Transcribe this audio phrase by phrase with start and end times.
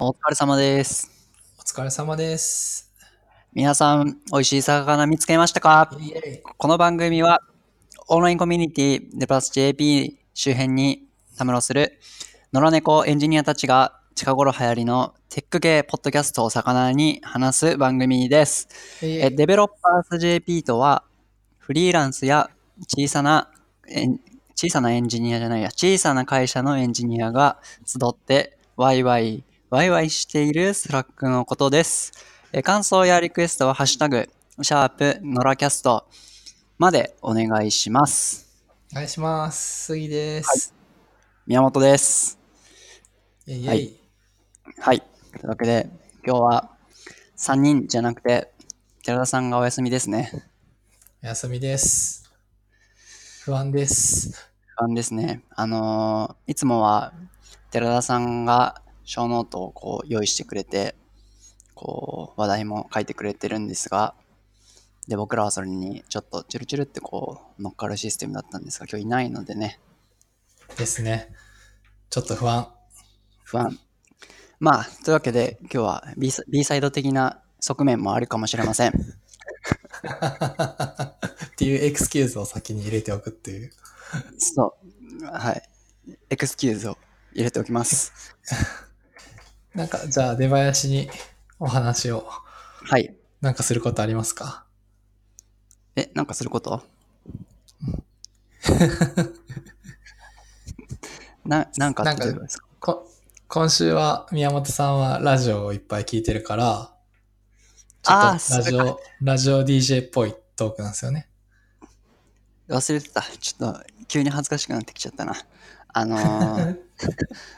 [0.00, 1.10] お疲れ様です。
[1.58, 2.92] お疲れ様です。
[3.52, 5.90] 皆さん、美味しい魚見つけましたか？
[6.56, 7.40] この番組は、
[8.06, 11.98] オンラインコミュニティデプラス JP 周辺にたむろする
[12.52, 18.68] 野良猫エンジニアたちが近頃流行りのテック系ポッドキャストを魚に話す番組です。
[19.02, 21.02] えデベロッパーズ JP とは、
[21.58, 22.50] フリーランスや
[22.86, 23.50] 小さな
[24.54, 32.12] 小さなエンジニアじゃないや、小さな会社のエンジニアが集って、ワイワイ、ワイワイしている Slack のことです。
[32.54, 34.26] え感想やリクエストは、ハッシュタグ、
[34.62, 36.08] シャープ、ノラキャスト
[36.78, 38.48] までお願いします。
[38.92, 39.84] お願いします。
[39.84, 40.72] 杉です。
[41.46, 42.38] 宮本です。
[43.46, 43.94] イイはい
[44.78, 45.02] はい。
[45.32, 45.90] というわけで、
[46.26, 46.70] 今日は
[47.36, 48.50] 3人じゃなくて、
[49.04, 50.32] 寺田さんがお休みですね。
[51.22, 52.32] お休みです。
[53.44, 54.50] 不安です。
[54.78, 55.42] 不安ですね。
[55.50, 57.12] あのーいつもは
[57.70, 60.94] 寺田さんが show note をこう用意してくれて、
[61.74, 64.14] こう話題も書いてくれてるんですが、
[65.08, 69.80] で、僕らはそれにちょっとチュルチュルってこう乗っかるシステムだったんですが、今日いないのでね、
[70.76, 71.30] ですね。
[72.10, 72.68] ちょっと不安。
[73.44, 73.78] 不安。
[74.60, 78.90] まあ、というわけで今日は B サ B サイド的な側面もあるかもしれません。
[78.90, 78.94] っ
[81.56, 83.72] ていうエクスキューズを先に入れておくっていう。
[84.36, 84.76] そ
[85.22, 85.24] う。
[85.24, 85.62] はい。
[86.28, 86.98] エクスキューズを
[87.32, 88.36] 入れておきます。
[89.74, 91.08] なんか、じゃあ出囃子に
[91.58, 92.28] お話を
[92.84, 93.14] はい。
[93.40, 94.64] なんかすることありますか？
[95.96, 96.82] え、なんかすること？
[101.44, 102.66] な、なんかってどういうことですか？
[102.80, 103.08] こ
[103.48, 106.92] 今週は宮本さんはラジオをいっぱい聞いてるから、
[108.02, 111.28] ちょあーっとラそれかジオ、ラジオ DJ っぽいトークなんですよね。
[112.68, 113.22] 忘れてた。
[113.22, 115.34] ちょっと、急に恥ずかしくなってきちゃったな。
[115.94, 116.78] あのー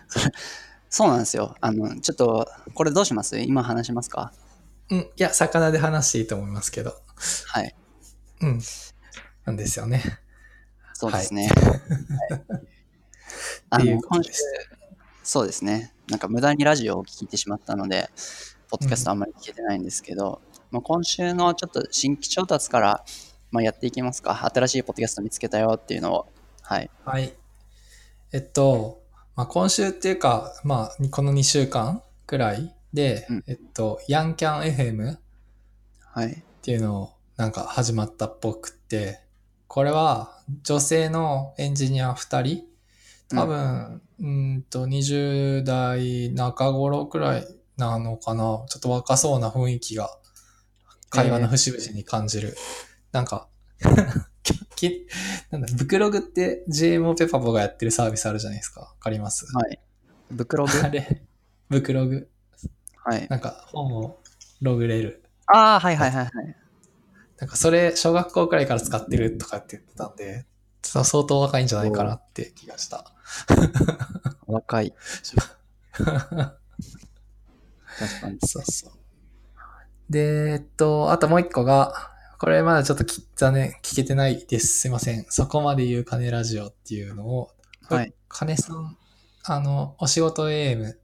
[0.08, 0.20] そ
[1.06, 1.56] うなんですよ。
[1.60, 3.38] あの、ちょっと、これどうします？
[3.38, 4.32] 今話しますか？
[4.90, 7.00] うん、いや、魚で話していいと思いますけど。
[7.46, 7.74] はい。
[8.42, 8.60] うん。
[9.44, 10.02] なんですよね。
[10.94, 11.48] そうですね。
[11.48, 12.42] はい
[13.70, 14.32] あの、今週
[15.22, 15.94] そうですね。
[16.08, 18.10] なんか無駄にラジオを聞いてしまったので、
[18.68, 23.04] ポッドキャストあんまり聞けてないんですけど、まあ、今週のちょっと新規調達から、
[23.52, 24.44] まあ、やっていきますか。
[24.52, 26.26] 新しいポッドキャスト見つけたよっていうのを。
[26.62, 26.90] はい。
[27.04, 27.32] はい。
[28.32, 28.99] えっと、
[29.40, 35.20] まあ、今週っていうか、まあ、この2週間くらいで、うんえっと、ヤンキャン FM っ
[36.12, 36.44] はい。
[36.60, 39.22] ていうのをなんか始まったっぽくって、
[39.66, 42.64] これは女性のエンジニア2人、
[43.30, 47.46] 多分、うーんと20代中頃くらい
[47.78, 48.42] なのかな。
[48.68, 50.10] ちょっと若そうな雰囲気が
[51.08, 52.54] 会話の節々に感じる。
[53.10, 53.84] なんか、き
[55.50, 58.80] なんだ、ブクログって GMO ペパボがやってるサービスあるじゃないですか。
[58.80, 59.80] わかります、はい。
[60.30, 60.70] ブクログ？
[60.82, 61.22] あれ、
[61.68, 62.30] ブクログ。
[63.04, 63.26] はい。
[63.28, 64.20] なんか本を
[64.60, 65.22] ログれる。
[65.46, 66.56] ああ、はいはいはいはい。
[67.38, 70.46] なんかそれ、小学校くらいから使ってるとかって言ってたんで、
[70.82, 73.12] ちょっと相当若いんじゃないかなって気がした。
[74.46, 74.94] 若い。
[75.92, 76.54] 確か
[78.30, 78.38] に。
[78.46, 78.92] そうそう。
[80.08, 84.80] で、えっと、あともう一個が、これまだちょっとき残念、聞けてないです。
[84.80, 85.26] すいません。
[85.28, 87.50] そこまで言う金ラジオっていうのを、
[87.82, 88.14] はい。
[88.30, 88.96] 金さん、
[89.44, 90.94] あの、お仕事 AM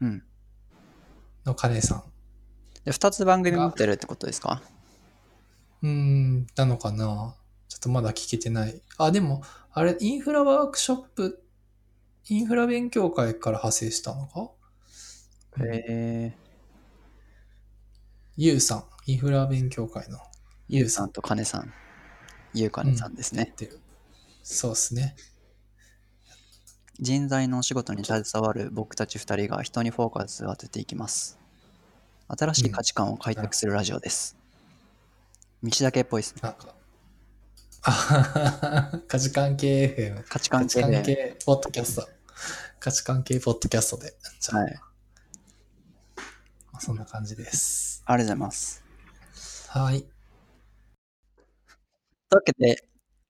[0.00, 0.22] うん。
[1.44, 2.04] の金さん。
[2.84, 4.62] で、二つ番組持ってるってことですか？
[5.82, 7.34] うーん、なのかな
[7.68, 8.80] ちょっとまだ聞けてない。
[8.96, 9.42] あ、でも、
[9.72, 11.42] あれ、インフラワークショップ、
[12.28, 14.50] インフラ勉強会から派生したのか？
[15.64, 16.38] へえ。
[18.36, 20.18] ゆうさん、インフラ勉強会の
[20.66, 21.72] ゆうさんとかねさん。
[22.54, 23.50] ゆうかねさんですね。
[23.52, 23.78] ってる。
[24.42, 25.14] そうですね。
[27.00, 31.38] 人材のお仕事に携わる僕たち二人が人にフォーカスを当てていきます。
[32.28, 34.38] 新しい価値観を開拓するラジオです。
[35.62, 36.40] 道だけっぽいですね。
[36.42, 36.74] なんか、
[39.06, 40.24] 価値観系 FM。
[40.28, 41.02] 価値観観系で。
[41.02, 42.08] 系ポッドキャスト。
[42.80, 44.14] 価値観系ポッドキャストで。
[44.50, 44.80] はい。
[46.72, 48.02] まあそんな感じです。
[48.06, 48.83] ありがとうございます。
[49.74, 50.02] はい。
[50.02, 50.08] とい
[52.30, 52.84] うわけで、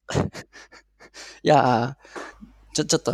[1.43, 3.13] いやー、ちょ、ちょっと、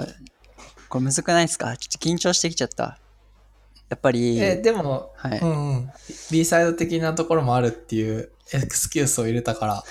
[0.88, 1.76] これむずくないですか？
[1.76, 2.98] ちょっと緊張してきちゃった。
[3.88, 5.38] やっぱり、え、でも、はい。
[5.38, 5.92] うんうん。
[6.30, 9.84] B サイド的なところもあるっていうエクスキュースを入れたから、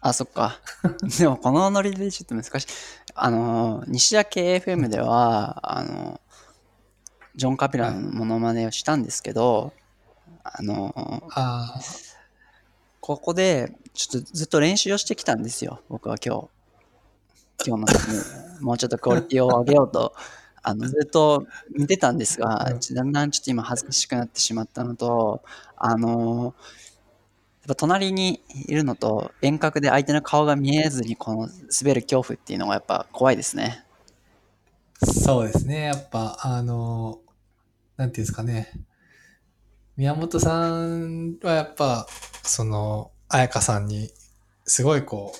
[0.00, 0.60] あ、そっか。
[1.18, 2.66] でも、このノリでちょっと難しい。
[3.14, 6.20] あの、西田系 FM では、あの、
[7.36, 9.72] ジョン・カピラのモノマネをしたんですけど、
[10.42, 11.80] あの、ああ、
[13.16, 16.48] ここで、ちょっとずっと練習をしてきたんですよ、僕は今日。
[17.66, 20.14] 今日のもうちょっとクオリティを上げようと、
[20.62, 21.46] あの、ずっと
[21.76, 25.42] 見てたんですが、だんだんちょっと今恥ずかしくなってしまったのと、
[25.76, 26.54] あの、
[27.62, 31.48] やっぱ隣にいるのと遠隔で相手の顔が見えずにこの
[31.80, 33.84] 滑る恐怖っていうのがやっぱ怖いですね。
[35.04, 35.82] そうですね。
[35.82, 37.18] やっぱ、あの、
[37.96, 38.70] なんていうんですかね。
[40.00, 42.06] 宮本さんはやっぱ、
[42.42, 44.10] その、彩香さんに、
[44.64, 45.34] すごいこ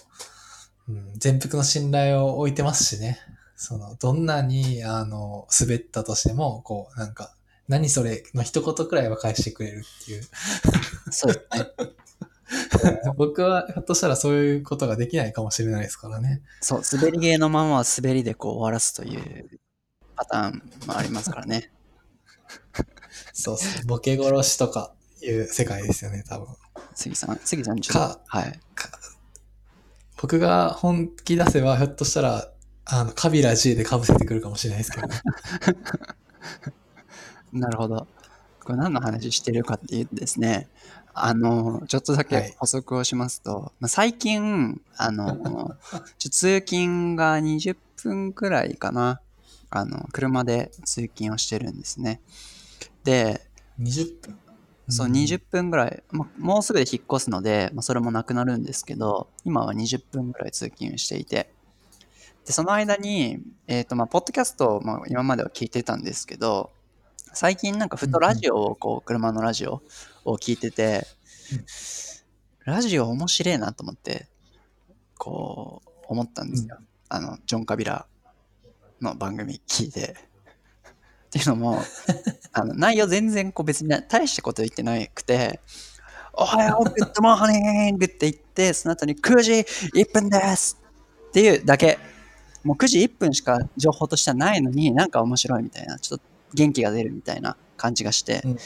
[0.87, 3.19] う、うん、全幅の信頼を置いてますしね。
[3.57, 7.35] その、どんなに、あの、滑ったとしても、こう、なんか、
[7.69, 10.23] 何それの一言くらいは返してくれるっていう。
[11.11, 13.09] そうですね。
[13.17, 16.43] 僕は、ひょっとしたらそういうことができないかもしれないですからね。
[16.61, 19.59] そう、滑り芸のままは滑りでこう終わらすという
[20.17, 21.73] パターンもありますからね。
[23.33, 23.87] そうそう。
[23.87, 24.93] ボケ殺しとか
[25.23, 26.49] いう世界ですよね、多分。
[26.95, 28.61] 杉さん、杉さんちょっとか、はい。
[30.21, 32.51] 僕が本気出せば、ひょっとしたら、
[32.85, 35.23] あの、カビラ G で被せてくるかもしれないですけどね。
[37.53, 38.07] なるほど。
[38.63, 40.69] これ何の話してるかっていうとですね、
[41.15, 45.77] あの、ちょっとだけはい補足をしますと、まあ最近、あの、
[46.19, 49.21] 通勤が20分くらいかな、
[49.71, 52.21] あの、車で通勤をしてるんですね。
[53.05, 53.41] で、
[53.81, 54.39] 20分。
[54.89, 61.53] そう、ん20分ぐらい、まあ、もうすぐで引っ越すので、まあ、それもなくなるんですけど、今は20分ぐらい通勤していて、
[62.45, 66.71] で、その間に、えっ、と、まあ、ポッドキャストを、まあ、今までは聞いてたんですけど、
[67.33, 69.83] 最近なんかふとラジオを、こう、車のラジオ
[70.25, 71.07] を聞いてて
[72.67, 74.27] うん、ラジオ面白いなと思って、
[75.19, 76.79] こう、思ったんですよ。
[77.09, 78.07] あの、ジョン・カビラ
[79.01, 80.17] の番組聞いて。
[81.31, 81.81] っていうのも、
[82.53, 85.61] あの内容全然こう別に大したこと言ってなくて、
[86.33, 90.77] おはよう、 good morning って言って、その後に9時1分です
[91.29, 91.99] っていうだけ。
[92.65, 98.59] もう9時1分しか情報としてはないのに、なんか面白いみたいな、ちょっと元気が出るみたいな感じがして、うん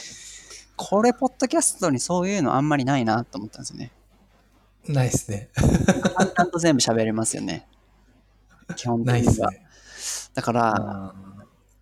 [0.77, 3.91] これ、ポッドキャストにそういうのあんまりないなと思ったんですよね。
[4.87, 5.49] ないっすね。
[5.55, 7.67] 淡々と全部喋れますよね。
[8.75, 9.31] 基本的には。
[9.31, 9.65] っすね。
[10.33, 11.15] だから、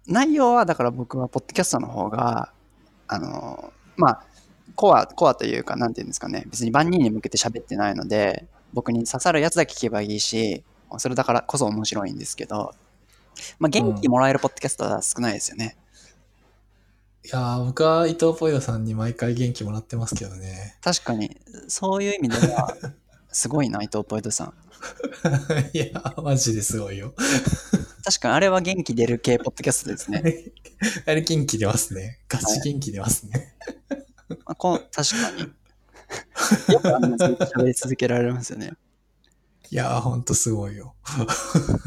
[0.07, 2.51] 内容はだから僕はポッドキャストの方が
[3.07, 4.23] あのまあ
[4.75, 10.63] コアコアというかなんていうんですかね別に万人に向けて喋ってないので僕に刺さるやつだけ聞けばいいし
[10.97, 12.73] それだからこそ面白いんですけど、
[13.59, 15.75] まあ、元気もらえるポッドキャストは少ないですよね、
[17.25, 20.77] いやー、僕は伊藤ポヨさんに毎回元気もらってますけどね。
[20.83, 22.75] 確かにそういう意味では
[23.31, 24.53] すごいな伊藤ポイトさん
[25.73, 27.13] いやー、マジですごいよ。
[28.03, 30.51] 確かにあれは元気出る系ポッドキャストですね、
[31.05, 32.19] あれ元気出ますね。
[32.27, 33.55] ガチ元気出ますね。
[34.29, 38.73] まあ、こう確かによくあんなずっと喋り続けられますよね
[39.69, 40.95] いやー、ほんとすごいよ。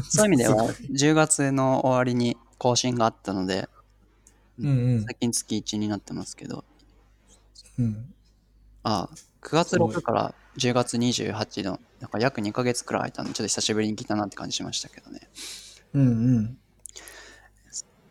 [0.09, 3.69] そういう意味では すごい10月の終わりに更新があったので
[4.59, 5.03] うんうん。
[5.03, 6.63] 最近月1になってますけど、
[7.79, 8.13] うん。
[8.83, 9.09] あ
[9.47, 15.21] 9月すごい6から10月28の、なんか約2ヶ月くらい空いたので、ちょっと久しぶりに来たなって感じしましたけどね。
[15.93, 16.57] うんうん。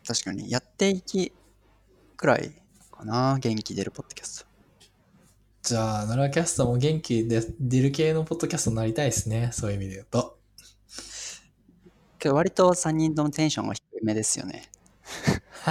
[0.05, 1.31] 確かに、やっていき
[2.15, 2.51] くらい
[2.91, 4.47] かな、元気出るポッドキャスト。
[5.61, 9.51] じゃあ、奈良キャストも元気で出る系のポッドキャストになりたいですね。
[9.53, 10.39] そういう意味で言うと。
[12.17, 14.71] けど割と3人ともテンションが低めですよね。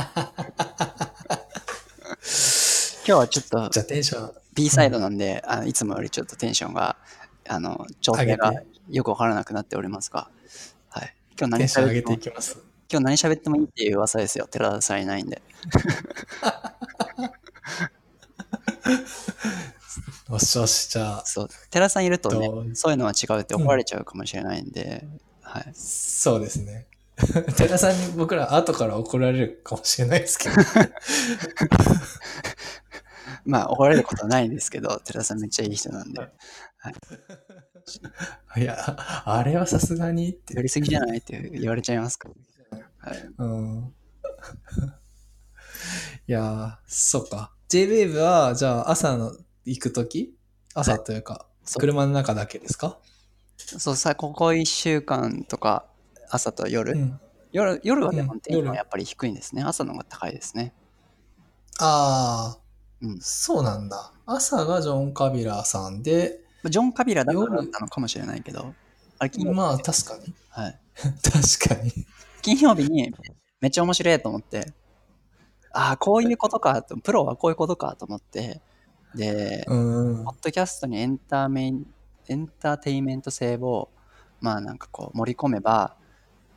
[3.09, 6.97] 今日はちょっとじゃあテンション B サイドなんで、あのいつもよりちょっとテンションが、
[7.49, 8.53] あの、調整上が
[8.91, 10.31] よくわからなくなっておりますが、
[10.89, 11.15] はい。
[11.39, 12.59] 今日何喋ってもていきます。
[12.91, 14.49] 今日何喋ってもいいっていう噂ですよ。
[14.51, 15.43] 寺田さんいないんで。
[20.31, 21.49] よしよし、じゃあ、そう。
[21.71, 25.07] 寺田さんいるとねそういうのは違うって怒られちゃうかもしれないんで、
[25.43, 25.71] はい。
[25.75, 26.87] そうですね。
[27.57, 30.57] 寺さんに僕ら後から怒られるかもしれないですけど。
[33.45, 36.21] まあ、怒られることはないんですけど、寺田さんめっちゃいい人なんで、
[38.57, 38.77] いや、
[39.25, 40.55] あれはさすがにって。
[40.55, 42.29] やりすぎじゃないって言われちゃいますか？
[42.71, 42.79] ら。
[43.11, 43.29] はい。
[43.39, 43.93] うん。
[46.29, 47.53] いやー、そうか。
[47.69, 50.37] JWAVE は、じゃあ朝の行くとき
[50.75, 52.99] 朝というか、そう車の中だけですか？
[53.59, 55.87] そうさ、ここ1週間とか、
[56.31, 57.21] 朝と夜、うん。
[57.53, 59.63] 夜夜はでうんもテンション夜はやっぱり低いんですね。
[59.63, 60.75] 朝の方が高いですね。
[61.79, 62.61] あー、
[63.03, 64.13] うんそうなんだ。
[64.25, 68.75] 朝がジョン・カビラーさんで、ジョン・カビラだからだ夜ったのかもしれないけど、
[69.19, 70.35] あれ金曜日、まあ確かに。
[70.49, 70.79] はい、
[71.23, 71.93] 確かに。
[72.43, 73.15] 金曜日に
[73.61, 74.73] めっちゃ面白いと思って、
[75.73, 78.63] ああ、こういうことかと、プロはこういうことかと思って、
[79.15, 80.37] で、うんポッ。
[80.43, 81.87] ドキャストにエンターメイン
[82.29, 83.91] エンターテインメント性を、
[84.41, 85.97] まあなんかこう盛り込めば、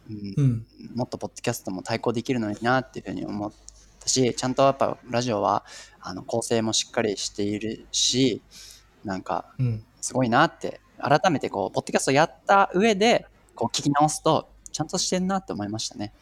[0.10, 0.66] うんうん。
[0.96, 3.54] もっとポッドキャストも対抗できるのになっていうふうに思っ
[4.00, 5.66] たし、ちゃんとやっぱラジオは
[6.02, 8.42] あの構成もしっかりしているし、
[9.04, 9.86] なんかうん。
[10.02, 13.26] すごいなって、改めてこう、ポッドキャストやった上で、
[13.56, 16.14] こう聞き直すと、ちゃんとしてんなって思いましたね。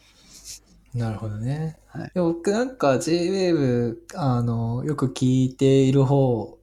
[0.94, 1.78] なるほどね。
[1.86, 6.58] はいで僕なんか J-Wave、あの、よく聞いている方、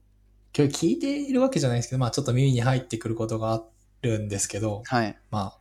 [0.57, 3.63] 今日聞いているわけじゃないですけど、まあちょっと耳に入ってくることがあ
[4.01, 5.17] るんですけど、はい。
[5.31, 5.53] ま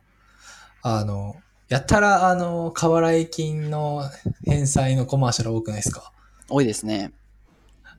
[0.81, 1.35] あ、あの、
[1.67, 4.03] やたら、あの、過払い金の
[4.45, 6.11] 返済のコマーシャル多くないですか？
[6.47, 7.11] 多いですね。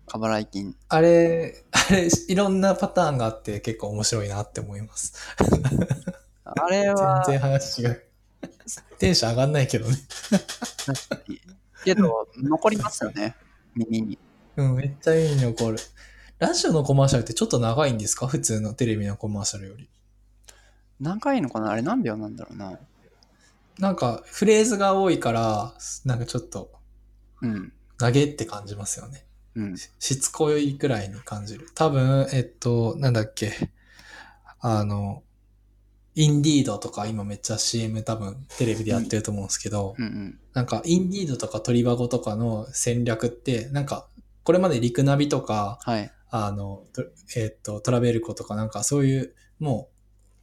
[0.06, 0.76] 過払い金。
[0.88, 5.14] あれ、あれ、いろんなパターンがあって結構面白いなって思います。
[6.44, 7.96] あれ全は、然話が。
[8.99, 9.96] テンション上がんないけどね。
[10.87, 11.40] 確かに。
[11.85, 13.35] けど、残りますよね。
[13.75, 14.18] 耳に。
[14.56, 15.78] うん、めっちゃいい残る。
[16.38, 18.28] ラジオのコマーシャルってちょっと長いんですか？
[18.28, 19.88] 普通のテレビのコマーシャルより。
[21.00, 21.73] 何回のかな？
[21.73, 22.78] あれ何秒なんだろうな。
[23.78, 26.73] なんか、フレーズが多いから、なんかちょっと、
[27.42, 27.73] うん。
[27.99, 29.26] 投げって感じますよね。
[29.54, 29.76] うん。
[29.76, 31.68] しつこいくらいに感じる。
[31.75, 33.71] 多分、えっと、なんだっけ。
[34.61, 35.23] あの、
[36.14, 40.40] インディードとか今めっちゃ CM 多分テレビでやってると思うんですけど、うんうん。
[40.54, 44.09] なんかインディードとか鳥箱とかの戦略って、なんか
[44.42, 46.11] これまでリクナビとか、はい。
[46.30, 47.04] あの、と
[47.37, 49.90] えっと、トラベルコとかなんかそういう、も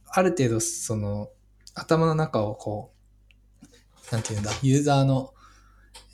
[0.06, 1.30] う、ある程度その、
[1.74, 2.93] 頭の中をこう、
[4.14, 5.34] なんていうんだ、ユーザーの、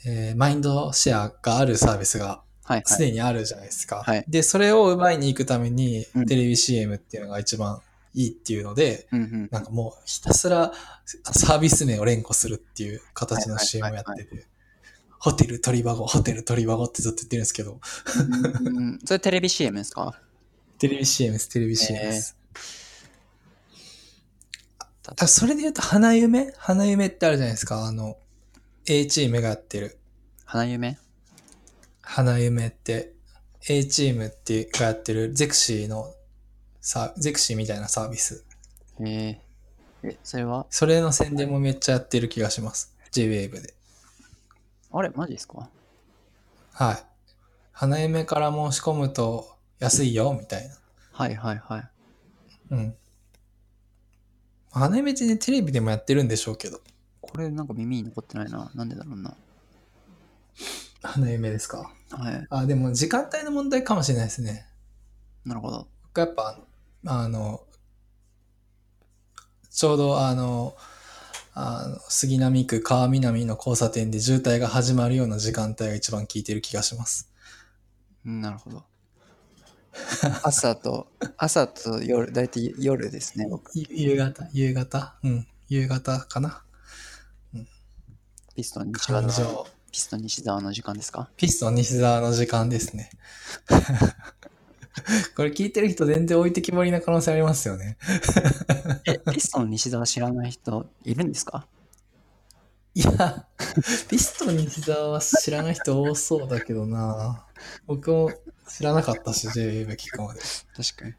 [0.07, 2.76] えーマインドシェアがあるサービスがはい。
[2.76, 2.85] はい。
[2.99, 4.02] 常にあるじゃないですか。
[4.04, 7.80] はいで、それを奪いに行くためにうん、テレビ CM っていうのが一番
[8.14, 9.49] いいっていうので、うんうん。
[9.50, 10.73] なんかもうひたすら
[11.04, 14.47] サービス名を連呼するっていう形のはいはい CM をやはいってて、
[15.19, 17.78] ホテル鳥箱、ホテル鳥箱ってずっと言ってるんですけど、
[18.64, 20.19] うんそれテレビ CM ですか？
[20.78, 22.37] テレビ CM です、テレビ CM です。
[25.18, 26.52] あそれで言うと、花夢？
[26.56, 27.84] 花夢ってあるじゃないですか。
[27.84, 28.16] あの、
[28.86, 29.98] A チームがやってる。
[30.44, 30.98] 花夢？
[32.00, 33.12] 花夢って、
[33.68, 36.14] A チームってがやってるゼクシーの
[36.80, 38.44] さ、ゼクシーみたいなサービス。
[39.00, 39.36] えー、
[40.04, 40.66] え、それは？
[40.70, 42.94] それの宣伝もめっちゃやってる気がします。
[43.10, 43.74] J-Wave で。
[44.92, 45.68] あれマジですか？
[46.72, 47.04] はい。
[47.72, 50.74] 花夢から申し込むと安いよ、みたいな。
[51.12, 51.88] はいはいはい。
[52.70, 52.96] うん。
[54.72, 56.80] 花夢ってね、テレビでもやってるんでしょうけど。
[57.20, 58.70] これなんか耳に残ってないな。
[58.74, 59.34] なんでだろうな。
[61.02, 61.92] 花夢ですか？
[62.10, 62.46] はい。
[62.50, 64.66] あ、でも時間帯の問題かもしれないですね。
[65.44, 65.88] なるほど。
[66.04, 66.58] 僕やっぱ、
[67.06, 67.62] あの、
[69.70, 70.76] ちょうどあの、
[71.52, 77.28] あの杉並区川南の交差点で渋滞が始まるような時間帯が一番効いてる気がします。
[78.24, 78.84] うんなるほど。
[80.44, 83.70] 朝と、朝と夜、だいたい夜ですね、僕。
[83.75, 85.14] ゆ夕方夕方？
[85.23, 85.47] うん。
[85.68, 86.62] 夕方かな？
[88.54, 89.66] ピストン西澤の。
[89.92, 91.28] ピストン西澤の時間ですか？
[91.37, 93.11] ピストン西沢の時間ですね。
[95.37, 97.97] これ聞いてる人全然置いてきぼりな可能性ありますよね。
[99.06, 101.66] え、ピストン西澤知らない人いるんですか？
[102.94, 103.47] いや、
[104.09, 107.47] ピストン西沢は知らない人多そうだけどな
[107.87, 108.30] 僕も
[108.76, 110.40] 知らなかったし、JWave 聞くまで。
[110.76, 111.14] 確かに。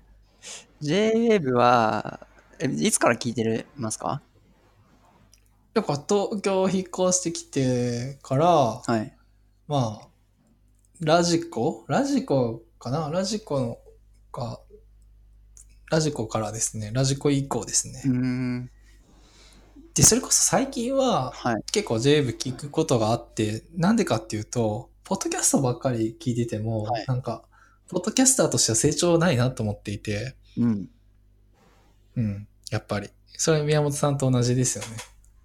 [0.82, 2.28] J-WAVE は、
[2.60, 4.22] え、いつから聞いてますか？
[5.74, 9.16] やっぱ東京引っ越してきてから、はい。
[9.68, 10.08] まあ、
[11.00, 13.10] radiko？radiko かな？
[13.10, 13.80] radiko の
[14.32, 14.62] か、
[15.90, 16.92] radiko からですね。
[16.94, 18.08] radiko 以降ですねう。
[18.10, 18.70] ーん。
[19.94, 21.64] で、それこそ最近ははい。
[21.72, 27.44] 結構 J-WAVE 聞くことがあって、なんでかっていうと、ポッドキャストばっかり聞いてても、はいなんか、
[27.90, 30.90] ポッドキャスターとしては成長ないなと思っていて、うん。
[32.16, 33.10] うん、やっぱり。
[33.28, 34.96] それ宮本さんと同じですよね。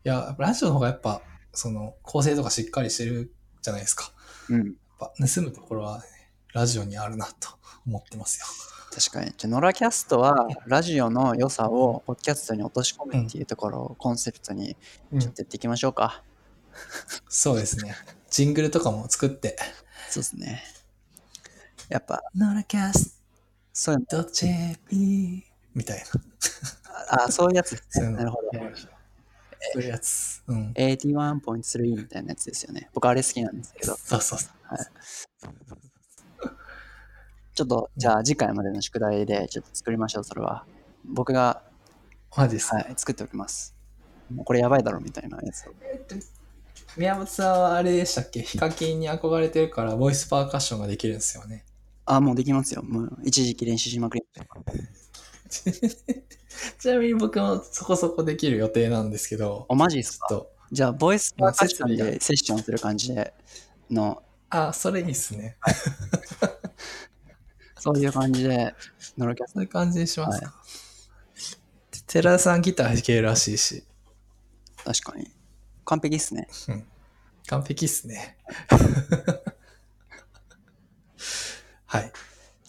[0.05, 1.21] いや、ラジオの方がやっぱ、
[1.53, 4.13] その、構成とかしっかりしてるじゃないですか。
[4.51, 4.67] うん。
[4.67, 6.05] やっぱ盗むところは、ね、
[6.53, 7.49] ラジオにあるなと
[7.89, 8.47] 思ってますよ。
[8.95, 9.35] 確かに。
[9.37, 14.77] じゃあ、ノラキャストは、ラジオの良さを、ポッドキャストに落とし込むっていうところをコンセプトに、
[15.11, 16.23] うんちょっとやっていきましょうか。
[17.29, 17.97] そうですね。
[18.31, 19.57] ジングルとかも作って。
[20.11, 20.63] そうですね。
[21.89, 23.23] やっぱ、ノラキャス
[23.73, 26.05] そういうト JP みたいな。
[27.19, 28.11] の、あ、そういうやつですね。
[28.11, 28.51] なるほど。
[29.73, 30.43] そういうやつ。
[30.47, 30.73] うん。
[30.73, 32.91] 81.3みたいなやつですよね。
[32.95, 33.97] 僕あれ好きなんですけど。
[33.97, 34.51] そうそうそう。
[37.55, 40.67] ちょっと、じゃあ次回までの宿題でちょっと作りましょう、それは。
[41.05, 41.63] 僕が、
[42.37, 42.77] マジですか？
[42.77, 43.75] はい、作っておきます。
[44.31, 45.73] もうこれやばいだろみたいなやつを。
[46.97, 48.43] 宮本さんはあれでしたっけ？
[48.43, 51.65] ヒカキンに憧れてるから、ボイスパーカッションができるんですよね。
[52.07, 52.83] あ、もうできますよ。
[52.83, 55.73] もう一時期練習しまくりました。
[56.79, 60.47] ちなみに僕もそこそこできる予定なんですけど、お、マジですか？
[60.73, 63.35] じゃあ、ボイスパーカッションでセッションする感じで
[63.91, 65.59] の、あ、それいいっすね。
[67.79, 68.75] そういう感じで、
[69.19, 70.55] ノロキャスそういう感じにしますか。
[72.07, 73.85] 寺田さんギター弾けるらしいし、
[74.85, 75.31] 確かに。
[75.87, 76.49] 完璧っすね。
[77.49, 78.37] 完璧っすね。
[81.87, 82.13] はい。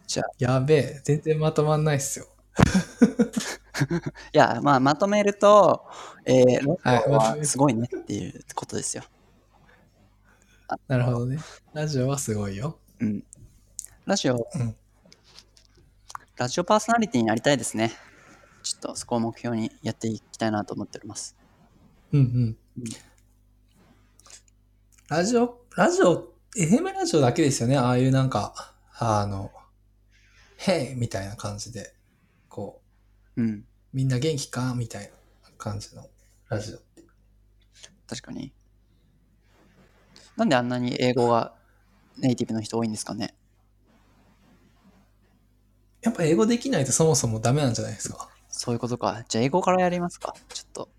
[0.06, 2.28] じゃあ、やべえ、全然まとまんないっすよ。
[4.34, 5.86] いや、まあ、まとめると、
[6.26, 9.04] えー、ロはすごいねっていうことですよ。
[10.88, 11.40] なるほどね。
[11.74, 12.80] ラジオはすごいよ。
[13.00, 13.24] うん。
[14.06, 14.76] ラジオ、うん
[16.38, 17.92] ラジオパーソナリティになりたいですね。
[18.62, 21.36] ちょっとそこを目標にやっていきたいなと思っております。
[22.14, 22.58] うんうん。
[25.10, 27.78] ラジオ、ラジオ、FM ラジオだけですよね。
[27.78, 29.52] ああいうなんか、あの、
[30.58, 31.94] へいみたいな感じで、
[32.50, 32.82] こ
[33.38, 33.64] う、うん。
[33.94, 34.74] みんな元気か？
[34.76, 35.10] みたいな
[35.58, 36.10] 感じの
[36.50, 37.04] ラジオって。
[38.06, 38.52] 確かに。
[40.36, 41.54] なんであんなに英語が
[42.18, 43.34] ネイティブの人多いんですかね？
[46.02, 48.28] やっぱ英語できないとそもそもダメなんじゃないですか？
[48.50, 49.24] そういうことか。
[49.30, 50.34] じゃあ英語からやりますか？
[50.54, 50.90] ちょっと。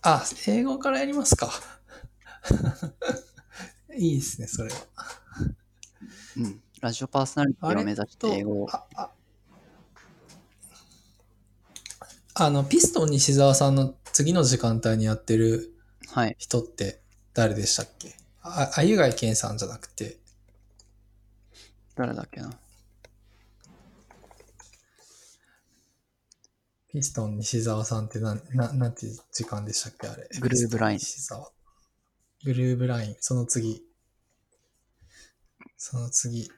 [0.00, 1.50] あ、英語からやりますか。
[3.96, 4.76] いいですね、それは。
[6.36, 6.62] うん。
[6.80, 8.68] ラジオパーソナリティを目指して英語を。
[8.70, 9.10] ああ
[12.38, 15.72] あの、ピストン西澤さんの次の時間帯にやってる
[16.08, 16.36] はい。
[16.38, 17.00] 人って
[17.32, 18.14] 誰でしたっけ？
[18.42, 20.18] あ、あゆがいけんさんじゃなくて、
[21.94, 22.50] 誰だっけな？
[26.92, 30.06] ピストン西澤さんってなん、ななんていう時間でしたっけ？
[30.06, 30.28] あれ。
[30.38, 31.50] グルーブライン西澤。
[32.46, 33.82] グルーブライン、その次。
[35.76, 36.48] その次。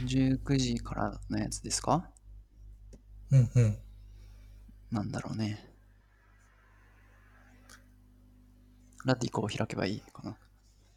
[0.00, 2.10] 19時からのやつですか？
[3.30, 3.78] うんうん。
[4.90, 5.72] なんだろうね。
[9.04, 10.36] ラティコを開けばいいかな。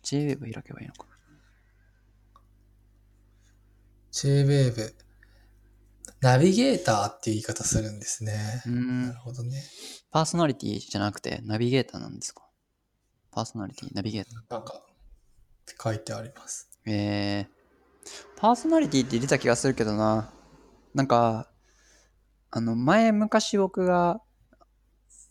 [0.04, 1.06] JWave 開けばいいのか。
[4.12, 4.96] J-Wave。
[6.22, 9.14] ナビゲーターっていう言い方するんですねなんる。
[9.20, 9.64] ほどね。
[10.12, 12.44] パーソナリティじゃなくてナビゲーターなんですか？
[13.32, 14.34] パーソナリティ、ナビゲーター。
[14.50, 14.86] なんか、っ
[15.66, 16.70] て書いてあります。
[16.86, 17.48] えー、
[18.36, 20.34] パーソナリティって出た気がするけどな。
[20.94, 21.50] なんか、
[22.50, 24.20] あの、前昔僕が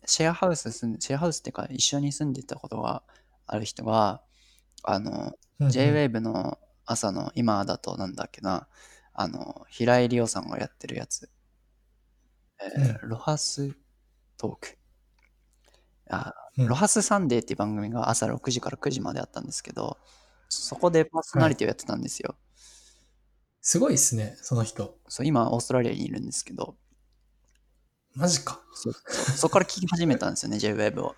[0.06, 3.02] シェアハウス住んで、シェアハウスっていうか一緒に住んでたことが
[3.46, 4.22] ある人が、
[4.82, 8.66] あの、うんうん JWAVE の朝の今だとなんだっけな、
[9.12, 11.28] あの、平井理央さんがやってるやつ。
[12.62, 13.76] えーロハス
[14.40, 14.79] トーク。
[16.09, 19.98] あ、うんロハスサンデーっていう番組が朝6時から9時まであったんですけど、
[20.48, 22.35] そこでパーソナリティをやってたんですよ。
[23.61, 24.98] すごいですね、その人。
[25.09, 26.76] そう今、オーストラリアにいるんですけど、
[28.14, 28.61] マジか。
[28.72, 31.14] そうそこから聞き始めたんですよね、 JWAVE を。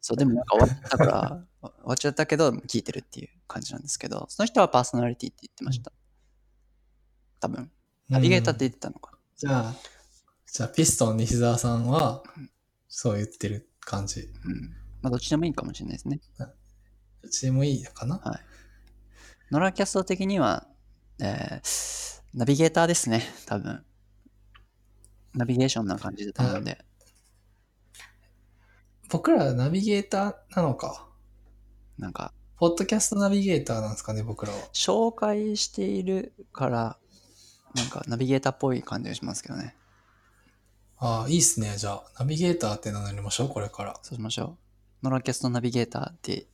[0.00, 5.92] そう、でもなんか終わったから、 終わっちゃったけど、聞いてるっていう感じなんですけど、その人はパーソナリティって言ってました。
[7.38, 7.70] 多分。
[8.08, 9.16] ナビゲーターってうん言ってたのか。
[9.36, 9.74] じゃあ、
[10.52, 12.22] じゃあ、ピストン西澤さんは、
[12.86, 14.20] そう言ってる感じ。
[14.20, 14.76] うん。
[15.00, 16.20] まあ、どっちでもいいかもしれないですね。
[17.22, 18.18] うちもいいのかな？
[18.18, 18.40] はい。
[19.50, 20.66] ノラキャスト的には、
[21.20, 23.82] えー、ナビゲーターですね、多分。
[25.32, 26.84] ナビゲーションな感じだと思うんで。
[29.08, 31.08] 僕らナビゲーターなのか？
[31.96, 34.58] なんか、ポッドキャストナビゲーターなんですかね、僕らは。
[34.74, 36.98] 紹介しているから、
[37.74, 39.76] なんかナビゲーターっぽい感じがしますけどね。
[41.04, 41.74] ああ、いいっすね。
[41.78, 43.98] じゃあ、ナビゲーターって名乗りましょう、これから。
[44.04, 44.56] そうしましょ
[45.02, 45.04] う。
[45.04, 46.46] ノラキャストナビゲーターで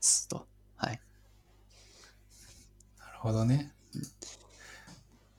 [0.00, 0.46] すと。
[0.76, 1.00] はい。
[3.00, 3.72] なるほどね。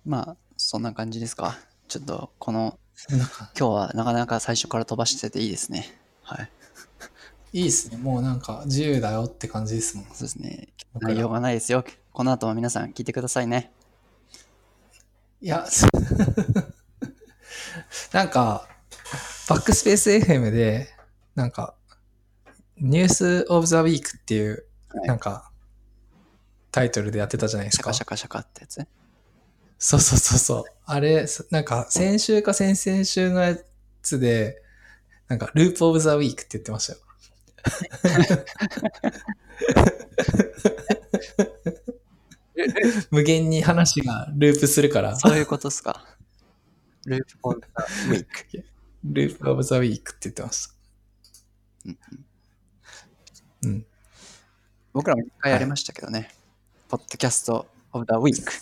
[0.05, 1.57] まあ、そんな感じですか。
[1.87, 2.77] ちょっと、この、
[3.07, 5.97] なんか、今日はなかなか最初から飛ばしてていいですね。
[6.21, 6.51] はい。
[7.53, 7.95] いいっすね。
[7.95, 10.05] もうなんか、自由だよって感じですもん。
[10.07, 10.67] そうですね。
[10.93, 11.85] 僕ら内容がないですよ。
[12.11, 13.71] この後も皆さん聞いてくださいね。
[15.41, 15.65] いや、
[18.11, 18.67] なんか、
[19.47, 20.89] バックスペース FM で、
[21.35, 21.75] なんか、
[22.77, 25.51] ニュースオブザウィークっていう、はいなんか、
[26.71, 28.17] タイトルでやってたじゃないですかシャカ。
[28.17, 28.87] シャカシャカってやつ？
[29.77, 30.63] そうそうそうそう。
[30.85, 33.55] あれ、そなんか、先週か先々週のや
[34.01, 34.61] つで、
[35.27, 36.99] なんか、ループオブザウィークって言ってましたよ。
[43.11, 46.05] 無限に話がループするから、そういうことっすか。
[47.09, 47.67] ループオブザ
[48.07, 48.63] ウィーク。
[49.03, 50.73] ループオブザウィークって言ってました。
[53.63, 53.85] うん。
[54.93, 56.31] 僕らも一回やりましたけどね。
[56.87, 58.53] ポッドキャストオブザウィーク。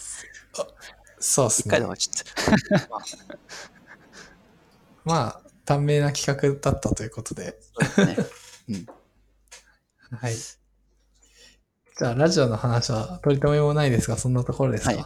[1.19, 1.89] そうですね一回で終。
[1.89, 2.89] わっちゃった。
[5.03, 7.59] まあ、短命な企画だったということで。
[7.95, 8.85] そうですね。
[10.21, 10.35] はい。
[10.35, 15.05] じゃあ、ラジオの話は取り留めもないですが、そんなところですか、はい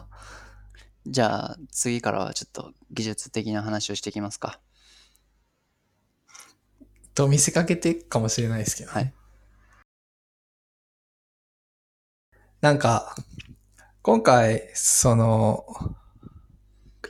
[1.08, 4.60] じゃあ、次からはちょっと技術的な話をしていきますか。
[7.16, 9.14] と見せかけてかもしれないですけど、はい。
[12.62, 13.16] なんか、
[14.04, 15.66] 今回、その、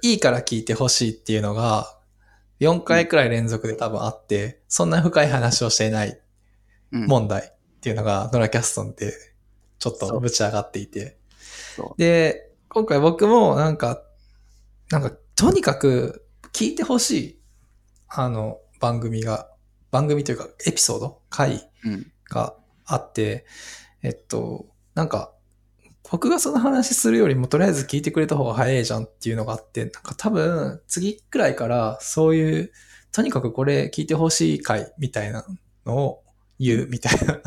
[0.01, 1.97] いいから聞いてほしいっていうのが、
[2.61, 6.21] 4回くらい連続で多分あって、そんな深い話をしていない
[6.93, 7.07] うん。
[7.07, 9.13] 問題っていうのが、ドラキャストンで
[9.79, 11.17] ちょっとぶち上がっていて。
[11.97, 14.01] で、今回僕もなんか、
[14.91, 17.41] なんか、とにかく聞いてほしい、
[18.07, 19.49] あの、番組が、
[19.91, 21.21] 番組というか、エピソード？
[21.29, 22.11] 回うん。
[22.29, 22.55] が
[22.85, 23.45] あって、
[24.03, 25.33] えっと、なんか、
[26.09, 32.71] 僕がその話するよりもとりあえず聞いてくれた方が早いじゃんっていうのがあって、なんか多分次くらいからそういう、
[33.11, 35.45] とにかくこれ聞いてほしい回みたいな
[35.85, 36.23] のを
[36.57, 37.41] 言うみたいな。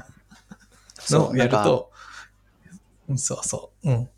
[1.09, 1.91] のをやると、
[3.09, 4.09] うんそうそう、うん。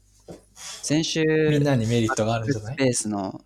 [0.86, 2.76] 先週、みんなにメリットがあるんじゃない？
[2.76, 3.40] バックスペースの、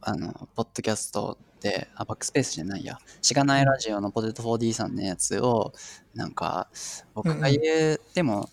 [0.00, 5.72] あの、ポッドキャストで、あ、バックスペースじゃないや、しがないラジオのポテト 4D さんのやつを、
[6.12, 6.66] なんか、
[7.14, 8.50] 僕が言っても、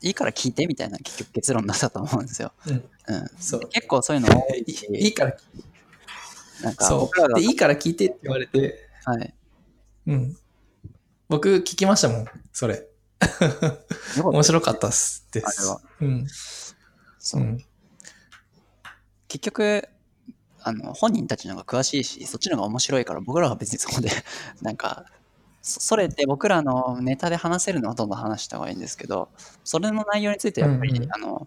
[0.00, 2.52] いいから聞いてみたいな結局結論だったと思うんですよ。
[2.68, 2.72] うん。
[2.74, 2.82] うん。
[3.40, 5.36] そう結構そういうの多いいし、いいから、
[6.62, 7.34] なんかそう。
[7.34, 9.34] で、いいから聞いてって言われて、はい。
[10.06, 10.36] うん。
[11.28, 12.86] 僕聞きましたもん、それ。
[14.22, 15.26] 面白かったっす。
[15.32, 15.46] です。
[15.46, 15.80] あれは。
[16.00, 16.26] うん。
[17.18, 17.44] そうう。
[17.44, 17.64] ん。
[19.28, 19.88] 結局、
[20.62, 24.10] あの、本人たちの方が詳しいし、そっちの方が面白いから、僕らは別にそこで、
[24.62, 25.06] なんか、
[25.62, 29.28] そそれって僕らのネタで話せるのはどんどん話した方がいいんですけど、
[29.64, 31.46] それの内容についてやっぱり、うんうんあの、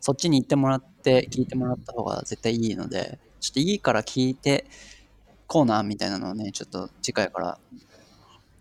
[0.00, 4.66] そっちに行ってもらって、聞いてもらった方が絶対いいので、ちょっといいから聞いて、
[5.46, 7.58] コーナーみたいなのをね、ちょっと次回から、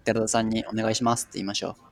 [0.04, 1.90] 寺田さんにお願いしますって言いましょう。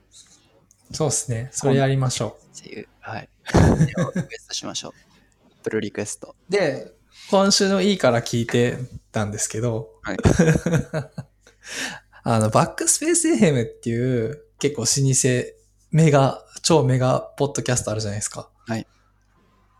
[0.92, 1.48] そうですね。
[1.52, 3.28] それやりましょっていう、はい。
[3.86, 4.92] リクエストしましょう。
[5.62, 6.34] プルリクエスト。
[6.48, 6.52] う。
[6.52, 6.92] で、
[7.30, 8.78] 今週のいいから聞いて
[9.12, 10.16] たんですけど、はい
[12.22, 14.94] あの、バックスペース FM っていう結構老舗、
[15.90, 18.50] メガ、超メガポッドキャストあるじゃないですか。
[18.66, 18.86] はい。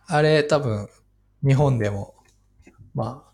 [0.07, 0.89] あれ多分、
[1.47, 2.15] 日本でも、
[2.95, 3.33] まあ、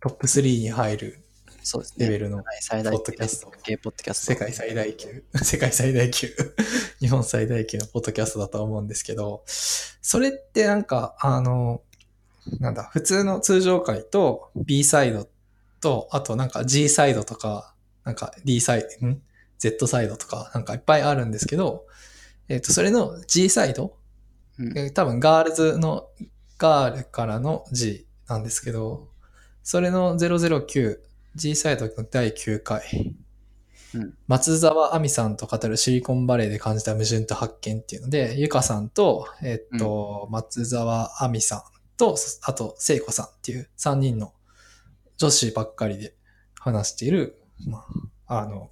[0.00, 1.25] トップ3に入る
[1.66, 2.06] そうですね。
[2.06, 4.32] レベルのポッドキャスト系ポッドキャスト。
[4.34, 6.28] 世界最大級、 世界最大級、
[7.00, 11.82] 日本最大級のポッドキャストだと思うんですけど、それってなんか、あの、
[12.60, 15.28] なんだ、普通の通常回と B サイド
[15.80, 17.74] と、あとなんか G サイドとか、
[18.04, 19.20] なんか D サイド、ん
[19.58, 21.88] ?Z サイドとか、なんかいっぱいあるんですけど、
[22.48, 23.96] えっ、と、それの G サイド、
[24.60, 26.10] うんえー多分ガールズの、
[26.58, 29.08] ガールからの G なんですけど、
[29.64, 31.00] それの009、
[31.36, 33.14] G サイドの第9回、
[33.94, 34.14] うん。
[34.26, 41.62] 松沢亜美さんと語るシリコンバレーで感じた矛盾と発見っていうので、ゆかさんと、えっと、松沢亜美さん
[41.98, 44.32] と、あと、聖子さんっていう3人の
[45.18, 46.14] 女子ばっかりで
[46.58, 47.84] 話している、ま
[48.26, 48.70] あ、あの、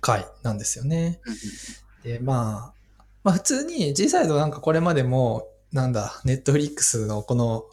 [0.00, 1.20] 回なんですよね。
[1.24, 2.18] うんうん。
[2.18, 7.64] で、まあ、まあ普通に G サイドなんかこれまでも、なんだ、ネットフリックスのこの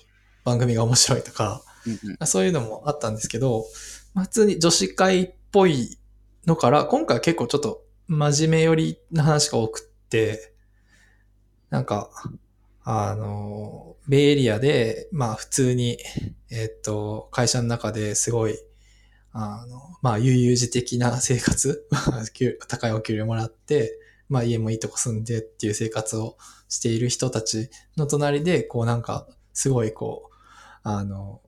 [0.43, 2.27] 番組が面白いとか、うんうん。
[2.27, 3.65] そういうのもあったんですけど、
[4.13, 5.97] まあ、普通に女子会っぽい
[6.45, 10.53] のから、今回は結構ちょっと真面目寄りな話が多くって、
[11.69, 12.09] なんか、
[12.83, 15.97] あの、ベイエリアで、まあ普通に、
[16.49, 18.57] えっと、会社の中ですごい、
[19.33, 21.85] あの、まあ悠々自適な生活、
[22.69, 26.37] 高いお給料もらって、まあ家もいいとこ住んでっていう生活を
[26.69, 30.35] している人たちの隣で、こうなんか、すごいこう、
[30.83, 31.41] あの、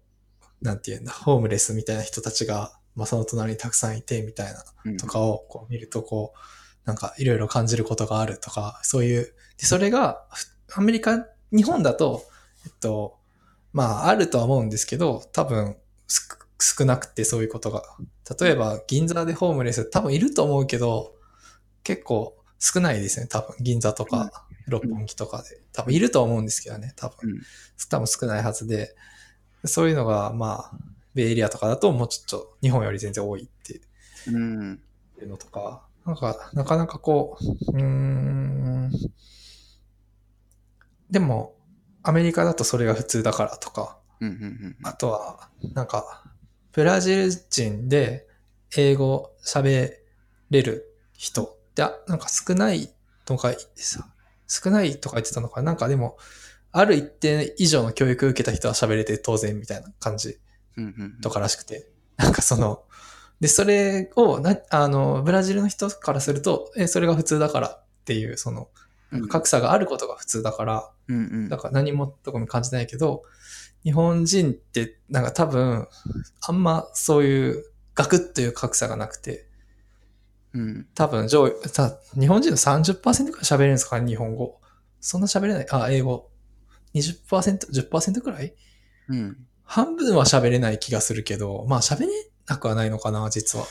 [0.62, 6.40] なんていうんだ、ホームレスみたいな人たちが、まあその隣にたくさんいてみたいなうんとかをこう見ると、こう、
[6.86, 10.26] なんかいろいろ感じることがあるとか、そういう、でそれが、
[10.68, 12.24] ふアメリカ、日本だと、
[12.66, 13.18] えっと、
[13.74, 16.28] まああるとは思うんですけど、多分す
[16.62, 17.84] 少なくてそういうことが。
[18.40, 21.16] 例えば銀座でホームレス多分いると思うけど、
[21.84, 25.62] 結構少ないですね、多分銀座とか六本木とかで。
[25.72, 27.30] 多分いると思うんですけどね、多分。
[27.30, 27.42] うん
[27.90, 28.96] 多分少ないはずで、
[29.66, 30.78] そういうのが、まあ、
[31.14, 33.80] ベイエリアとかだともうちょっと日本より全然多いってい
[35.26, 38.92] うのとか、なんか、なかなかこう、うーん、
[41.10, 41.56] でも、
[42.04, 44.30] アメリカだとそれが普通だからとか、うん。
[44.30, 44.76] うん。
[44.84, 46.24] あとは、なんか、
[46.72, 48.28] ブラジル人で
[48.78, 49.92] 英語喋
[50.50, 52.90] れる人って、あなんか少ない
[53.26, 54.08] とかさ、
[54.48, 56.18] 少ないとか言ってたのかななんかでも、
[56.72, 60.40] ある一定以上の教育を受けた人は喋れて当然みたいな感じ。
[61.22, 61.88] とからしくて。
[62.18, 62.84] なんかその、
[63.40, 68.70] で、それをな、あの、ブラジルの人からすると、え、それが普通だからっていう、その、
[69.12, 73.24] うん格差があることが普通だから、うんうんだから何も特に感じないけど、
[73.84, 75.88] 日本人ってなんか多分、
[76.42, 77.64] あんまそういう
[77.96, 79.48] ガクッという格差がなくて、
[80.54, 80.88] うん。
[80.96, 84.60] 多分上位、さ、日本人の30%くらい喋れるんですかね、日本語。
[85.00, 85.68] そんな喋れない。
[85.72, 86.29] あ、英語。
[86.94, 88.54] 20%、10%くらい？
[89.10, 89.38] うん。
[89.64, 92.08] 半分は喋れない気がするけど、まあ喋れ
[92.48, 93.66] なくはないのかな、実は。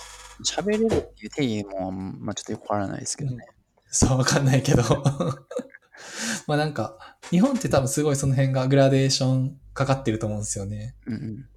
[0.45, 3.45] 喋れるっていう定義も、まあちょっとよくわからないですけどね。
[3.91, 4.83] そう、わかんないけど。
[6.47, 10.95] まあなんか、日本って多分すごいその辺がグラデーションかかってると思うんですよね。
[11.07, 11.49] うんうん。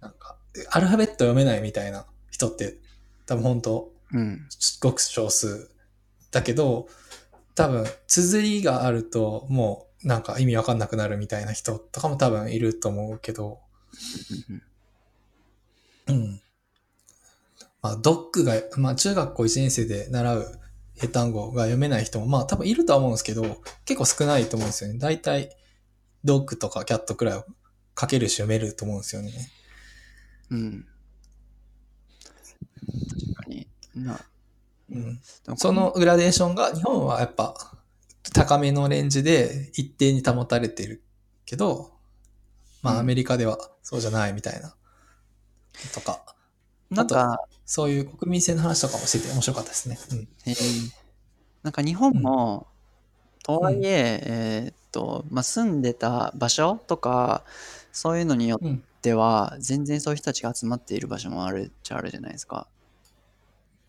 [0.00, 0.38] なんか、
[0.70, 2.78] アルファベット読めないみたいな人って
[3.26, 4.48] 多分本当うん。
[4.80, 5.70] ごく少数
[6.30, 6.88] だけど、
[7.54, 13.58] 多分、綴りがあると、もう、なんか意味わかんなくなるみたいな人とかも多分いると思うけど、
[16.06, 16.40] うん。
[17.82, 20.60] まあ、ドックが、まあ、中学校1年生で習う
[21.02, 24.98] 英単語が読めない人も、まあ、多分いるとは思うんですけど、結構少ないと思うんですよね。
[25.00, 25.50] 大体、
[26.22, 27.44] ドッグとかキャットくらいを
[28.00, 29.32] 書けるし読めると思うんですよね。
[30.50, 30.86] うん。
[33.08, 33.66] 確かに。
[33.96, 34.20] な、
[34.88, 35.20] うん。
[35.56, 37.75] そのグラデーションが日本はやっぱ
[38.32, 41.02] 高めのレンジで一定に保たれてる
[41.46, 41.92] けど、
[42.82, 44.76] まうんあアメリカではそうじゃないみたいな。
[45.92, 46.24] とか、
[46.90, 49.98] なんか、そういう国民性の話とかもしてて面白かったですね。
[50.10, 50.28] うん。
[50.46, 50.92] えー
[51.62, 52.66] なんか日本も、
[53.44, 57.44] とはいえ、えーっと、まあ、住んでた場所とか、
[57.92, 58.82] そういうのにようん。
[58.98, 62.68] っては、全然そういう人たちが集まっている場所もあるっちゃあるじゃないですか。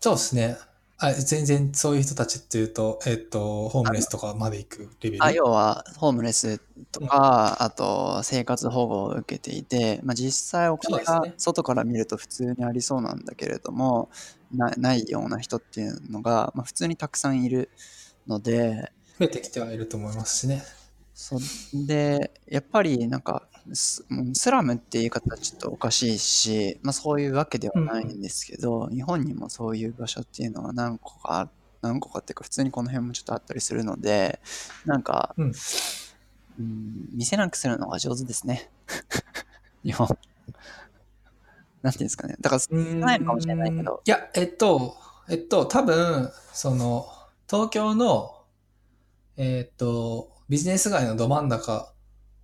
[0.00, 0.56] そうですね。
[1.00, 5.24] あ全然そういう人たちっていうと、えっと、ホームレスとかまで行くレベル？
[5.24, 6.58] あ要は、ホームレス
[6.90, 14.10] とか、あと、生活保護を受けていて、まあ、実際お金が外から見ると普通にありそうなんだけれども、
[14.52, 17.70] なないような人っていうのが、まあ、普通にたくさんいる
[18.26, 20.64] ので、増えてきてはいると思いますしね。
[21.14, 21.38] そ
[21.72, 31.48] で、やっぱりなんかス、うんスラムっていう言い方はちょっとおかしいし、まあそういうわけではないんですけど、日本にもそういう場所っていうのは何個かあ、
[31.82, 34.40] 何個かっていうか普通にこの辺もちょっとあったりするので、
[34.84, 35.52] なんか、うん
[36.58, 38.70] うん見せなくするのが上手ですね。
[39.84, 40.08] 日本。
[41.82, 42.36] なんていうんですかね。
[42.40, 44.96] だから、少ないのかもしれないけど、いや、えっと、
[45.28, 47.06] えっと、多分、その、
[47.48, 48.44] 東京の、
[49.36, 51.92] えっと、ビジネス街のど真ん中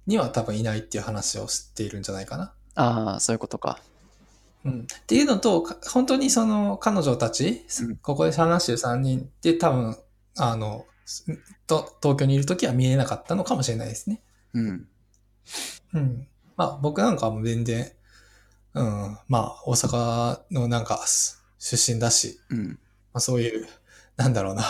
[0.06, 2.52] には多分いないっていう話を知っているんじゃないかな。
[2.74, 3.78] ああ、そういうことか。
[4.64, 4.80] うん。
[4.80, 9.96] っていうのと、か本当にその彼女たち、うんここで話してる3人って多分、
[10.36, 10.86] あの、
[11.66, 14.22] と東京にいるときは見えなかったのかもしれないですね。
[14.54, 14.88] うん。
[15.94, 16.26] うん。
[16.56, 17.90] まあ僕なんかはもう全然、
[18.74, 21.04] うん、まあ大阪のなんか
[21.58, 22.68] 出身だし、うん。
[22.68, 23.66] まあそういう、
[24.16, 24.64] なんだろうな、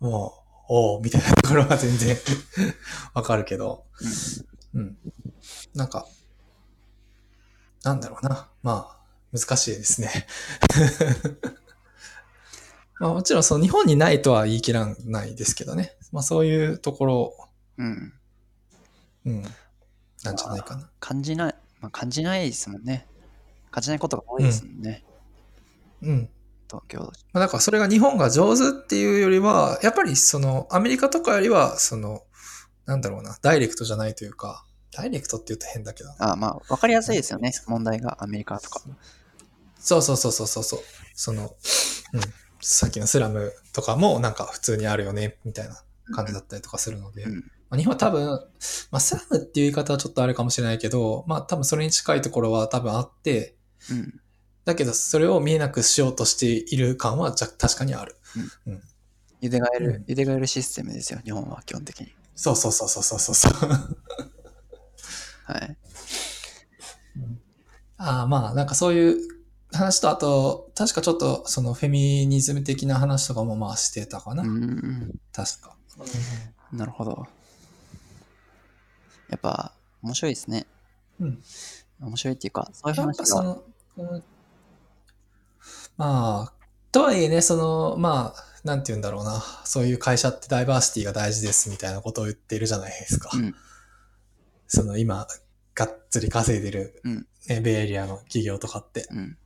[0.00, 0.39] も
[0.70, 2.16] う、おうみたいなところは全然
[3.14, 3.84] わかるけど、
[4.74, 4.96] うん。
[5.74, 6.06] なんか、
[7.82, 9.00] なんだろうな、まあ
[9.36, 10.26] 難しいですね。
[12.98, 15.96] まあもちろんその日本にないとは言い切らないですけどね。
[16.12, 17.34] まあそういうところ、
[17.78, 18.12] うん。
[19.26, 19.42] うん、
[20.22, 20.90] なんじゃないかな。
[20.98, 23.06] 感じない、まあ、感じないですもんね。
[23.70, 25.04] 感じないことが多いですもんね。
[26.02, 26.30] うん。
[26.70, 26.98] 東京。
[27.00, 32.22] まあだからそれが日本が上手っていうよりは、やっぱりそのアメリカとかよりは、その、
[32.86, 36.10] なんだろうな、ダイレクトじゃないというか、ダイレクトって言うと変だけど。
[36.18, 37.52] あまあ、わかりやすいですよね。
[37.66, 38.80] 問題がアメリカとか。
[39.78, 40.80] そうそうそうそうそうそう。
[41.14, 41.54] その、
[42.12, 42.20] うん。
[42.60, 45.82] さっきのスラムとかもなんか普通にあるよね、みたいな
[46.14, 47.24] 感じだったりとかするので。
[47.24, 48.26] うんまあ、日本は多分、
[48.90, 53.54] まあスラムっていう言い方はちょっとあれかもしれないけど、まあ多分それに近いところは多分あって、
[53.90, 54.20] うん。
[54.64, 58.16] だけどそれを見えなくしようとしている感はじゃ確かにある。
[59.40, 62.14] ゆでがえる、うんゆでがえるシステムですよ、日本は基本的に。
[62.34, 63.52] そうそうそうそうそうそう。
[65.44, 65.76] はい。
[67.96, 69.18] ああ、まあ、なんかそういう
[69.72, 74.42] 話と、あと、確かちょっとそのフェミニズム的な話とかもまあしてたかな。
[74.42, 75.76] うんうん確か。
[76.72, 76.78] うん。
[76.78, 77.26] なるほど。
[79.28, 80.66] やっぱ、面白いですね。
[81.20, 81.42] うん。
[82.00, 83.22] 面白いっていうか、そういうやっ話が。
[83.22, 83.62] ぱその、
[83.98, 84.22] うん
[86.00, 86.52] まあ、
[86.92, 89.42] とはいえね、その、まあ、なんて言うんだろうな。
[89.64, 93.28] そういう会社ってダイバーシティが大事ですみたいなことを言っているじゃないですか。
[93.34, 93.54] うん。
[94.66, 95.26] その今、
[95.74, 99.08] がっつり稼いでる、うんねベイエリアの企業とかって。
[99.10, 99.36] うん。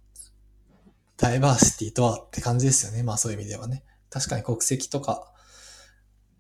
[1.16, 3.02] ダイバーシティとはって感じですよね。
[3.02, 3.82] まあそういう意味ではね。
[4.08, 5.32] 確かに国籍とか、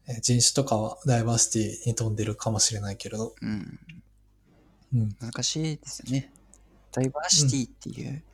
[0.06, 3.34] え人種とかはダイバーシティに富んでるかもしれないけれど。
[3.42, 3.80] うん。
[4.94, 5.16] うん。
[5.20, 6.32] 難しいですよね。
[6.92, 8.32] ダイバーシティっていう、僕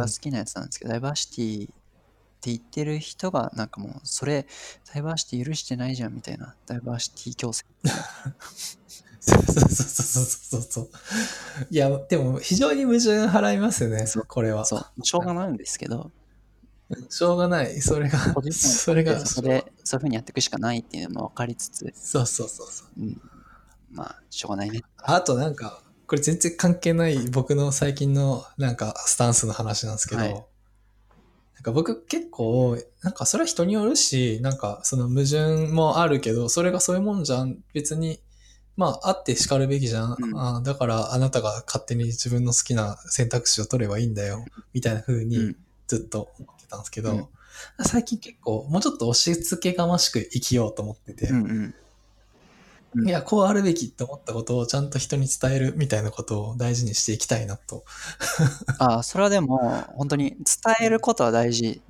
[0.00, 1.66] が好きなやつなんですけど、ダイバーシティっ
[2.40, 4.46] て言ってる人が、なんかもう、それ、
[4.92, 7.64] ダイバーシティ許してないじゃんみたいな、ダイバーシティ強制。
[9.20, 10.88] そうそうそうそうそうそう。
[11.70, 14.64] いや、でも非常に矛盾払いますよねこれは。
[14.64, 16.10] そう、しょうがないんですけど、
[17.08, 17.80] しょうがない。
[17.82, 18.18] それが
[18.50, 23.00] それが、そこで、そういうふうにやっていくしかないっていうのも分かりつつ、そうそうそうそう。
[23.00, 23.20] うん、
[23.90, 24.82] まあ、しょうがないね。
[24.96, 37.58] あとなんか、これ全然関係ない僕の最近のなんかスタンスの話なんですけど、はいなんか僕結構、なんかそれは人によるし、なんかその矛盾もあるけど、それがそういうもんじゃん。
[37.74, 38.18] 別に、
[38.78, 40.16] まああって叱るべきじゃん。
[40.18, 44.46] うんあだからあなたが勝手に自分の好きな選択肢を取ればいいんだよ。
[44.72, 47.28] みたいな風にうん、ずっと思ってたんですけど、うん
[47.84, 51.74] 最近結構もうちょっと押し付けがましく生きようと思ってて、うんうん。
[52.94, 57.84] うんいや、こうあるべきって思ったことをちゃんと人に伝えるみたいなことを大事にしていきたいなと。
[58.78, 59.58] ああ、それはでも、
[59.94, 61.80] 本当に伝えることは大事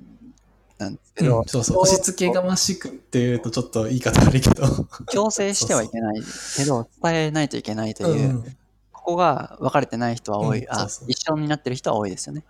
[0.77, 1.77] なんですけど、うんそうそう。
[1.79, 4.63] 押し付けがましくっていうとちょっと言い方悪いけど。
[5.11, 6.21] 強制してはいけない
[6.57, 8.57] けど、伝えないといけないという、うん
[8.91, 12.43] ここが分かれてない人は多い、あ一緒になってる人は多いですよね。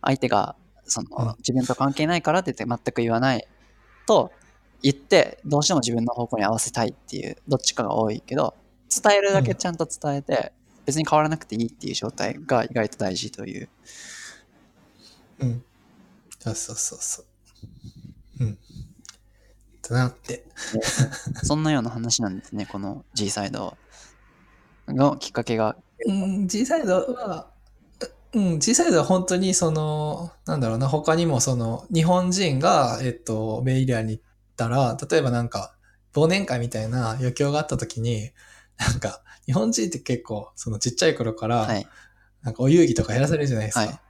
[0.00, 3.46] 相手がその、うん自分と関係ないからって言って全く言わない
[4.06, 4.32] と
[4.86, 8.54] 言って、どうしても自分の方向に合わせたいっていう、どっちかが多いけど、
[8.88, 10.52] 伝えるだけちゃんと伝えて、
[10.84, 13.68] 別に変わらなくていいっていう状態が意外と大事という。
[15.40, 15.64] うん。
[16.38, 17.22] そうそうそうそ
[18.40, 18.44] う。
[18.44, 18.58] うん。
[19.82, 20.44] となって。
[21.42, 23.76] そんなような話なんですね、 この G サイド
[24.86, 25.76] のきっかけが。
[26.06, 27.50] うん、G サイドは、
[28.34, 34.22] うん、G サイドは本当にその、なんだろうな、他にもその、日本人が、えっと、ベイエリアに行っ
[34.56, 35.74] たら、例えばなんか、
[36.14, 38.30] 忘年会みたいな余興があった時に、
[38.78, 41.86] なんか、日本人って結構、そのちっちゃい頃から、はい。
[42.42, 43.80] なんかお遊戯とかやらされるじゃないですか。
[43.80, 44.00] はい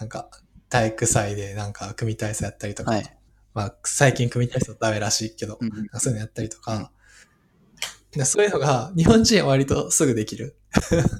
[0.00, 0.28] なんか、
[0.68, 3.16] 体育祭でなんか組体操やったりとか、はい。
[3.54, 5.58] まあ最近組体操ダメらしいけど、
[5.92, 6.90] そういうのやったりとか、
[8.10, 10.56] でそういうのが日本人は割とすぐできる。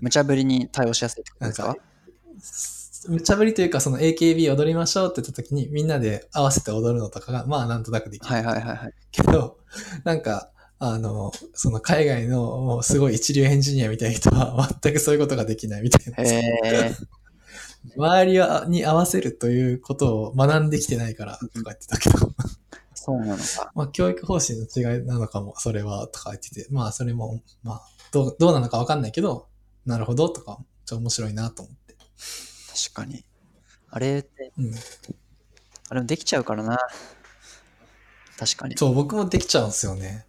[0.01, 1.77] 無茶ぶりに対応しやすいってことですか
[3.09, 8.35] 無茶ぶりというか、その AKB 踊りましょうって言った時にみんなで合わせて踊るのとかが、まあなんとなくできる。
[8.35, 8.93] はいはいはいはい。
[9.11, 9.59] けど、
[10.05, 16.23] なんか、あの、その海外のもうすごい一流エンジニアみたいな人は全くそういうことができないみたいな。
[16.23, 16.95] へえ。
[17.97, 22.33] 周りはに合わせるということを学んできてないからとか言ってたけど、
[22.95, 23.73] そうなのか。
[23.77, 29.49] まあ教育方針の違いなのかも、それはとか言ってて、まあそれも、まあどうどうなのかわかんないけど、
[29.85, 31.97] なるほどとか、ちょっと面白いなと思って。
[32.75, 33.25] 確かに。
[33.91, 34.75] あれって、うん。
[35.91, 36.79] あれもできちゃうからな。
[38.39, 38.77] 確かに。
[38.77, 40.27] そう、僕もできちゃうんですよね。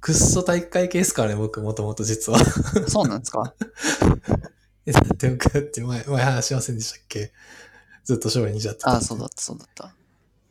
[0.00, 2.38] くっそ体育会系ですからね、僕もともと実は。
[2.88, 3.54] そうなんですか？
[4.86, 7.32] えだって僕だって前、前話しませんでしたっけ？
[8.04, 9.94] ずっと勝利にじゃってたああ、そうだった、そうだった。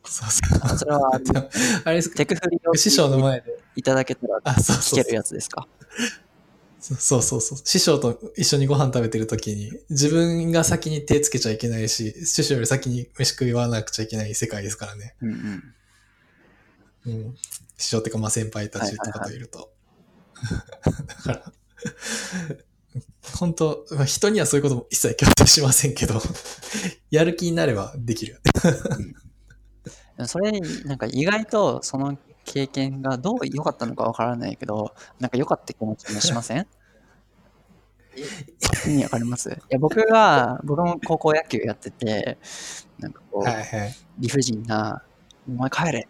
[0.04, 0.60] そうそう。
[0.62, 1.10] あそれは、
[1.84, 2.16] あれですか？
[2.16, 3.58] テクフリを師匠の前で。
[3.76, 5.66] いただけたらあ、そう聞そうけるやつですか？
[5.88, 6.25] そうそうそう。
[7.64, 15.16] 師匠と一緒にご飯食べてる時に、自分が先に手つけちゃいけないし、師匠より先に飯食わなくちゃいけない世界ですからね。
[15.20, 15.74] うんうん。
[17.06, 17.36] うん。
[17.76, 19.72] 師匠っていうか、まあ先輩たちとかといると。
[21.06, 21.52] だから、
[23.34, 26.20] 本当、まあ、人にはそういうことも一切強制しませんけど、
[27.10, 28.40] やる気になればできる。
[30.26, 36.66] それ、なんか意外とその経験がどう良かったのかわからないけど、なんか良かった気持ちもしません？
[38.86, 39.50] 意味わかります？
[39.50, 42.38] いや僕が、僕も高校野球やってて、
[42.98, 43.94] なんかこう、はいはい。
[44.18, 45.02] 理不尽な、
[45.48, 46.08] お前帰れって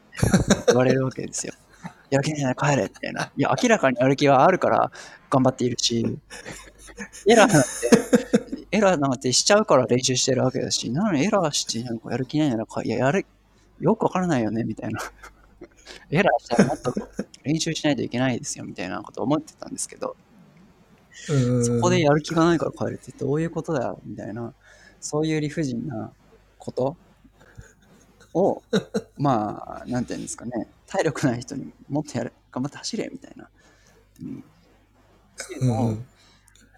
[0.68, 1.52] 言われるわけですよ。
[2.10, 3.32] やる気ない帰れみたいな。
[3.36, 4.92] いや、明らかにやる気はあるから
[5.28, 6.18] 頑張っているし、
[7.26, 7.68] エラーなんて、
[8.70, 13.26] エラーなんてしちゃうから練習してるわけだし、なのにエラーしてなんかやる気ないなら、いや、やる、
[13.80, 15.00] よくわからないよね、みたいな。
[16.10, 16.94] エラーしたらもっと
[17.42, 20.25] 練習しないといけないですよ、みたいなこと思ってたんですけど、うん
[21.64, 24.52] そこでやる気がないから帰るってどういうことだよ、みたいな、
[25.00, 26.12] そういう理不尽な
[26.58, 26.96] こと
[28.34, 28.62] を、
[29.16, 33.48] まあ、なんていうんですかね、体力ない人にもっとやる、頑張って走れ、みたいな。
[34.20, 34.44] うん。
[35.44, 36.06] っていううのをんうん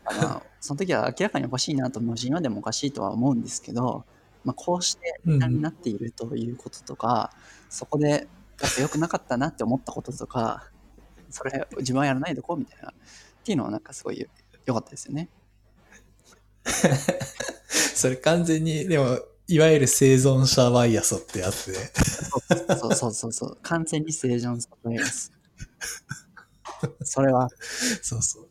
[0.04, 4.04] まあ、その時は明らかにおかしいなと思うし、今でもおかしいとは思うんですけど、
[4.44, 7.30] まあ、こうしてうんになっているということとか、
[7.68, 10.70] そこで、やっぱ良くなかったなって思ったこととか、
[11.30, 12.92] それ自分はやらないでこうみたいな、
[13.48, 14.28] っていうのはなんかすごい
[14.66, 15.30] 良かったですよね。
[17.94, 21.78] それ完全に、でも、いわゆる生存者バイアスってやつで。
[22.78, 23.58] そうそうそうそう。
[23.62, 25.32] 完全に生存者バイアス。
[27.02, 27.48] それは、
[28.02, 28.48] そうそう。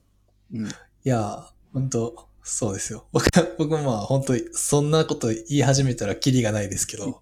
[0.53, 0.67] うん。
[0.67, 0.71] い
[1.03, 3.05] や、本当そうですよ。
[3.11, 7.21] 僕は、僕もまあ本当にそんなこと言い始めたらキリがないですけど。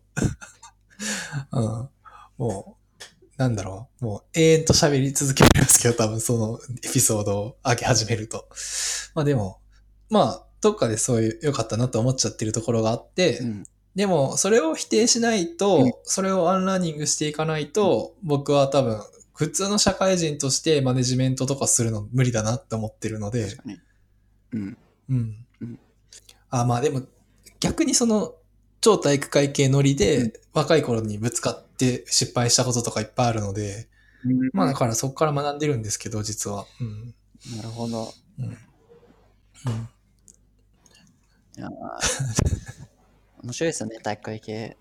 [1.52, 1.90] うん。
[2.38, 2.75] もう、
[3.38, 4.06] なんだろう。
[4.06, 8.48] もう永遠と喋り続けられますけど、多分そのエピソードを上げ始めると。
[9.14, 9.60] まあでも、
[10.10, 13.64] まあ、どっかでそういう良かったなと思っちゃってるところがあって、うん。
[13.96, 19.02] でも、それを否定しないと、うんそれを unlearning していかないと、僕は多分、
[19.34, 23.80] 普通の社会人としてマネジメントとかするの無理だなって思ってるので確、かに。
[24.54, 24.78] うん。
[25.10, 25.46] うん。
[25.62, 25.80] うん
[26.50, 27.02] あ、まあでも、
[27.60, 28.36] 逆にその、
[28.80, 33.88] 超体育会系ノリで、うん若い頃にぶつかって失敗したこととかいっぱいあるので、
[34.54, 36.66] まあだからそこから学んでるんですけど、実は。
[36.82, 37.16] うん。
[37.58, 38.14] なるほど。
[38.40, 38.46] うん。
[38.46, 39.90] うん、
[41.58, 41.72] いやー
[43.44, 44.78] 面白いですよね、体育会系。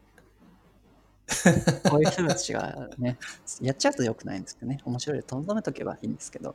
[1.90, 3.18] こういう人たちがね、
[3.60, 4.78] やっちゃうと良くないんですよね。
[4.84, 6.54] 面白いで、とどめとけばいいんですけど、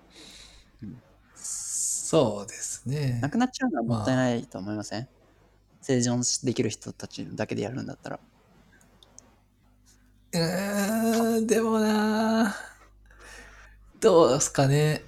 [1.36, 3.30] そうですねな。
[3.30, 5.08] くなっちゃうのはもったいないと思いません、
[5.82, 8.20] 生存できる人たちだけでやるんだったら。
[10.32, 12.56] うーん、でもな
[14.00, 15.04] どうですかね。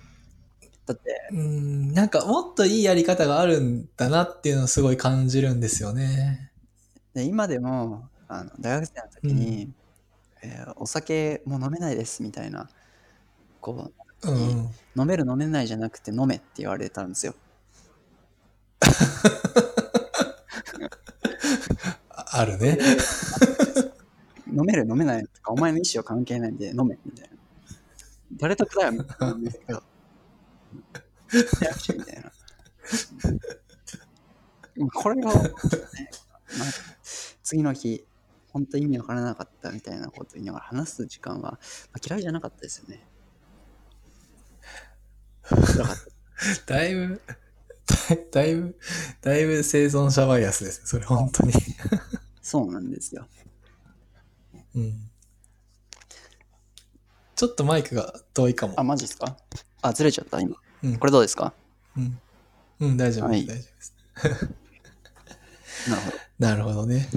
[0.86, 6.52] だって、うん、なんかもっといいやり方があるんだなっていうのをすごい感じるんですよね。
[7.14, 9.72] で今でもあの大学生の時に、
[10.44, 12.68] えーお酒もう飲めないですみたいな、
[13.60, 13.92] こ
[14.24, 14.70] う、うん。
[14.98, 17.36] 飲める飲めないじゃなくて飲めって言われたんですよ。
[22.10, 22.80] あ あるね。
[24.52, 27.38] 飲める飲めないとか、お前の意思は関係ないんで飲めみたいな。
[28.38, 29.84] 誰得だよみたいなんですけど。
[31.62, 32.32] やしみたいな。
[34.78, 35.40] うんこれが、ね
[36.58, 36.70] まあ
[37.44, 38.06] 次の日、
[38.50, 41.60] 本当意味わからなかったみたいなこと言いながら話す時間は、ま
[41.96, 43.06] あ、嫌いじゃなかったですよね。
[46.66, 47.22] だいぶ、
[47.86, 48.80] だだいぶ、
[49.22, 50.88] だいぶ生存者バイアスですね。
[50.88, 51.54] それ本当に。
[52.42, 53.28] そうなんですよ。
[54.76, 55.10] うん。
[57.36, 58.84] ちょっとマイクが遠いかもあ、。
[58.84, 59.36] マジですか？
[59.82, 60.56] あ、ずれちゃった今。
[60.84, 61.54] うんこれどうですか？
[61.98, 62.20] うん。
[62.80, 63.44] うん、大丈夫です。
[63.52, 63.94] はい大丈夫です。
[65.90, 66.18] なるほど。
[66.40, 67.10] なるほどね。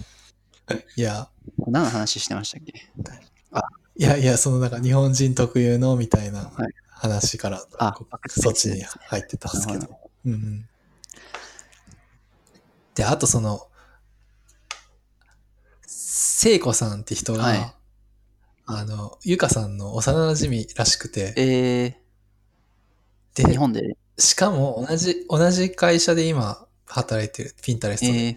[0.96, 1.28] いや、
[1.58, 2.72] 何の話してましたっけ？
[3.96, 9.98] いやいや、そのなんか日本人特有のみたいなはい話から、あこバックスペそっちに入ってたんですけなるど。
[10.26, 10.68] うんうん。
[12.94, 13.68] で、あとその、
[16.16, 17.74] 聖子さんって人が、はい
[18.66, 28.12] あの、ゆかさんの幼馴染らしくて、えー、日で、本で、しかも同じ、同じ会社で今働いてる、ピンタレストで。
[28.12, 28.36] えー、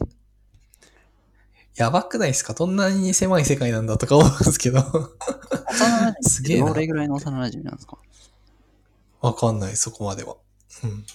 [1.75, 2.55] やばくないですか？
[2.55, 4.80] どんなに狭い世界なんだとか思うんですけど。
[4.80, 7.99] 幼馴染すげえなどれぐらいの幼馴染なんですか？
[9.21, 10.38] わかんない、そこまでは。
[10.84, 11.05] うん。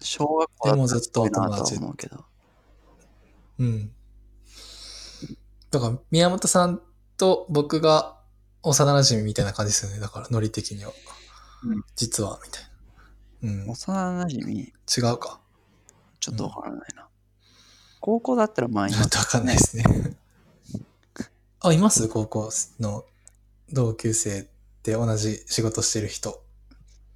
[0.00, 1.76] 小学校でもずっとお友達。
[3.60, 3.92] うん。
[5.74, 6.80] だから、宮本さん
[7.16, 8.16] と僕が
[8.62, 10.00] 幼馴染みたいな感じですよね。
[10.00, 10.92] だから、ノリ的には。
[11.64, 12.62] うん実は、みたい
[13.42, 13.62] な。
[13.62, 13.70] うん。
[13.70, 15.40] 幼馴染違うか。
[16.20, 17.06] ちょっとわからないな。
[18.00, 19.84] 高校だったらまあ今ちょっとわかんないですね。
[21.60, 22.06] あ、います？
[22.08, 23.04] 高校の
[23.72, 24.46] 同級生
[24.82, 26.42] で同じ仕事してる人。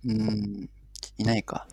[0.05, 0.71] うーん、
[1.19, 1.67] いないか。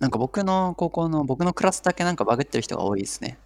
[0.00, 3.38] なんか僕の高校の、僕のクラスだけなんかバグってる人が多いですね。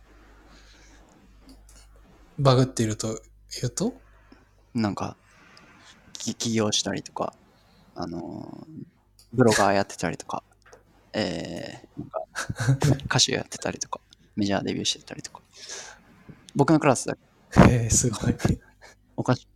[2.42, 3.20] バグっていると
[3.60, 3.94] 言うと？
[4.74, 5.16] なんか、
[6.12, 7.34] き起業したりとか、
[7.94, 8.84] あのー
[9.32, 10.42] ブロガーやってたりとか、
[11.12, 12.22] えー、なんか
[13.06, 14.00] 歌手やってたりとか、
[14.34, 15.40] メジャーデビューしてたりとか。
[16.56, 17.20] 僕のクラスだけ
[17.60, 18.34] えー、すごい。
[19.16, 19.48] おかしい。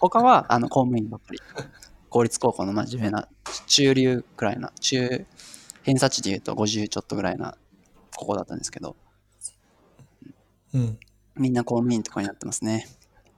[0.00, 1.40] 他は、あの、公務員ばっかり。
[2.10, 3.28] 公立高校の真面目な、
[3.66, 5.26] 中流くらいな、中、
[5.82, 7.56] 偏差値で言うと50ちょっとぐらいな
[8.16, 8.96] 高校だったんですけど、
[10.74, 10.98] うん。
[11.40, 12.86] みんな公務員とかになってますね。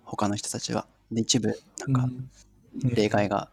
[0.05, 0.87] 他の人たちは。
[1.13, 2.31] で、一部、なんか、うん
[2.75, 3.51] 例外が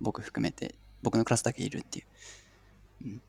[0.00, 3.20] 僕含めて、僕のクラスだけいるっていう。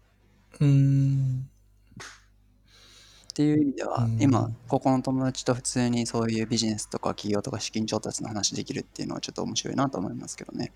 [0.59, 1.49] うーん。
[1.97, 10.71] っていう意味では、うん今、高校の友達と普通にそういうビジネスとか企業とか資金調達の話できるっていうのはちょっと面白いなと思いますけどね。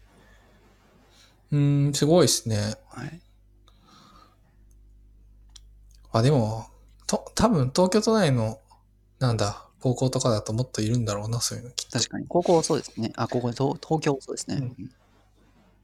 [1.51, 2.75] うーん、すごいですね。
[2.89, 3.21] はい。
[6.11, 6.65] あ、でも、
[7.07, 8.59] と、多分東京都内の、
[9.19, 11.99] なんだ、高校とかだともっといるんだろうな、そういうのきっと。
[11.99, 12.25] 確かに。
[12.27, 13.11] 高校はそうですね。
[13.15, 14.73] あ、高校、東東京はそうですね。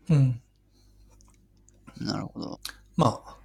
[0.10, 0.18] うん。
[0.18, 0.42] うん
[2.00, 2.60] なるほど。
[2.96, 3.38] まあ。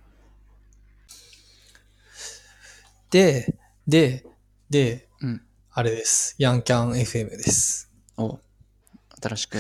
[3.11, 3.55] で、
[3.87, 4.24] で、
[4.70, 5.43] で、うん
[5.78, 6.34] あれです。
[6.39, 7.91] ヤンキャン FM です。
[8.16, 8.39] お
[9.22, 9.59] 新しく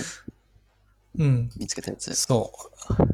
[1.18, 1.50] うん。
[1.58, 2.14] 見つけたやつ。
[2.14, 2.52] そ
[2.88, 2.94] う。
[2.98, 3.08] 今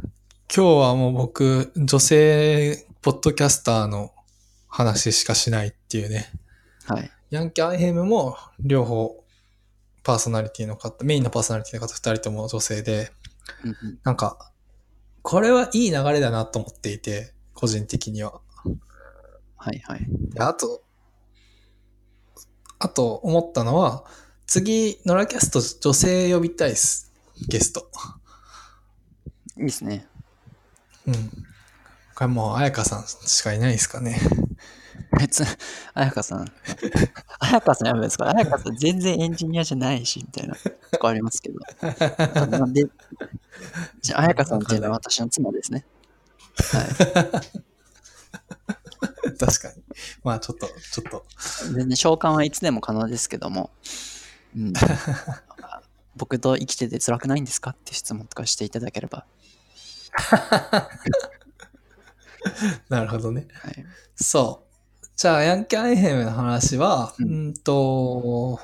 [0.55, 4.13] 日はもう僕、女性ポッドキャスターの
[4.69, 6.31] 話しかしないっていうね。
[6.87, 7.11] はい。
[7.31, 9.23] ヤンキャン FM も両方
[10.03, 13.13] パーソナリティの方、メインのパーソナリティの方二人とも女性で、
[13.65, 14.53] うんうんなんか、
[15.23, 18.41] これはいい流れだなと思っていて、個人的には。
[19.57, 20.07] はいはい。
[20.31, 20.83] であと、
[22.81, 24.05] あと思ったのは、
[24.47, 27.13] 次、ノラキャスト女性呼びたいです。
[27.49, 27.89] ゲスト。
[29.57, 30.07] いいですね。
[31.07, 31.15] うん。
[31.15, 34.21] これもう、彩香さんしかいないですかね。
[35.19, 35.45] 別、
[35.95, 36.47] あやかさん。
[37.39, 38.29] あやかさんやばいですか？
[38.35, 41.59] あやかさん全然エンジニアじゃないし、みたいなとこありますけど。
[42.47, 42.85] なんで、
[44.01, 45.85] じゃあ、あやかさんっていうのは私の妻ですね。
[46.73, 46.87] はい。
[49.39, 49.83] 確かに。
[50.23, 51.25] まあ、ちょっと、ちょっと。
[51.75, 53.71] 全然召喚はいつでも可能ですけども、
[54.57, 54.73] うん、
[56.17, 59.25] 僕と生きてて辛くないんですかって質問とかしていただければ。
[62.89, 63.49] なるほどね。
[63.53, 63.85] はい。
[64.15, 64.72] そう。
[65.17, 67.31] じゃあ、ヤンキャンエヘムの話は、ううん。
[67.31, 68.59] ん、んと、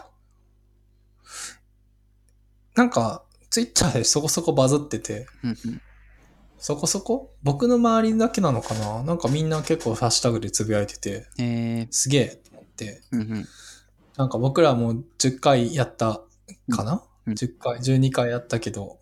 [2.75, 5.81] なんか、ツイッターでそこそこバズってて、うんうん。
[6.59, 7.33] そこそこ？
[7.43, 9.03] 僕の周りだけなのかな？
[9.05, 11.87] なんかみんな結構ハッシュタグでつぶやいてて、えー。
[11.91, 13.49] すげえと思って、うんうん。
[14.17, 16.21] なんか僕らも10回やった
[16.71, 18.99] かな、うん ?10 回、12回やったけど、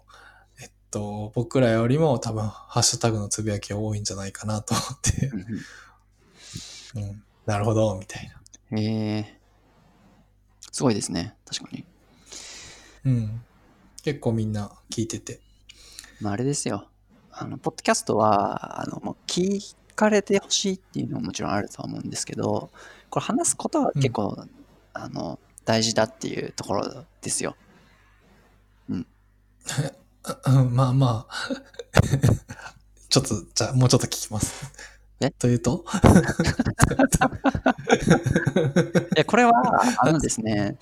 [0.61, 5.31] えっと、僕らよりも多分ハッシュタグのつぶやきが多いんじゃないかなと思って、
[6.95, 7.03] うん。
[7.03, 8.41] うん、なるほど、みたいな。
[8.73, 11.37] うんえー、すごいですね。
[11.47, 11.85] 確かに。
[13.05, 13.41] うん。
[14.03, 15.41] 結構みんな聞いてて。
[16.21, 16.89] まあ、あれですよ。
[17.31, 22.71] あの、ポッドキャストは、あの、もう聞かれてほしいっていうのももちろんあるとは思うんですけど、
[23.11, 24.45] これ話すことは結構、
[24.93, 27.57] あの、大事だっていうところですよ。
[28.89, 29.07] うん
[30.75, 31.51] まあまあ。
[33.09, 34.73] ちょっと、じゃあもうちょっと聞きます。
[35.21, 35.31] え？
[35.31, 35.85] というと？
[39.17, 39.53] え、これは、
[40.01, 40.77] あのですね、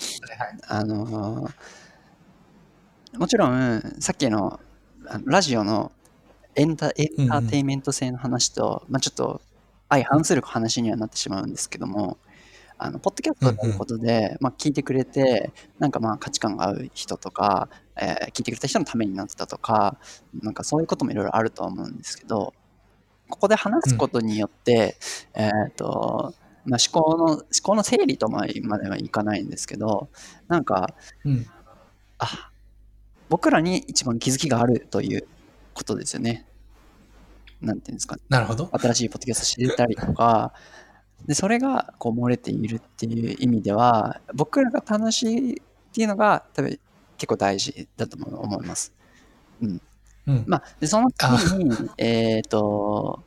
[0.67, 1.49] あの
[3.17, 4.61] もちろん、さっきの
[5.07, 5.93] あのラジオの
[6.57, 9.41] エンタエンターテインメント性の話と、まあ、ちょっと
[9.89, 12.19] 相反する話にはなってしまうんですけども、
[12.79, 19.99] あのポッドキャストということで、まあ、聞いてくれて、なんかまあ価値観が合う人とか、えー聞いてくれた人のためになってたとか、
[20.43, 22.53] なんかそういうこともいろいろあるとは思うんですけど、
[23.29, 24.97] ここで話すことによって、
[25.35, 30.09] えっ、と、まあ、思考の、思考の整理とままではいかないんですけど、
[30.49, 30.95] なんか、
[31.25, 31.47] うん。
[32.19, 32.51] あ、
[33.29, 35.27] 僕らに一番気づきがあるという
[35.75, 36.47] ことですよね。
[37.61, 38.71] なんていうんですか、なるほど。
[38.73, 40.53] 新しいポッドキャスト知れたりとか、
[41.27, 45.57] で、それがこう漏れているっていう意味では、僕らが楽しいっ
[45.93, 46.79] ていうのが多分
[47.17, 48.93] 結構大事だと思います。
[49.63, 49.81] うん。
[50.47, 51.25] まあ、でその時
[51.57, 53.23] に、 えっ、と、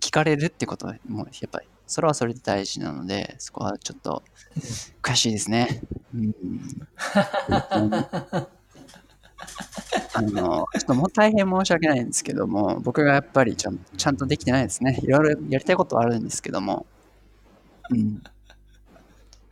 [0.00, 4.22] 聞かれるってことは、もうやっぱり、それはそれで大事なので、そこはちょっと
[5.02, 5.82] 悔しいですね。
[6.14, 6.34] うん、
[10.14, 15.00] あの、ちょっともう大変申し訳ないんですけども、僕がやっぱりちゃんちゃんとできてないですね。
[15.02, 16.86] いろいろやりたいことはあるんですけども。
[17.90, 18.22] うん。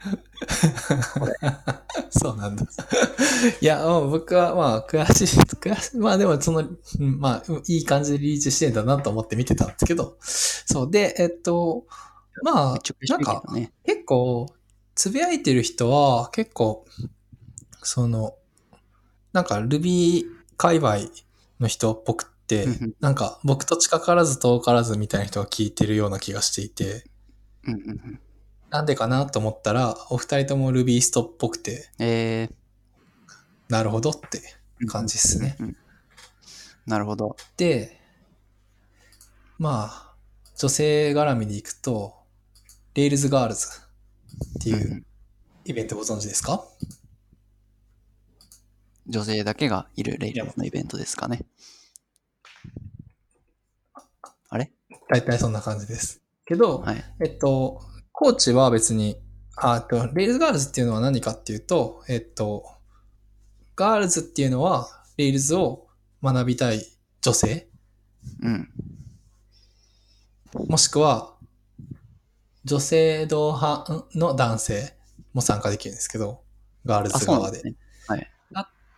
[2.10, 2.66] そうなんだ。
[3.60, 5.98] いや、もう僕はまあ悔しい、悔しい。
[5.98, 10.16] まあでもその、うんまあいい感じでリーチしてんだなと思って見てたんですけど。
[10.20, 10.90] そう。
[10.90, 11.84] で、えっと、
[12.42, 12.78] まあ
[13.08, 13.42] なんか。
[13.84, 14.46] 結構、
[14.94, 16.84] つぶやいてる人は結構、
[17.82, 18.34] その、
[19.32, 20.24] なんか Ruby
[20.56, 20.98] 界隈
[21.60, 22.66] の人っぽくって
[23.00, 27.04] なんか僕と近からず遠からずみたいな人が聞いてるような気がしていて。
[28.70, 32.50] なんでかなと思ったら、お二人とも Ruby ストっぽくて、え
[33.68, 35.56] なるほどってー、感じっすね。
[35.60, 35.76] うんうん
[36.86, 37.36] なるほど。
[37.56, 38.00] で、
[39.58, 40.14] まあ、
[40.56, 42.14] 女性絡みでいくと、
[42.94, 43.66] Rails Girls
[44.60, 45.06] っていううん
[45.64, 46.64] イベントご存知ですか？
[49.08, 51.40] 女性だけがいる Rails のイベントですかね。
[54.48, 54.70] あれ？
[55.08, 56.22] 大体そんな感じです。
[56.44, 57.04] けど、はい。
[57.18, 57.82] えっと、
[58.18, 59.20] コーチは別に、
[59.56, 62.64] あと、 Rails Girls っていうのは何かっていうと、えっと、
[63.76, 64.88] ガールズっていうのは、
[65.18, 65.86] Rails を
[66.22, 66.82] 学びたい
[67.20, 67.68] 女性、
[68.42, 68.70] うん。
[70.66, 71.34] もしくは、
[72.64, 74.94] 女性同伴の男性
[75.34, 76.40] も参加できるんですけど、
[76.86, 77.58] ガールあ、ズ側で。
[77.58, 77.74] ですね。
[78.08, 78.32] はい。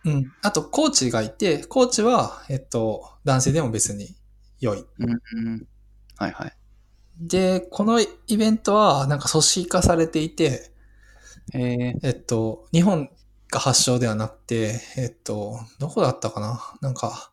[0.05, 0.31] うん。
[0.43, 4.15] あと、コーチがいて、コーチは、えっと、男性でも別に
[4.61, 4.85] 良い。
[4.99, 5.67] うんうん。
[6.15, 6.58] はいはい。
[7.19, 8.07] で、このイ
[8.37, 10.71] ベントはなんか組織化されていて、
[11.53, 13.09] えー、えっと、日本
[13.51, 16.61] が発祥ではなくて、えっと、どこだったかな？
[16.81, 17.31] なんか、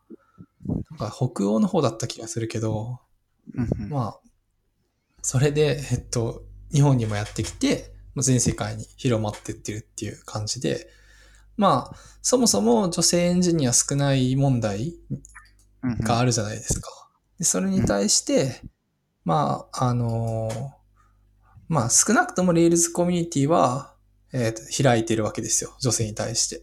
[0.65, 2.99] なんか北欧の方だった気がするけど、
[3.89, 4.19] まあ、
[5.21, 10.89] それで、えっと、日本にもやってきて、もう全世界に広まってってるっていう感じで、
[11.55, 14.95] まあ、そもそも女性エンジニア少ない問題
[16.01, 16.89] があるじゃないですか。
[17.37, 18.61] でそれに対して、
[19.27, 20.73] まあ、あの
[21.67, 23.93] まあ、少なくとも Rails コミュニティは、
[24.31, 25.75] えーと開いてるわけですよ。
[25.81, 26.59] 女性に対して。
[26.59, 26.61] っ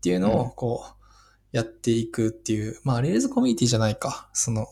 [0.00, 4.28] ていうのを、うんこう、やっていくっていう、まあ、Rails コミュニティじゃないか。
[4.32, 4.66] その、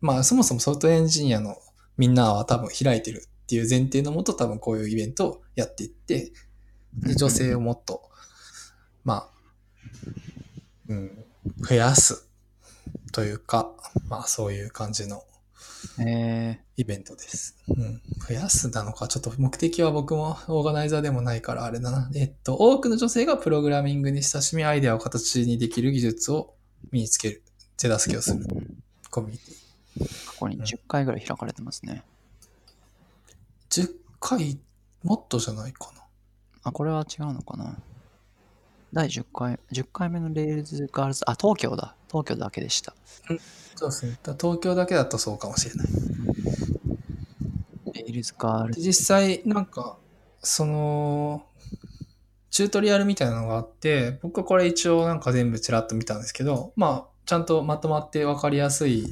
[0.00, 1.54] まあ、そもそもソフトエンジニアの
[1.96, 6.32] みんなは多分開いてるっていう前提のもと多分こういうイベントをやっていって、
[6.94, 8.02] で女性をもっと、
[9.04, 9.30] まあ、
[10.88, 11.24] うん、
[11.60, 12.28] 増やす
[13.12, 13.70] というか、
[14.08, 15.22] まあそういう感じの
[16.00, 17.56] えイベントです。
[17.68, 18.00] うん。
[18.28, 22.10] 増やすなのか、ちょっと目的は僕もオーガナイザーでもないからあれだな。
[22.14, 26.54] えっと、多くの女性がプログラミングに親しみ、アイデアを形にできる技術を
[26.90, 27.42] 身につける、
[27.76, 28.46] 手助けをする
[29.10, 29.62] コミュニティ。
[30.26, 32.02] 過去に10回ぐらい開かれてますね。
[33.70, 34.58] 10回、
[35.02, 36.02] もっとじゃないかな。
[36.64, 37.76] あ、これは違うのかな
[38.92, 41.94] 第10回、10回目の Rails ガールズ、あ、東京だ。
[42.12, 42.94] 東京だけでした。
[43.74, 44.18] そうですね。
[44.22, 45.86] だ東京だけだとそうかもしれない。
[48.06, 49.96] Rails ガール実際、なんか、
[50.42, 51.46] その、
[52.50, 59.06] チュートリアルみたいなのがあって、僕はこれ一応なんか全部ちらっと見たんですけど、まあ、ちゃんとまとまってわかりやすい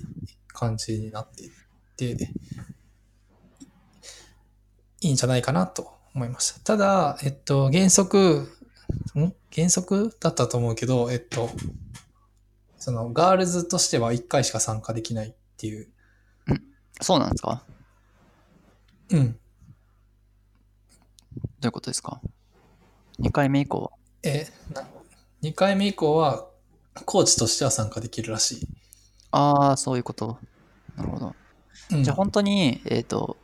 [0.49, 1.51] 感じになってい
[2.17, 2.29] て、
[5.01, 6.61] いいんじゃないかなと思いました。
[6.61, 8.47] ただ、えっと、原則、
[9.17, 9.35] ん？
[9.55, 11.49] 原則だったと思うけど、えっと、
[12.81, 15.89] その、ガールズとしては1回しか参加できないっていう、
[17.01, 17.65] そうなんですか？
[19.11, 19.33] うん。
[21.61, 22.21] どういうことですか
[23.21, 23.91] ?2 回目以降は？
[24.23, 24.87] え、な
[25.43, 26.49] 2回目以降は、
[27.07, 28.69] コーチとしては参加できるらしい。
[29.31, 30.39] ああ、そういうこと。
[30.97, 31.27] なるほど。
[31.93, 33.37] うんじゃあ本当に、えっ、と、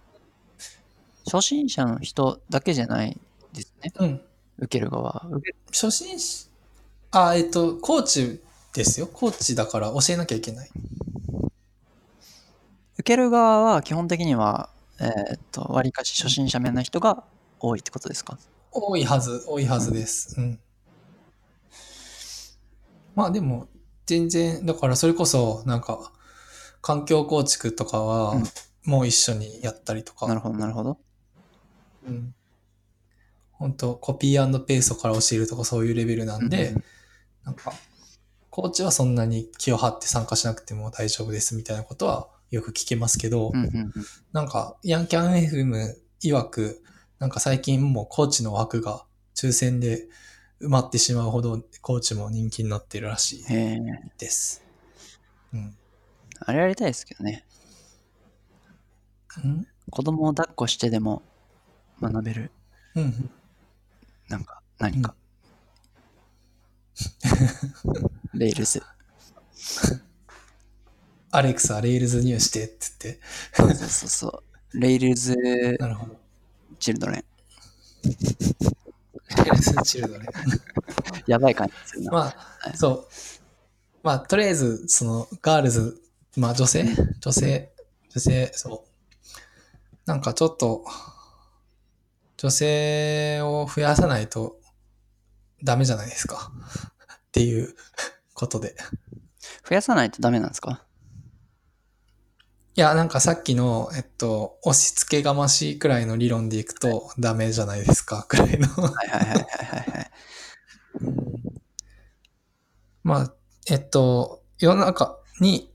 [1.30, 3.18] 初心者の人だけじゃない
[3.52, 3.92] ですね？
[3.98, 4.20] うん。
[4.58, 5.26] 受ける側。
[5.72, 6.46] 初心者、
[7.10, 8.40] あ、えっと、コーチ
[8.76, 9.06] ですよ。
[9.06, 10.70] コーチだから教えなきゃいけない。
[12.94, 14.70] 受ける側は基本的には、
[15.00, 17.24] えっ、と、わりかし初心者面な人が
[17.60, 18.38] 多いってことですか？
[18.72, 20.34] 多いはず、多いはずです。
[20.38, 20.58] うん。
[23.14, 23.68] まあでも、
[24.06, 26.12] 全然、だからそれこそ、なんか、
[26.80, 28.44] 環境構築とかはうん、
[28.84, 30.28] もう一緒にやったりとか。
[30.28, 30.98] なるほど、なるほど。
[32.06, 32.34] うん。
[33.52, 36.84] 本当コピーペーストから教えるとかそういうレベルなんで、うんうん
[37.44, 37.72] なんか、
[38.56, 43.92] コーチはそんなに気を張って参加しなくても大丈夫ですみたいなことはよく聞けますけど、うんうんうん
[44.32, 46.82] なんか、ヤンキャン FM 曰く、
[47.18, 49.04] なんか最近もうコーチの枠が
[49.34, 50.08] 抽選で
[50.62, 53.44] 埋まってしまうほどコーチも人気になってるらしい
[54.16, 54.64] です。
[55.52, 55.76] うん。
[56.40, 57.44] あれやりたいですけどね。
[59.44, 59.66] うん？
[59.90, 61.20] 子供を抱っこしてでも
[62.00, 62.50] 学べる、
[62.94, 63.30] うん。
[64.30, 65.14] なんか、何か。
[68.38, 68.82] Rails。
[71.30, 73.20] アレクサ、 rails new してって言って。
[73.54, 74.42] そうそうそうそ
[74.74, 74.80] う。
[74.80, 75.34] レイルズ・
[75.78, 76.16] なるほど。
[76.78, 77.24] チルドレン。
[78.04, 80.26] レールズチルドね。
[81.26, 82.12] やばい感じするな。
[82.12, 83.08] まあ、そう。
[84.02, 86.00] まあ、とりあえず、その、ガールズ、
[86.36, 86.84] まあ、女性？
[87.20, 87.72] 女性、
[88.10, 89.30] 女性、そう。
[90.04, 90.84] なんかちょっと、
[92.36, 94.60] 女性を増やさないと
[95.64, 96.52] ダメじゃないですか。
[97.12, 97.74] っていう
[98.36, 98.76] ことで。
[99.68, 100.84] 増やさないとダメなんですか？
[102.76, 108.68] いや、なんかさっきの、えっと、押し付けがましいくらいの理論でいくとダメじゃないですか、くらいの。
[108.68, 109.38] はいはいはいはいはい
[109.90, 110.10] はい。
[113.02, 113.32] まあ、
[113.70, 115.72] えっと、世の中に、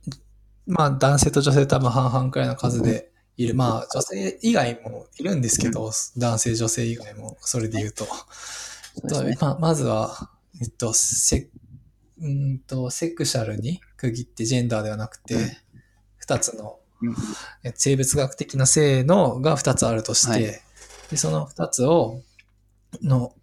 [0.67, 3.55] まあ男性と女性多分半々くらいの数でいる。
[3.55, 8.05] まあ女性以外もいるんですけど、男性女性以外もそれで言うと。
[9.07, 9.35] そうね。
[9.41, 10.29] まあ、まずは、
[10.61, 11.49] えっと、セ
[12.21, 15.41] うーんとセクシャルに区切ってジェンダーではなくて、うん。
[16.17, 16.77] 二つの
[17.75, 20.41] 生物学的な性のが二つあるとして、はい。
[21.09, 22.21] でその二つを
[23.01, 23.33] の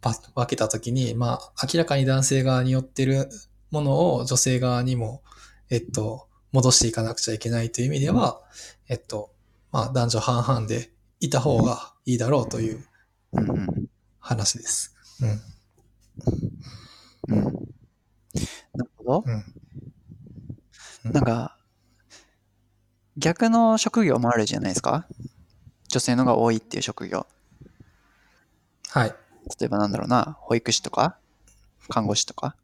[0.00, 3.28] パ分けたときに、まあ、明らかに男性側に寄ってる
[3.70, 5.22] ものを女性側にも、
[5.70, 8.40] えっと、戻していかなくちゃいけないという意味では、
[8.88, 9.30] えっと、
[9.72, 12.84] まあ、男女半々でいた方がいいだろうという
[14.20, 14.94] 話です。
[17.28, 17.36] うん。
[17.36, 17.81] うん
[18.74, 19.24] なるほど。
[19.26, 19.30] う
[21.08, 21.12] ん。
[21.12, 21.56] なんか、
[23.16, 25.06] 逆の職業もあるじゃないですか？
[25.90, 27.26] 女性のが多いっていう職業。
[28.90, 29.14] はい。
[29.60, 31.16] 例えばなんだろうな、保育士とか、
[31.88, 32.56] 看護師とか。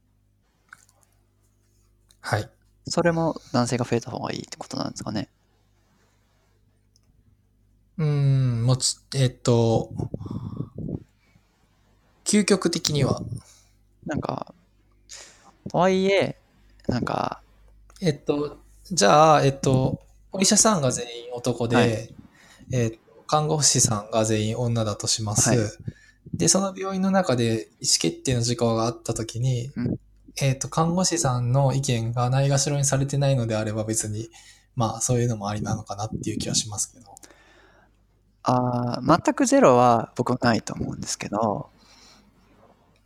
[2.22, 2.48] はい。
[2.86, 5.28] それも男性が増えた方がいいってことなんですかね？
[7.98, 9.92] うーん、もち、えっと、
[12.24, 13.22] 究極的には、
[14.06, 14.54] なんか、
[15.68, 16.36] とはいえ、
[16.86, 17.40] なんか、
[18.00, 18.58] えっと、
[18.90, 20.00] じゃあ、えっと、
[20.32, 22.14] お医者さんが全員男で、はい
[22.72, 25.50] えっと、看護師さんが全員女だとします。
[25.50, 25.58] はい
[26.34, 27.44] で、その病院の中で
[27.80, 29.98] 意思決定の事項があったときに、うん
[30.40, 34.28] えっと、看護師さんの意見がないがしろにされてないのであれば別に、
[34.76, 37.06] まあ、そういうのもありなのかなっていう気はしますけど。
[38.44, 41.70] あー全くゼロは僕はないと思うんですけど、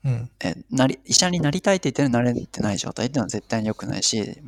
[0.04, 0.30] うん。
[0.42, 4.38] えなり医者になりたいって言ってるのになれてない状態っていうのは絶対に良くないし、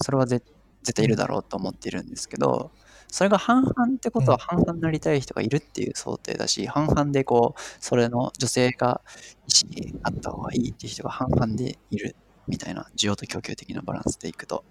[0.00, 0.42] それはぜ
[0.82, 2.70] 絶対いるだろうと思っているんですけど、
[3.08, 9.02] それが半々ってことはうん半々になりたい人がいるっていう想定だし、半々でこう、それの女性が
[9.48, 12.14] 意思があった方がいいっていう人が半々でいる
[12.46, 14.64] みたいな需要と供給的なバランスでいくと、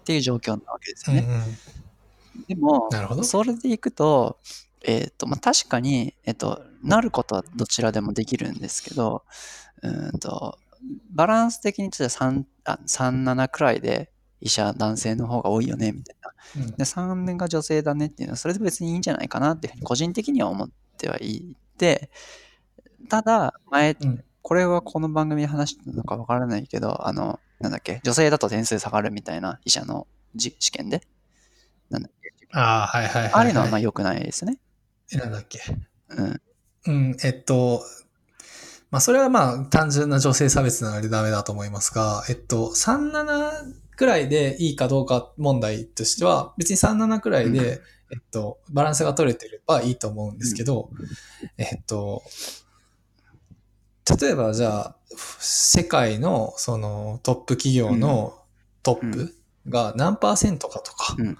[0.00, 1.26] っていう状況なわけですよね。
[1.26, 2.44] うんうん。
[2.46, 2.88] でも、
[3.24, 4.38] それでいくと、
[4.82, 9.24] えっ、と、まあ、確かに、えっ、と、なることはどちらでもできるんですけど、
[9.82, 10.58] うーんと、
[11.12, 14.10] バランス的に言って3、あ3、7くらいで
[14.40, 16.30] 医者、男性の方が多いよね、みたいな。
[16.56, 22.10] うんで、3年が女性だねっていうのは、それで別にいいんじゃないかなっていうふうに個人的には思ってはいて、
[23.08, 31.02] ただ、前、うんこれはこの番組で話したのかわからないけど、あの、なんだっけ、女性だと点数下がるみたいな医者のじ試験で？
[31.90, 32.32] なんだっけ。
[32.52, 33.32] ああ、はいはいはい、はい。
[33.34, 34.58] ああいうのはまあ良くないですね。
[35.12, 35.60] えなんだっけ。
[36.08, 36.40] うん。
[36.86, 37.82] うん、えっと、
[38.90, 47.80] まあ、それはまあ、単純な女性差別なのでダメだと思いますが、えっと、37くらいでいいかどうか問題としては、別に37くらいで、
[48.12, 50.90] えっと、バランスが取れてればいいと思うんですけど、
[51.56, 52.22] えっと、
[54.20, 54.96] 例えばじゃあ、
[55.38, 58.38] 世界のそのトップ企業の
[58.82, 59.36] トップ
[59.68, 61.38] が何パーセントかとか、うん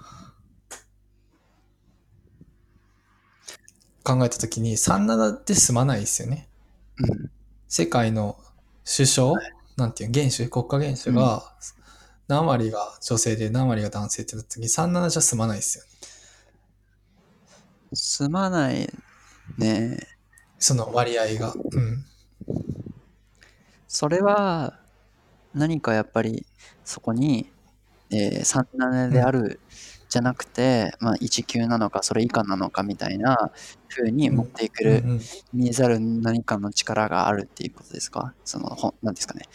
[4.03, 6.49] 考えたときに37で済まないですよね。
[6.97, 7.31] うん。
[7.71, 8.37] 世界の
[8.83, 9.33] 首相、
[9.77, 11.41] なんていう元首、国家元首が
[12.27, 15.89] 何割が女性で何割が男性ってなった時に37じゃ済まないですよね。
[17.93, 18.89] すまない
[19.57, 19.99] ね。
[20.59, 21.53] その割合が。
[21.53, 22.05] うん。
[23.87, 24.77] それは、
[25.53, 26.45] 何かやっぱり、
[26.83, 27.49] そこに、
[28.09, 29.61] えー、37である、
[30.11, 33.51] じゃなくて、まあ、1級なのか、それ以下なのかみたいな
[33.87, 35.03] 風に持っていくる、
[35.53, 38.35] 見えざる何かの力があるっていうことですか？
[38.43, 39.45] その、ほなんですかね。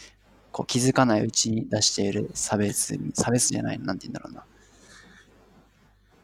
[0.51, 4.43] こう気づかないうちに出している差別、差別じゃないの、なんて言うんだろうな。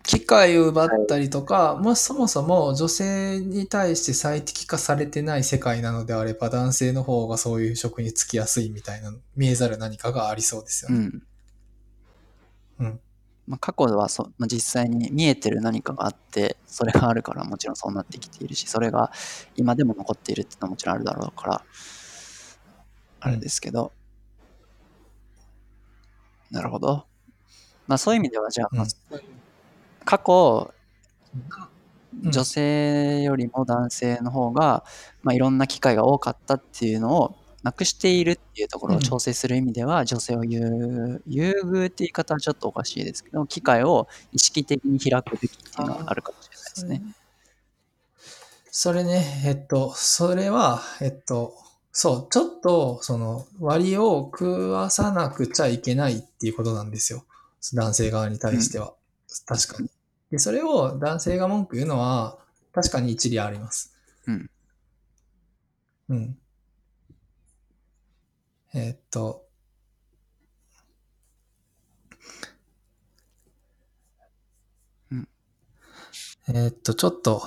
[0.05, 10.97] 機会を奪ったりとか、もしそもそも女性に対して最適化されてない世界なのであれば、男性の方がそういう職に就きやすいみたいな、見えざる何かがありそうですよね。
[10.97, 12.87] うん。
[12.87, 12.99] うん
[13.47, 19.11] まあ、過去ではそ、まあ、実際に見えてる何かがあって、それがあるからもちろんそうなってきているし、それが
[19.55, 21.65] 今でも残っているっていうのはもちろんあるだろうから、
[23.19, 23.91] あれですけど。
[26.51, 27.05] なるほど。
[27.87, 28.85] まあそういう意味では、じゃあ、まあ
[30.05, 30.73] 過去、
[31.35, 31.73] うん
[32.21, 34.83] 女性よりも男性の方が、
[35.23, 47.01] まあ、いろんな機会が多かったっていうのをなくしているっていうところを調整する意味では、女性を優優遇って言い方はちょっとおかしいですけど、機会を意識的に開くべきっていうのがあるかもしれないですね。
[48.69, 51.53] それね、えっと、それは、えっと、
[51.91, 57.23] そう、ちょっと、その、割を食わさなくちゃいけないっていうことなんですよ。
[57.75, 58.95] 男性側に対しては。
[59.45, 59.89] 確かに。
[60.31, 62.39] で、それを男性が文句言うのは、
[62.73, 63.93] 確かに一理あります。
[64.25, 64.49] うん。
[66.09, 66.37] うん。
[68.73, 69.45] えっと、
[75.11, 75.27] うん
[76.47, 77.43] えっと、ちょっと、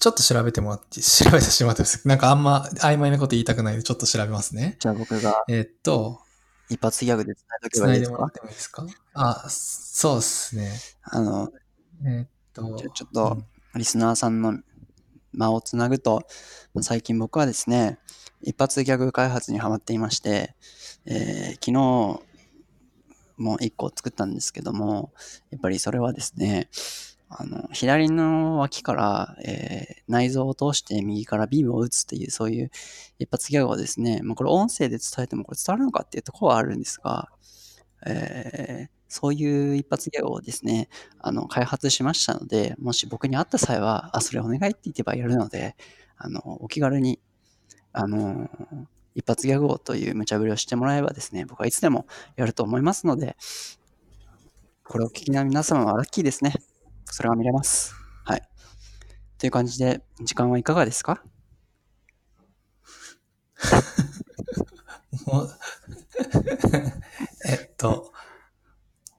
[0.00, 2.08] ちょっと調べてもらって、調べてしまってます。
[2.08, 4.76] なんかあんま曖昧なこと言いたくないので、ちょっと調べますね。
[4.80, 6.20] じゃあ僕がえっと、
[6.70, 7.34] 一発ギャグで
[7.70, 8.86] 繋いでもらってもいいですか？
[9.14, 10.72] あ、そうですね。
[11.02, 11.52] あの、
[12.06, 13.42] えっと、ちょっと
[13.74, 14.58] リスナーさんの
[15.32, 16.22] 間をつなぐと、
[16.82, 17.98] 最近僕はですね、
[18.42, 20.54] 一発ギャグ開発にハマっていまして、
[21.06, 22.20] えー昨日
[23.36, 25.12] も一個作ったんですけども、
[25.50, 26.68] やっぱりそれはですね、
[27.30, 32.70] あの、左の脇から、えー内臓を通して右からビームを打つっていう、そういう
[33.18, 37.28] 一発ギャグをですね、まあ、これ音声で伝えてもこれ伝わるのかっていうところはあるんですが、
[38.06, 40.90] えーそういう一発芸をですね、
[41.20, 45.76] あの、開発しましたので、もし僕に会った際は、あ、それお願いって言ってばやるので、
[46.18, 47.20] あの、お気軽に、
[47.92, 48.50] あの、
[49.14, 52.06] 一発ギャグをという無茶ぶりをしてもらえばですね、僕はいつでも
[52.36, 53.36] やると思いますので、
[54.84, 56.54] これを聞きの皆様はラッキーですね。
[57.04, 57.94] それが見れます。
[58.24, 58.42] はい。
[59.38, 61.22] という感じで、時間はいかがですか？
[67.46, 68.09] えっと、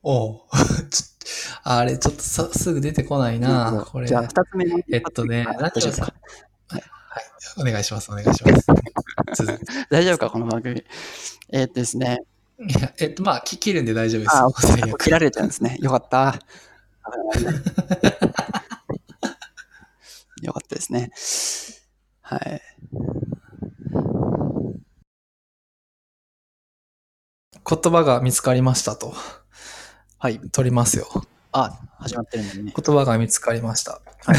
[0.04, 0.42] おう
[1.64, 4.08] あれ、ちょっとさすぐ出てこないな、これ。
[4.08, 4.80] じゃあ、二つ目の。
[4.92, 6.14] えっとねあ大丈夫ですか
[7.58, 8.68] お願いします、お願いします。
[9.90, 10.84] 大丈夫かこの番組。
[11.50, 12.24] えーっとですね。
[12.60, 14.36] いや、えっと、まあ、き切るんで大丈夫です。
[14.36, 15.78] あ、最悪切られちゃうんですね。
[15.82, 16.40] よかった。
[20.42, 21.12] よかったですね。
[22.22, 22.62] はい。
[27.64, 29.14] 言葉が見つかりましたと。
[30.22, 30.40] はい。
[30.52, 31.08] 取りますよ。
[31.52, 32.74] あ、始まってるんだね。
[32.78, 34.02] 言葉が見つかりました。
[34.30, 34.36] 言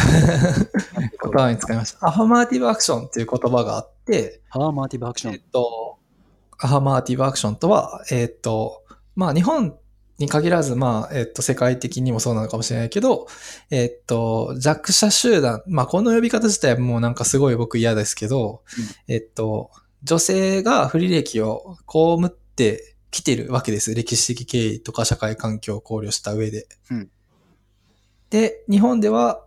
[1.20, 2.06] 葉が見つかりました。
[2.06, 5.42] アファマーティブアクションっていう言葉があって、ハーマーティブアクショえっン。
[5.50, 5.98] と、
[6.60, 8.84] アファマーティブアクションとは、えっと、
[9.16, 9.76] まあ日本
[10.18, 13.26] に限らず、まあ、えっと、世界的にもそうなのかもしれないけど、
[13.70, 18.62] えっと、弱者集団、まあこの呼び方自体はもうなんかすごい僕嫌ですけど、
[19.08, 19.72] えっと、
[20.04, 23.94] 女性が不履歴を被ってきてるわけです。
[23.94, 26.66] 歴史的経緯とか社会環境を考慮した上で。
[26.90, 27.10] うん
[28.30, 29.44] で、日本では、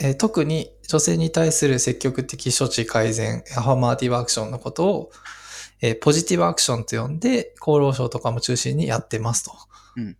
[0.00, 5.10] えー特に女性に対する積極的処置改善、アファマーティブアクションのことを、
[5.80, 9.52] えーポジティブアクションと呼んで、厚労省とかも中心にやってますと。
[9.96, 10.16] うん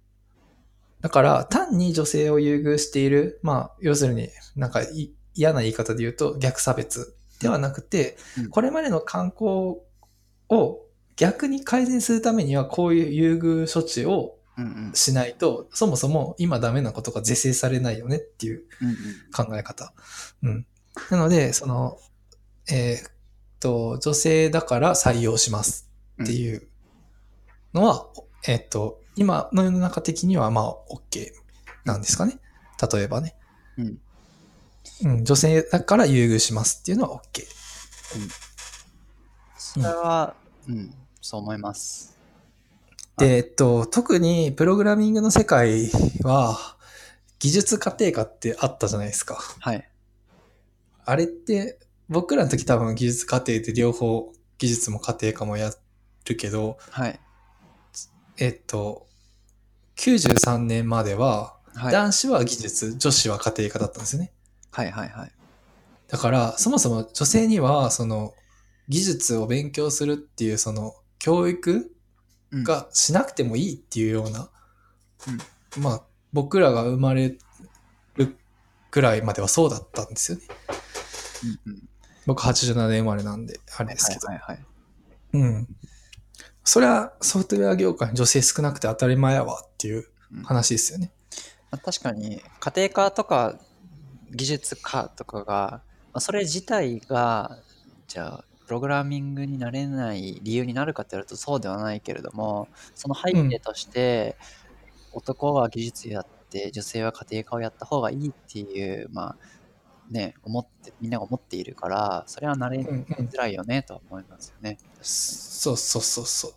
[1.00, 9.80] だから、単に女性を優遇している、まあ、要するになんかい嫌な言い方で言うと逆差別ではなくて、うんこれまでの観光
[10.50, 10.87] を
[11.18, 14.92] 逆に改善するためにはこういう優遇処置をうんうん。
[14.92, 18.96] しないと、そもそも今ダメなことが是正されないよねっていううんうん。
[19.32, 19.92] 考え方。
[20.42, 20.66] うん。
[21.10, 21.96] なので、その、
[22.68, 23.12] えーっ
[23.60, 25.88] と、女性だから採用します
[26.22, 26.66] っていう
[27.72, 28.08] のは、
[28.48, 31.28] えーっと、今の世の中的にはまあ OK
[31.84, 32.40] なんですかね。
[32.92, 33.36] 例えばね。
[33.76, 33.98] うん。
[35.04, 37.44] うん、女性だから優遇しますっていうのは OK。
[39.56, 40.34] それは、
[40.68, 40.94] うん、
[41.28, 42.16] そう思います。
[43.18, 45.90] で、えっと、特にプログラミングの世界
[46.22, 46.56] は、
[47.38, 49.38] 技術家庭科ってあったじゃないですか。
[49.60, 49.90] はい。
[51.04, 55.70] あれって、僕らの時多分技術課程で両方技術も家庭科もや
[56.24, 57.20] るけど、はい。
[58.38, 59.06] えっと、
[59.96, 61.92] 93年までは、はい。
[61.92, 64.32] 男子は技術、女子は家庭科だったんですよね。
[64.70, 65.32] はいはいはい。
[66.08, 68.32] だから、そもそも女性には、その、
[68.88, 71.90] 技術を勉強するっていう、その、教育
[72.50, 74.48] うん、がしなくてもいいっていうような、
[75.78, 76.02] まあ、
[76.32, 77.36] 僕らが生まれ
[78.16, 78.36] る
[78.90, 80.44] くらいまではそうだったんですよね。
[81.66, 81.88] うんうん。
[82.26, 84.28] 僕87年生まれなんで、あれですけど。
[84.28, 84.66] はいはいはい。
[85.34, 85.68] うん。
[86.64, 90.06] それはソフトウェア業界に女性少なくて当たり前やわっていう
[90.44, 91.12] 話ですよね。
[91.70, 93.58] まあ、確かに家庭科とか
[94.30, 95.82] 技術科とかが、ま
[96.14, 97.58] あ、それ自体が
[98.06, 104.36] じゃあプログラミングになれない理由になるかって言われるとそうではないけれどもその背景として、
[105.12, 109.36] 男は技術やって女性は家庭科をやった方がいいっていうまあ
[110.10, 114.78] ね思ってみんなが思っているからそれはなれうんうんづらいよねとは思いますよね。
[115.00, 116.52] そうそうそうそう。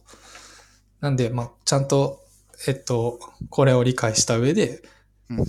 [0.99, 2.19] なんで、まあ、ちゃんと、
[2.67, 4.83] えっと、これを理解した上で、
[5.29, 5.45] うん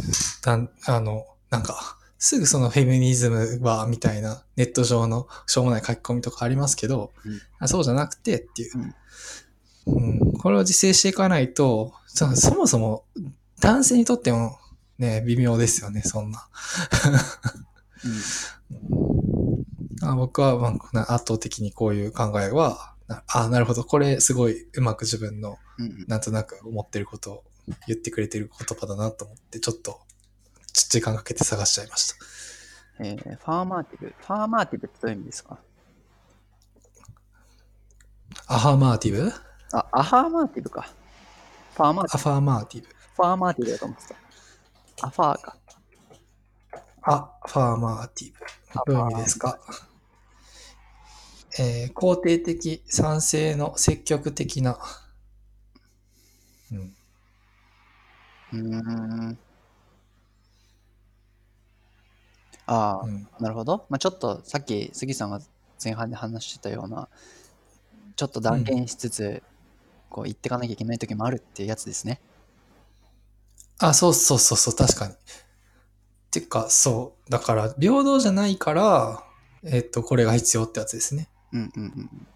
[0.86, 7.10] あの、なんか、すぐそのフェミニズムは、みたいなネット上のしょうもない書き込みとかありますけど、
[7.58, 8.94] あそうじゃなくてっていう、
[9.86, 10.32] うん。
[10.34, 13.06] これを自制していかないと、そそもそも
[13.60, 14.56] 男性にとっても
[15.00, 16.48] ね、微妙ですよね、そんな。
[20.08, 26.04] あ僕は、まあ、な圧倒的にこういう考えは、なあなるほど、これすごいうまく自分のうんうん。
[26.06, 27.44] なんとなく思ってることを
[27.88, 29.98] 言ってくれてる言葉だなと思って、ちょっと
[30.72, 33.04] ち時間かけて探しちゃいました。
[33.04, 35.58] affirmative。affirmative ってどういう意味ですか？
[38.46, 39.32] affirmative？
[39.72, 40.88] あ affirmative か。
[41.74, 45.06] affirmative。affirmati ve だと思ってた。
[45.06, 45.56] アファーか。
[47.02, 48.38] affirmative。
[48.92, 49.58] どういう意味ですか？
[51.58, 54.78] えー肯定的、賛成の積極的な。
[56.70, 56.94] うん、
[58.52, 58.58] うー
[59.32, 59.38] ん
[62.66, 63.86] ああ、うんなるほど。
[63.88, 65.40] まあ、ちょっとさっき杉さんが
[65.82, 67.08] 前半で話してたような、
[68.16, 69.42] ちょっと断言しつつ、
[70.08, 72.20] こう言ってかなきゃいけない時もあるっていうやつですね。
[73.78, 75.14] あ、そうそうそうそう、確かに。
[76.30, 77.30] てか、そう。
[77.30, 79.24] だから、平等じゃないから、
[79.64, 81.28] えっと、これが必要ってやつですね。
[81.52, 82.26] うんうんうん。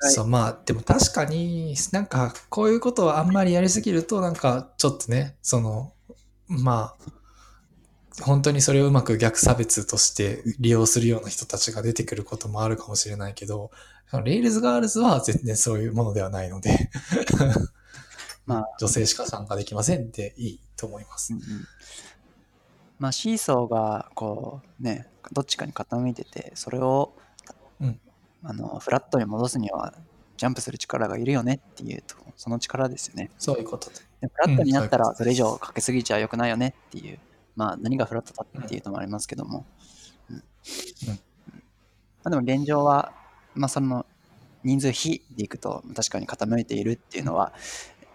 [0.00, 5.92] そう、まあ、でも確かになんか、こういうことをあんまりやりすぎると、なんか、ちょっとね、その、
[6.48, 7.10] まあ、
[8.22, 13.70] 本当にそれをうまく逆差別として利用するような人たちが出てくることもあるかもしれないけど、
[14.24, 16.90] レイルズガールズは全然そういうものではないので、
[18.46, 21.32] まあ、女性しか参加できませんっていいと思います。
[21.32, 21.38] うん。
[21.38, 21.44] うん。
[22.98, 27.14] まあ、シーソーがこうねどっちかに傾いててそれを、
[27.80, 28.00] うん。
[28.42, 29.94] あのフラットに戻すには
[30.36, 33.30] ジャンプする力がいるよねっていうとその力ですよね。
[33.38, 33.96] そういうことで。
[34.22, 37.18] でフラットになったらそれ以上かけすぎちゃよくないよねっていう
[37.56, 39.66] まあ何がフラットだっていうのもありますけども、
[40.30, 40.36] うん。
[40.36, 40.42] うん。
[40.42, 40.44] ま
[42.24, 43.12] あ、でも現状は
[43.54, 44.06] まあその
[44.62, 47.52] 人数比でいくと確かに傾いているっていうのは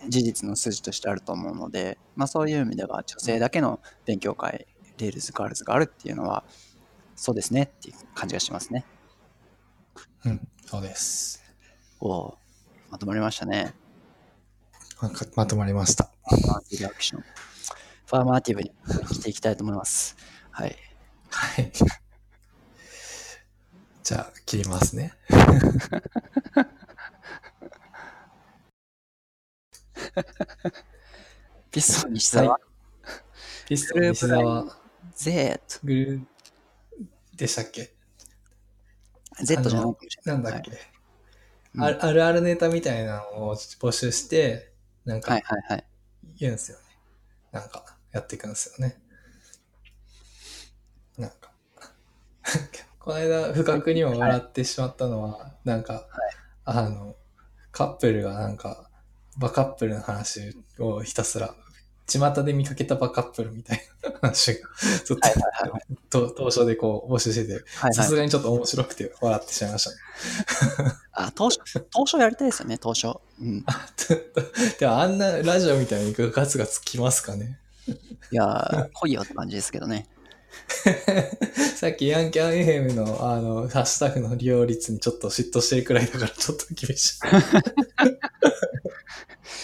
[0.07, 4.67] 事実の数字としてあると思うので、まあ、そういう意味では女性だけの勉強会
[4.97, 6.43] Rails Girls があるっていうのは
[7.15, 8.85] そうですねっていう感じがしますね。
[10.25, 11.43] うん、そうです。
[11.99, 12.37] おお
[12.91, 13.73] まとまりましたね。
[15.01, 16.09] ままとまりました。
[16.25, 18.71] action affirmative に
[19.11, 20.15] していきたいと思います。
[20.51, 20.75] はい。
[21.31, 21.71] はい。
[24.03, 25.13] じゃあ、切りますね。
[31.71, 32.59] ピストン西澤、
[33.67, 34.77] ピストン西澤
[35.15, 36.25] Z グルー
[37.35, 37.95] でしたっけ
[39.41, 39.95] ？Z じゃない
[40.25, 40.71] なんだっけ、
[41.75, 41.99] はい。
[41.99, 44.71] あるあるネタみたいなのを募集して、
[45.05, 45.87] なんはかいはいはい。
[46.37, 46.83] 言うんですよね。
[47.51, 48.97] なんかやっていくんですよね。
[51.17, 51.51] なんか。
[52.99, 56.07] この間、不覚にも笑ってしまったのは、なんか、
[56.63, 57.17] あの、
[57.73, 58.89] カップルがなんか、
[59.37, 61.53] バカップルの話をひたすら、
[62.07, 64.59] 巷で見かけたバカップルみたいな話が、
[65.03, 70.91] ちょっはいはいはいと、当初でこう募集してて、はいはいさすがにちょっと面白くて笑ってしまいましたね。
[71.11, 71.59] あ当初
[71.91, 73.07] 当初やりたいですよね当初
[73.39, 73.65] うん
[74.79, 77.59] でもあんなラジオみたいにガツガツ来ますかね
[78.31, 80.07] いやー来いよって感じですけどね
[81.75, 87.19] さっきヤンキャン FM のあの、ハッシュタグの利用率にちょっと嫉妬してるくらいだからちょっと厳しい。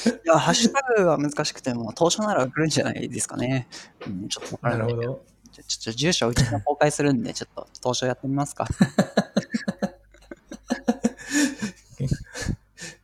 [0.09, 3.67] いやハッシュタグは難しくても当初なら来るんじゃないですかね、
[4.05, 5.25] うん、ちょっとわからないなるほど。
[5.51, 8.67] じゃちょっと住所うちが公開するんでちょっと当初やってみますか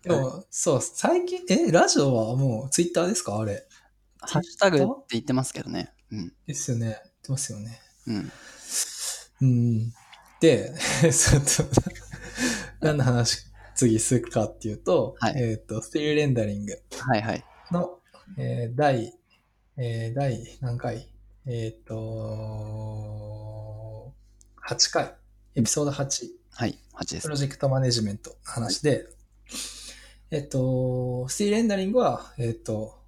[0.04, 3.38] でも、そう、最近、え、ラジオはもうツイッターですか？
[3.40, 3.67] あれ。
[4.28, 5.94] ハッシュタグって言ってますけどね。
[6.12, 6.34] うん。
[6.46, 6.86] ですよね。
[6.86, 7.80] 言ってますよね。
[8.08, 8.32] うん。
[9.42, 9.94] うん。
[10.40, 11.82] で、 ちょっと、
[12.82, 15.34] 何の話次するかっていうと、はい。
[15.38, 16.74] えっ、と、スティールレンダリング。
[17.00, 17.46] はいはい。
[17.72, 18.00] の、
[18.38, 19.14] えー第、
[19.78, 21.08] えー第何回？
[21.46, 21.94] えっ、と、
[24.68, 25.16] 8回、
[25.56, 27.24] エピソード8、はい8です。
[27.24, 29.08] プロジェクトマネジメントの話で、
[30.32, 33.00] えっ、と、スティールレンダリングは、えっ、と、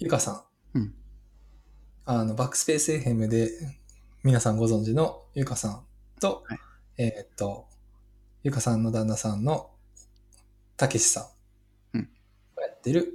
[0.00, 0.44] ゆかさ
[0.74, 0.94] ん、うん。
[2.04, 3.50] あの、バックスペース FM で
[4.22, 5.84] 皆さんご存知のゆかさん
[6.20, 6.58] と、はい。
[6.98, 7.66] えっ、と、
[8.44, 9.70] ゆかさんの旦那さんの
[10.76, 11.32] たけしさ
[11.94, 12.08] んうん。
[12.56, 13.12] がやってる、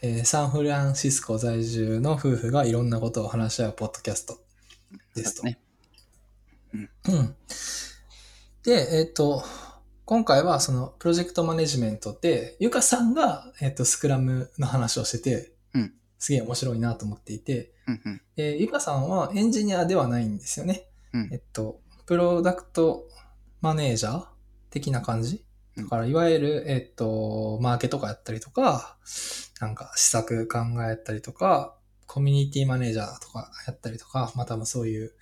[0.00, 4.38] えーサンフランシスコ在住の夫婦がいろんなことを話し合うポッドキャスト
[5.16, 5.42] ですと。
[5.42, 5.58] ね。
[6.72, 7.36] うん。
[8.62, 9.42] で、えっ、と、
[10.04, 15.51] 今回はそのプロジェクトマネジメントで、ゆかさんが、えっ、と、スクラムの話をしてて、うん
[16.22, 17.72] すげえ面白いなと思っていて、
[18.36, 20.86] でゆかさんはエンジニアではないんですよね。
[21.12, 21.28] うん。
[21.32, 23.08] えっと、プロダクト
[23.60, 24.26] マネージャー
[24.70, 25.44] 的な感じ？
[25.76, 25.84] うん。
[25.84, 28.96] だから、いわゆる、えっと、マーケとかやったりとか、
[29.60, 30.58] なんか施策考
[30.88, 35.12] えたりとか、コミュニティマネージャーとかやったりとか、まあ多分そういう、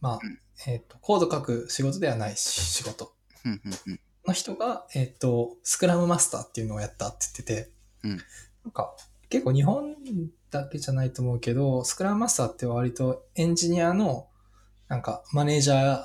[0.00, 2.00] まあうん、えっと、コード書く仕事。
[2.00, 3.12] ではないし仕事
[4.26, 7.70] の人が、えっと、スクラムマスターっていうのをやったって言ってて、
[8.02, 8.10] うん。
[8.10, 8.16] な
[8.68, 8.96] んか、
[9.28, 9.94] 結構日本
[10.50, 14.28] だけじゃないと思うけど、スクラムマスターって割とエンジニアの、
[14.88, 16.04] なんか、マネージャ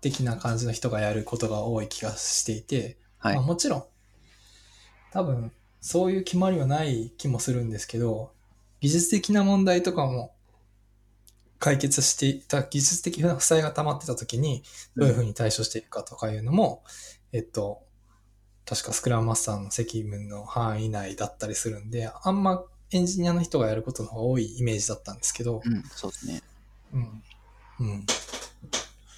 [0.00, 3.34] 的な感じの人がやることが多い気がしていて、はい。
[3.36, 3.84] まあ、もちろん、
[5.10, 8.32] 多分、そういう決まりはない気もするんですけど、
[8.80, 10.34] 技術的な問題とかも
[11.58, 14.62] 解決していた、技術的な負債が溜まってた時に、
[14.96, 16.84] どういうふうに対処していくかとかいうのも、
[17.32, 17.82] えっと、
[18.64, 26.42] 確かスクラムマスターの責務の範囲内だったりするんで、あんまエンジニアの人がやることの方が多いイメージだったんですけど、うんそうですね
[26.92, 27.22] うん。
[27.80, 28.06] うん。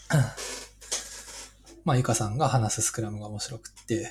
[1.84, 4.10] まあ、ゆかさんが話すスクラムが面白くって、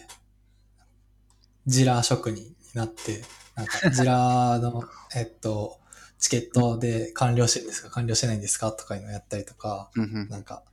[1.65, 3.23] ジラー職人になって、
[3.55, 4.83] なんか、ジラーの、
[5.15, 5.79] えっと、
[6.19, 7.89] チケットで完了してるんですか？
[7.89, 8.71] 完了してないんですか？
[8.71, 10.72] とかいうのをやったりとか、うんうんなんか、うん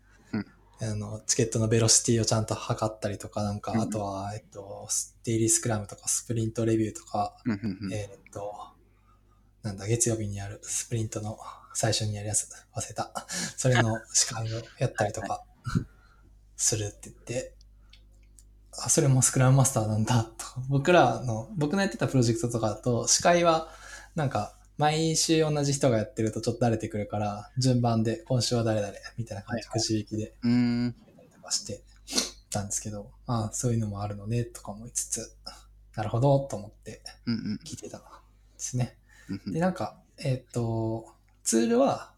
[0.82, 4.88] あの、チケットのベロシティをちゃんと測ったりとか、なんか、うんあとは、えっと、
[5.24, 7.36] デイリースクラムとか、スプリントレビューとか、
[7.92, 8.54] えっと、
[9.62, 11.38] なんだ、月曜日にやるスプリントの
[11.74, 13.12] 最初にやるやつ、忘れた。
[13.58, 15.44] それの司会をやったりとか、
[16.56, 17.54] するって言って、
[18.72, 20.30] あ、それもスクラムマスターなんだ、と。
[20.68, 23.68] 僕らの、僕のやってたプロジェクトとかだと、司会は、
[24.14, 30.50] なんか、毎週同じ人がやってるとちょっと慣れてくるから、順番で、今週は誰々、みたいな感じ、くじ引きでうー
[30.86, 30.96] ん。
[31.34, 31.82] とかして
[32.48, 35.36] たんですけど、ああ、そういうのもあるのね、とか思いつつ、
[35.94, 37.02] なるほど、と思って
[37.66, 38.06] 聞いてたんで
[38.56, 38.96] すね。
[39.28, 41.12] うんうんで、なんか、えっ、と、
[41.44, 42.14] ツールは、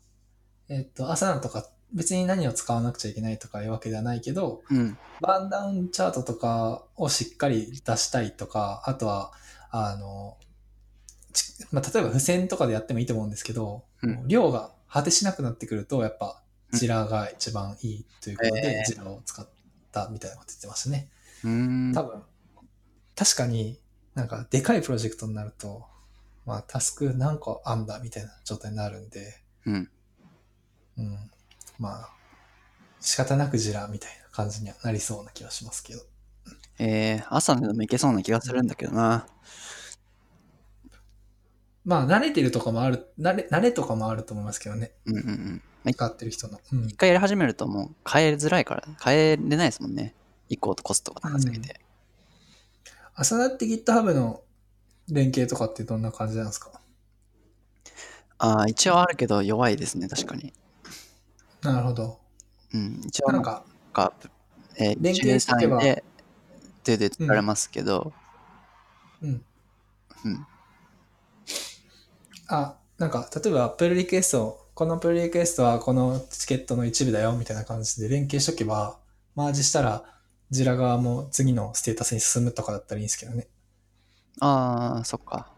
[0.69, 4.97] えっ、と、アサナとか別に何を使わなくちゃいけないとかいうわけではないけど、うん。
[5.21, 9.33] バーンダウンチャートとかをしっかり出したいとか、あとは、
[9.73, 10.42] あの、ち
[11.71, 16.43] まあ、例えば付箋とかでやってもいいと思うんですけど、うん量が果てしなくなってくると、やっぱ、
[16.73, 19.49] ジラが一番いいということで、えージラを使っ
[19.93, 21.09] たみたいなこと言ってましたね。
[21.45, 21.51] うー
[21.91, 21.93] ん。
[21.95, 22.23] 多分、
[23.15, 23.79] 確かに
[24.15, 25.87] なんかでかいプロジェクトになると、
[26.45, 29.91] まあタスク何個あんだみたいな状態になるんで、うん。
[30.99, 31.31] うん。
[31.79, 32.11] まあ、
[33.01, 36.01] 仕方なくジラみたいな感じにはなりそうな気はしますけど。
[36.79, 39.27] えー、朝でもいけそうな気がするんだけどな。
[41.85, 44.93] まあ慣れてるとかもある、慣れ、慣れとかもあると思いますけどね。
[45.07, 45.63] うんうんうん。
[45.85, 46.61] まあ使ってる人の。
[46.73, 46.97] うん一。
[46.97, 50.15] 回やり始めるともう変えづらいから、変えれないですもんね。
[50.49, 51.81] 移行とコストが高すぎて。
[53.15, 54.43] アサナって GitHub の
[55.09, 56.71] 連携とかってどんな感じなんですか？
[58.39, 60.53] ああ、一応あるけど弱いですね、確かに。
[61.63, 62.19] なるほど。
[62.75, 64.13] うん、一応なんか、か、
[64.77, 66.05] えー、連携しとけば13位で、
[66.85, 68.13] で、で、作られますけど、
[69.23, 69.45] うん。
[70.25, 70.47] うん。
[72.53, 78.99] あ、なんか、例えば、プルリクエスト、このプルリクエストはこのチケットの一部だよ、みたいな感じで連携しとけば、
[79.35, 80.05] マージしたら、
[80.51, 83.49] ジラ側も次のステータスに進むとかだったらいいんですけどね。
[84.41, 85.51] ああ、そっか。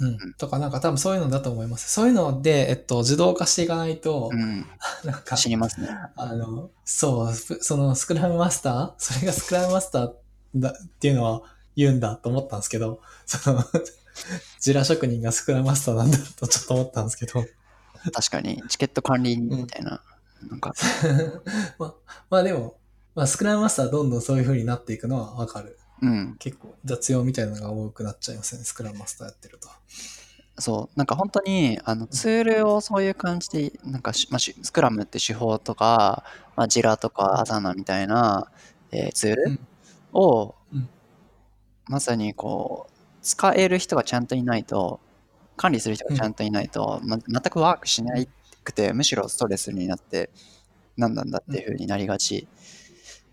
[0.00, 0.34] うん。
[0.34, 1.88] とか、なんか多分そういうのだと思います。
[1.92, 4.66] そういうので、えっと、自動化していかないと、うん、
[5.04, 5.88] なんか、死にますね。
[6.16, 10.12] あの、そう、スそのスクラムマスターそれがスクラムマスター
[10.56, 11.42] だっていうのは
[11.76, 13.64] 言うんだと思ったんですけど、その、
[14.60, 17.44] ジラ職人がスクラムマスターなんだとちょっと思ったんですけど、
[18.12, 20.02] 確かに、チケット管理みたいな、
[20.48, 20.72] なんか、
[21.78, 21.94] まあ、
[22.30, 22.78] まあでも、
[23.14, 25.78] まあ、スクラムマスターどんどんそういう風になっていくのはわかる。
[26.02, 29.68] うん、結構雑用みたいなのが多くなっちゃいますよね、スクラムマスターやってると。
[30.58, 38.50] そう、なんか本当に、あの、ツールをそういう感じで、なんかし、まあ、しスクラムって手法とか、まあ、ジラとかアサナみたいな、
[38.92, 39.60] えーツールうん。
[40.12, 40.88] を、うん。
[41.86, 42.95] まさにこう、
[43.26, 45.00] 使える人がちゃんといないと、
[45.56, 48.14] 管理する人がちゃんといないと、ま、全くワークしな
[48.62, 50.30] くて、むしろストレスになって、
[50.96, 52.46] 何なんだっていう風になりがち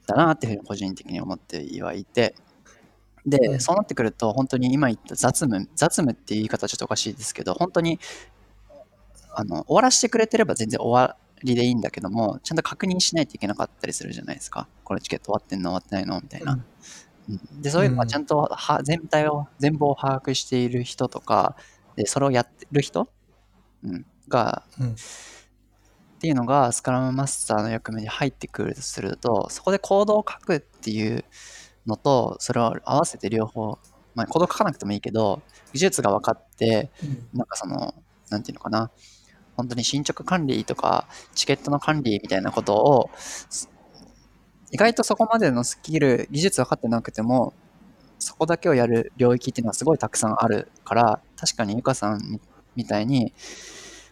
[0.08, 2.34] だなっていうふうに個人的に思ってはいて、
[3.26, 8.00] で、うんそうなってくると、本当に今言った雑務、雑務っていう言い方はちょっとおかしいですけど、本当に、
[9.36, 14.68] あの、終わらせてくれてれば全然終わりでいいんだけども、ちゃんと確認しないといけなかったりするじゃないですか。
[14.84, 16.54] これチケット終わってんの終わってないのみたいな。
[16.54, 16.66] うん
[17.62, 21.56] で、そういうのはちゃんとは全体を、全貌を把握している人とか、
[21.96, 23.10] で、それをやってる人、
[23.84, 24.92] うん、が、うん。
[24.92, 24.96] っ
[26.24, 31.26] ていうのがスクラムマスターの役目に入ってくるとすると、そこでコードを書くっていう
[31.86, 33.78] のと、それを合わせて両方、
[34.16, 35.42] まあ、コード書かなくてもいいけど、
[35.74, 36.92] 技術が分かって、
[37.34, 37.94] なんかその、
[38.30, 38.92] なんていうのかな、
[39.58, 43.70] 本当に進捗管理とか、チケットの管理みたいなことを、す
[44.74, 47.54] 意外とそこまでのスキル、技術分かってなくても、
[48.18, 52.42] そこだけをやる領域っていうのはすごいたくさんあるから、確かにゆかさんみ
[52.76, 53.34] みたいに、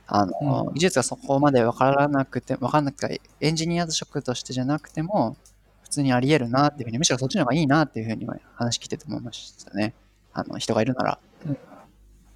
[0.06, 5.36] あの、うん技術がそこまで分からなくて、分からなくて、エンジニア職としてじゃなくても、
[5.82, 9.96] 普通にあり得るなっていうふうに、むしろそっちの方がいいなっていうふうに話聞いてて思いましたね。
[10.32, 11.20] あの、人がいるなら。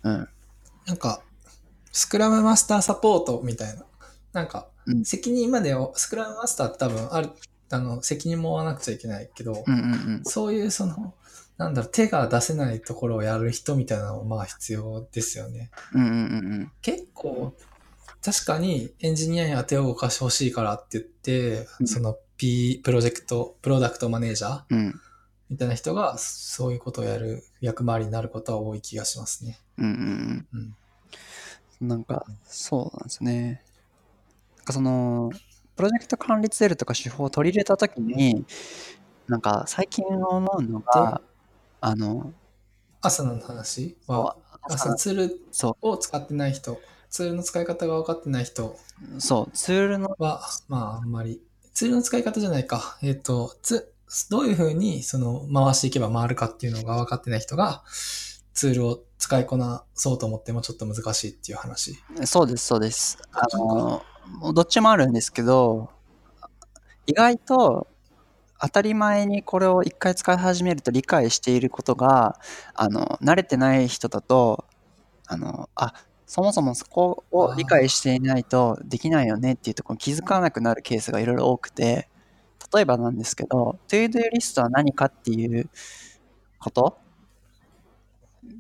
[0.04, 0.30] うん。
[0.88, 1.22] なんか、
[1.92, 3.86] スクラムマスターサポートみたいな。
[4.34, 7.30] なんかう、ん責任までを、スクラムマスターって多分ある、
[7.72, 10.22] あの、責任も負わなくちゃいけないけど、うんうんうん。
[10.24, 11.14] そういうその、
[11.58, 15.72] なんだろう、手が出せないところをやる人みたいなのもまあ必要ですよね。
[15.94, 16.14] うんうんう
[16.64, 17.56] ん結構、
[18.24, 24.94] 確かにエンジニアには手を動かしてほしいからって言って、うんその P、プロジェクト、プロダクトマネージャー
[25.50, 29.60] みたいな人がそういうことをやる役回りになることは多い気がしますね。
[29.78, 30.76] うんうんうん。
[31.82, 31.88] うん。
[31.88, 33.64] なんか、そうなんですね。
[34.58, 35.32] なんかその、
[35.76, 38.46] プロジェクト管理ツールとか手法を取り入れたときに、
[39.28, 41.22] なんか最近思うのが、
[41.82, 42.34] あの、
[43.02, 46.80] 朝の話は、あそのツールそを使ってない人、
[47.10, 48.78] ツールの使い方が分かってない人。
[49.18, 51.42] う、そう、ツールの、は、まあ、あんまり、
[51.74, 52.98] ツールの使い方じゃないか。
[53.02, 53.94] えっ、と、つ、
[54.30, 57.84] どういうふうに、その、回していけば回るかっていうのが分かってない人が、
[58.54, 61.96] ツールを使いこなそうと思ってもちょっと難しいっていう話。
[62.26, 63.18] そうです、そうです。
[63.32, 64.04] あの、
[64.54, 65.90] どっちもあるんですけど、
[67.08, 67.88] 意外と
[68.62, 72.40] 当たり前にこれを一回使い始めると理解していることが、
[72.76, 74.64] あの、慣れてない人だと、
[75.26, 75.96] あの、あ、
[76.28, 82.10] そもそもそこを理解していないとできないよねっていうところに気づかなくなるケースがいろいろ多くて、
[82.72, 85.68] 例えばなんですけど、To-Do リストは何かっていう
[86.60, 87.00] こと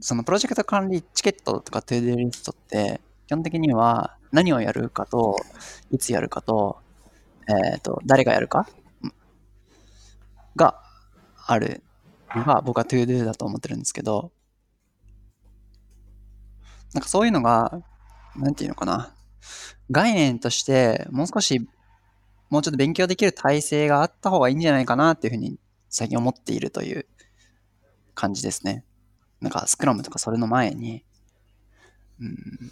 [0.01, 5.37] そのプロジェクト管理チケットとか To-Do リストって基本的には何をやるかと
[5.91, 6.77] いつやるかと,、
[7.47, 8.67] えー、と誰がやるか
[10.55, 10.79] が
[11.47, 11.81] ある
[12.35, 14.31] のが僕は To-Do だと思ってるんですけど
[16.93, 17.81] なんかそういうのが
[18.35, 19.13] なんていうのかな
[19.91, 21.67] 概念としてもう少し
[22.49, 25.57] もうちょっと勉強できる体制があった方がいいんじゃないかなっていうふうに
[25.89, 27.05] 最近思っているという
[28.13, 28.83] 感じですね。
[29.41, 31.03] なんかスクラムとかそれの前に、
[32.19, 32.71] うん、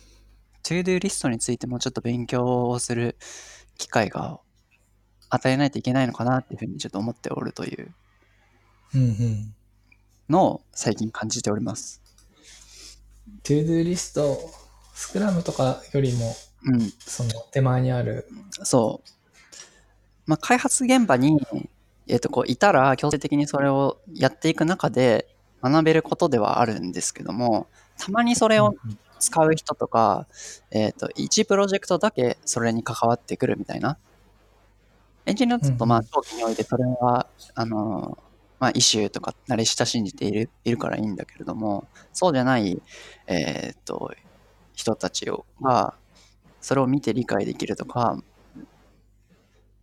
[0.63, 3.17] To-Do リストについてもうちょっと勉強をする
[3.77, 4.39] 機会が
[5.29, 7.93] 与えないといけないのかなっていうふうにちょっと思っておるという
[8.95, 9.55] うんうん。
[10.29, 12.01] のを最近感じております。
[13.43, 14.37] To-Do リスト、
[14.93, 16.35] スクラムとかよりも、
[16.65, 19.09] うん、その手前にある、そう。
[20.25, 21.41] まあ、開発現場に、
[22.07, 25.32] えっとこういたら強制的にそれをやっていく中で
[25.63, 27.67] 学べることではあるんですけども
[27.97, 28.75] たまにそれを
[29.19, 30.27] 使う人とか、
[30.71, 33.97] えっと1プロジェクトだけそれに関わってくるみたいな。
[35.25, 38.17] エンジニアだとまあうん長期においてそれはあの
[38.59, 42.81] まあイシューとか慣れ親しんでいるいるからいいんだけれどもそうじゃない
[43.27, 44.11] えっと
[44.73, 45.93] 人たちをが
[46.59, 48.21] それを見て理解できるとか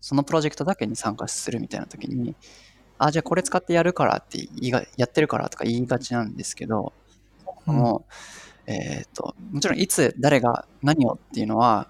[0.01, 2.35] そのプロジェクトだけに参加するみたいな時に、
[3.02, 6.93] あ、じゃあこれ使ってやるからって言いが、やってるからとか言いがちなんですけど、
[7.66, 7.77] うん。
[7.77, 8.05] も
[8.66, 11.89] う、えっ、と、もちろんいつ誰が何をっていうのは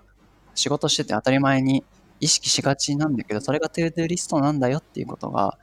[0.54, 1.84] 仕事してて当たり前に
[2.20, 5.58] 意識しがちなんだけど、それが To-Do リストなんだよっていうことが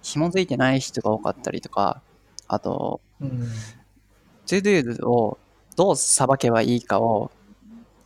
[0.00, 2.00] 紐づいてない人が多かったりとか、
[2.48, 3.48] あと、うん、
[4.46, 5.36] To-Do を
[5.76, 7.30] どうさばけばいいかを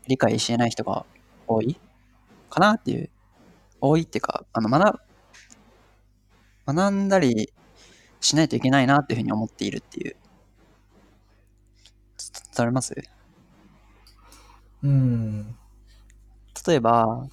[0.08, 1.06] 理解してない人が
[1.46, 1.78] 多い
[2.48, 3.10] かなっていう、
[3.80, 5.00] 多いっていうか、あの学
[6.72, 7.52] 学んだり
[8.20, 10.16] しないといけないなっていうふうに思っているっていう。
[12.16, 12.94] つ伝わります？
[14.82, 15.56] うん。
[16.66, 17.28] 例えば、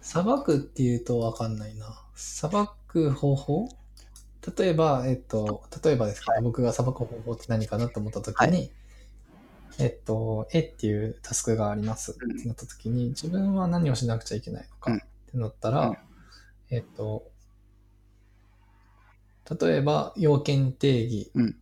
[0.00, 2.00] さばくっていうとわかんないな。
[2.14, 3.68] さばく方法？
[4.56, 8.68] 例えば、えっと、例えばですけど、僕がさばく方法って何かなと思ったときに、は
[9.78, 12.16] えっと、絵っていうタスクがあります。
[12.18, 12.38] うん。
[12.38, 14.96] ってなったときに、自分は何をしなくちゃいけないのかうん。
[14.98, 15.00] っ
[15.30, 15.96] てなったら、うん。
[16.70, 17.29] えっと、
[19.58, 21.56] 例えば要件定義うん。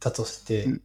[0.00, 0.82] だとして、うん。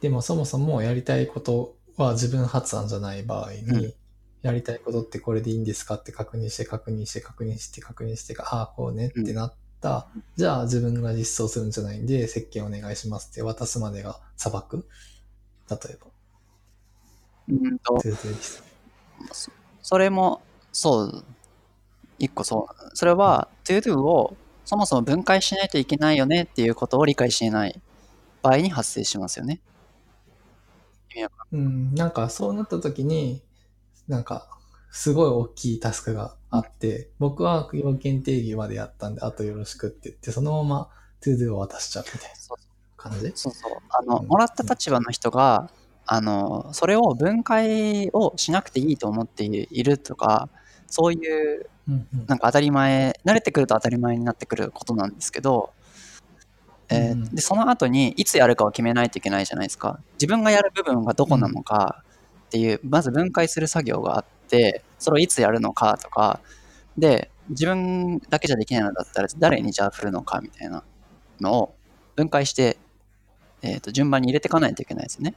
[0.00, 3.94] でもそもそもやりたいことは自分発案じゃない場合に、うん。
[4.42, 14.86] やりたいことってこれでいいんですかって確認して確認して確認して確認してああこうねってなった、じゃあ自分が実装するんじゃないんで設計お願いしますって渡すまでが砂漠？
[15.68, 16.06] 例えば。
[17.48, 18.00] うんと、
[19.82, 21.24] それも、そう、
[22.18, 22.90] 一個そう。
[22.94, 24.36] それは、to-do を
[24.66, 27.80] そもそも分解しないといけないよねっていうことを理解していない
[28.42, 29.60] 場合に発生しますよね。
[31.50, 33.42] うん、なんかそうなった時に、
[34.08, 34.48] なんか
[34.90, 40.88] すごい大きいタスクがあって、僕は要件定義までやったんで、あとよろしくって言って、そのまま
[41.22, 42.26] to do を渡しちゃうみた
[42.96, 43.32] 感じ？
[43.34, 43.72] そうそう。
[43.88, 45.70] あの、うんもらった立場の人が、
[46.06, 50.48] あの、それを分解をしなくていいと思っているとか、
[50.88, 55.72] そういううんうんなんか当たり前、慣れてくると当たり前になってくることなんですけど、
[56.88, 60.00] えーうんでその後にいつやるかを決めないといけないじゃないですか。
[60.14, 62.04] 自分がやる部分がどこなのか
[62.46, 66.40] っていう、まず分解する作業があって、それをいつやるのかとか、
[66.96, 70.82] で、自分だけじゃできないのだったら誰にじゃあ振るのかみたいな
[71.40, 71.74] のを
[72.16, 72.78] 分解して、
[73.62, 75.34] えー、と順番に入れていかないといけないですね。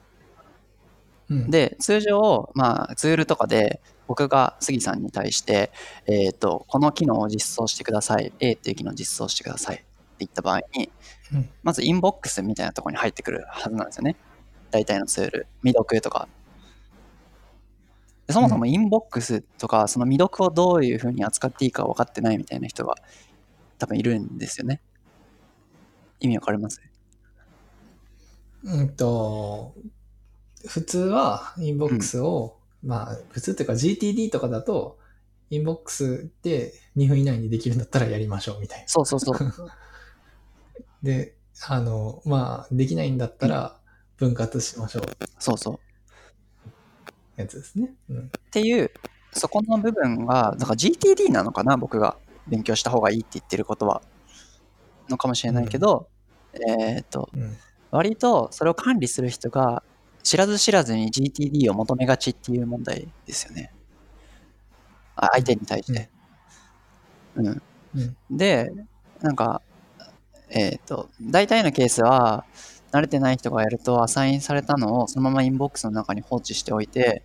[1.30, 5.72] うん、で、通常、まあ、ツールとかで、僕が杉さんに対して、
[6.08, 8.34] えっ、と、この機能を実装してください。
[8.40, 9.76] A っていう機能を実装してください。
[9.76, 9.86] って
[10.20, 10.92] 言った場合に、
[11.32, 14.16] うんまず inbox みたいなところに入ってくるはずなんですよね。
[14.72, 15.48] 大体のツール。
[15.62, 16.28] 未読とか。
[18.26, 22.96] でそもそも inbox とか、その未読をどういうふうに扱っていいか分かってないみたいな人が
[23.78, 24.82] 多分いるんですよね。
[26.20, 26.82] 意味わかります？
[28.64, 29.76] うんと、
[30.68, 34.98] 普通は inbox を、まあ、普通っていうか GTD とかだと、
[35.50, 38.88] inbox で2分以内にできるんだったらやりましょうみたいな。
[38.88, 39.38] そうそうそう。
[41.02, 41.36] で、
[41.68, 43.80] あの、まあ、できないんだったら
[44.18, 45.04] 分割しましょう
[45.40, 45.80] そうそう。
[47.36, 47.94] やつですね。
[48.10, 48.20] うん。
[48.28, 48.92] っていう、
[49.34, 54.02] そこの部分が、だから GTD なのかな、僕が勉強した方がいいって言ってることは。
[55.10, 56.08] のかもしれないけど、
[56.54, 57.58] えっ、と、うん。
[57.92, 59.82] 割とそれを管理する人が
[60.24, 63.72] 知らず知らずに GTD を求めがちっていう問題ですよね。
[65.16, 66.10] あ相手に対して。
[67.36, 67.62] うん。
[67.96, 68.00] う
[68.32, 68.38] ん。
[68.38, 68.72] で、
[69.22, 69.62] なんか、
[70.50, 72.46] えっ、と、大体のケースは、
[72.92, 77.24] 慣れてない人がやると、アサインされたのをそのままインボックスの中に放置しておいて、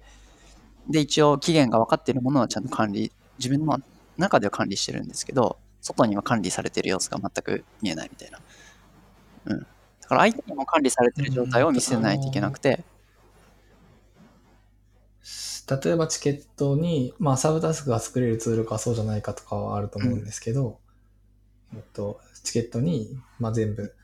[0.90, 3.78] で、一応期限が分かっているものはちゃんと管理、自分の
[4.18, 8.40] 中では管理してるんですけど、外には管理されてる様子が全く見えないみたいな。
[9.46, 9.66] うん。
[10.04, 12.84] だから相手にも管理されてる状態を見せないといけなくて、
[15.82, 20.78] 例えばチケットに、まあ、サブタスクが作れるツールかそうじゃないかとかはあると思うんですけど、
[21.74, 23.94] えっと、チケットに、まあ、全部、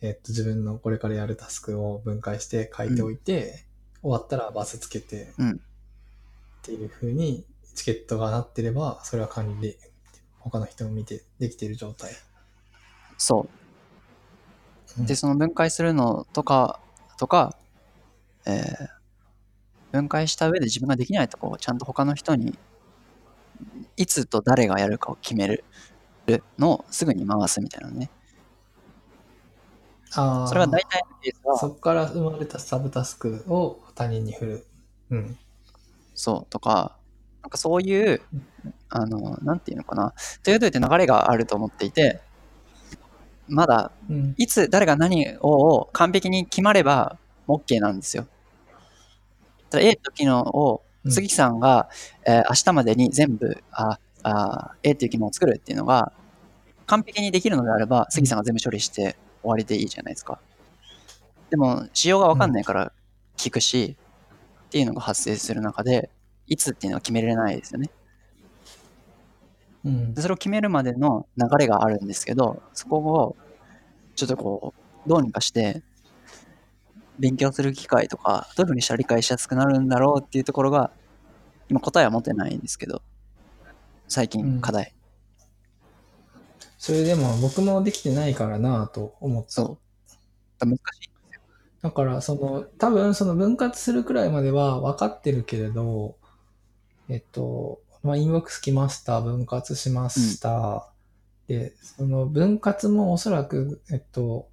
[0.00, 3.66] えっと、自分のこれからやるタスクを分解して書いておいて、
[4.00, 5.50] 終わったらバスつけて、うん。
[5.50, 5.54] っ
[6.62, 9.76] ていう風にチケットがなってれば、それは管理で、
[10.38, 12.12] 他の人も見てできている状態。
[13.18, 13.42] そう。
[13.42, 13.44] う。
[13.44, 13.59] ん
[14.98, 16.80] で、その分解するのとか、
[17.18, 17.56] とか、
[18.46, 19.00] えー
[19.92, 22.58] 分解した上で自分ができないとこをちゃんと他の人に、
[23.96, 25.64] いつと誰がやるかを決める
[26.58, 28.10] のをすぐに回すみたいなね。
[30.12, 30.48] ああ。
[30.48, 34.66] それが大体のケースは、そこから生まれたサブタスクを他人に振る。
[35.10, 35.38] うん。
[36.14, 36.96] そうとか、
[37.42, 38.22] なんかそういう、
[38.88, 42.20] あの、なんていうのかな、というとって流れがあると思っていて、
[43.50, 44.34] まだうん。
[44.38, 47.18] いつ誰が何を完璧に決まれば
[47.48, 48.26] OK なんですよ。
[49.68, 51.88] ただ A と機能をうん杉さんが、
[52.26, 56.12] えー明日までに全部ああ A っていう機能を作るっていうのが
[56.86, 60.38] 完璧にできるのであれば杉さんが全部処理して終わりでいいじゃないですか。
[61.50, 62.92] でも仕様がわかんないから
[63.36, 63.96] 聞くし、
[64.66, 66.10] っていうのが発生する中で
[66.46, 67.90] いつっていうのは決めれないですよね。
[69.84, 70.22] うんで。
[70.22, 73.36] それを決めるまでの流れがあるんですけど、そこを
[74.14, 74.74] ちょっとこ
[75.06, 75.82] う、どうにかして、
[77.18, 80.90] 勉強する機会とか、どういうふうにしたら理解しやすくなるんだろうっていうところが、
[81.68, 83.02] 今答えは持ってないんですけど、
[84.08, 84.94] 最うん近課題。
[86.78, 89.50] それでも僕もできてないからなぁと思った。
[89.50, 89.78] そ
[90.62, 90.66] う。
[90.66, 91.10] 難しい。
[91.82, 96.16] だから、その、多分その分割するくらいまでは分かってるけれど、
[97.08, 100.90] えっと、まあ、インボックス来ました、分割しました。
[101.46, 104.48] で、その分割もおそらく、えっと、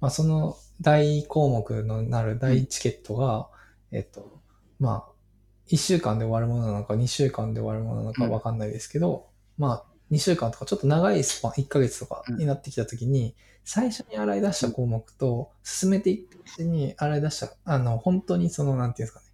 [0.00, 3.48] まあ、その大項目のなる大チケットが、
[3.92, 4.40] えっと、
[4.80, 5.12] まあ、
[5.68, 8.30] 1週間で終わるものなのか、2週間で終わるものなのかうん。
[8.30, 9.28] 分かんないですけど、
[9.58, 13.34] まあ、2週間とかちょっと長いスパン、1ヶ月とかになってきたときに、
[13.64, 19.26] 最初に洗い出した項目と、進めていくうちに洗い出した、あの、本当にその、なんていうんですかね、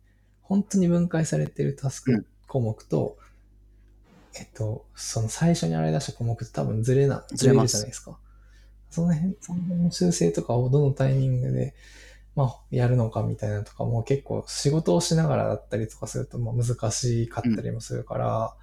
[0.43, 2.23] 本当に分解されてるタスうん。
[2.23, 3.17] ク項目と、
[4.35, 8.19] えっと、その最初に洗い出した項目って多分ずれな、ずれるじゃないですか。
[8.91, 11.75] その辺、その辺の修正とかをどのタイミングで、
[12.35, 18.55] まあ、やるのかみたいなのとかも結構仕事をしながらだったりとかすると、まあ難しかったりもするから、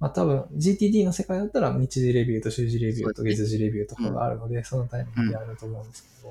[0.00, 6.28] まあ多分 GTD の世界だったら日時レビューと週次レビューと月次レビューとかがあるので、そのタイミングでやると思うんですけ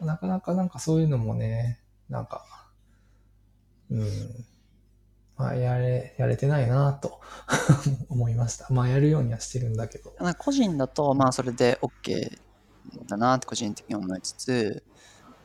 [0.00, 2.44] ど、なかなかなんかそういうのもね、なんか、
[3.90, 4.06] うん、
[5.42, 7.20] まあやれ、やれてないなと
[8.08, 8.68] 思いました。
[8.70, 10.14] まあやるようにはしてるんだけど。
[10.38, 12.38] 個人だと、まあそれで OK
[13.08, 14.84] だなって個人的に思いつつ、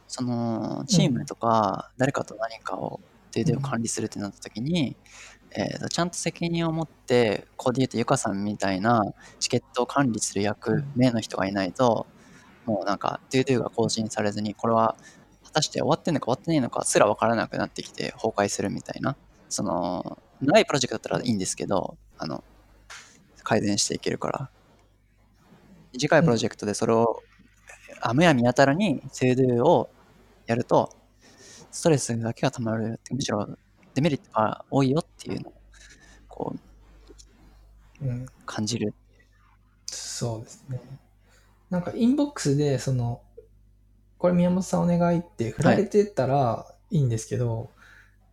[0.07, 2.99] そのチームとか誰かと何かを
[3.31, 4.95] データを管理するってなった時に、
[5.51, 9.01] えーとちゃんと責任を持って、ここで言うとゆかさんみたいな
[9.39, 12.05] チケットを管理する役目の人がいないと、
[12.65, 14.95] もうなんか、 todo が更新されずに、これは
[15.45, 19.15] 果たして終わってんのか終わってないのかすら分からなくなってきて崩壊するみたいな。
[19.49, 22.43] その、長いプロジェクトだったらいいんですけど、あの、
[23.43, 24.49] 改善していけるから。
[25.93, 27.23] 短いプロジェクトでそれを、
[28.01, 29.89] あむやみやたらに To Do を
[30.45, 30.95] やると、
[31.71, 33.47] ストレスだけがたまるって、むしろ
[33.93, 35.53] デメリットが多いよっていうのを、
[36.27, 36.55] こ
[38.01, 38.93] う、うん感じる。
[39.87, 40.81] そうですね。
[41.69, 43.21] なんかインボックスで、その、
[44.17, 47.71] これ宮本さんお願いって振られてたらいいんですけど、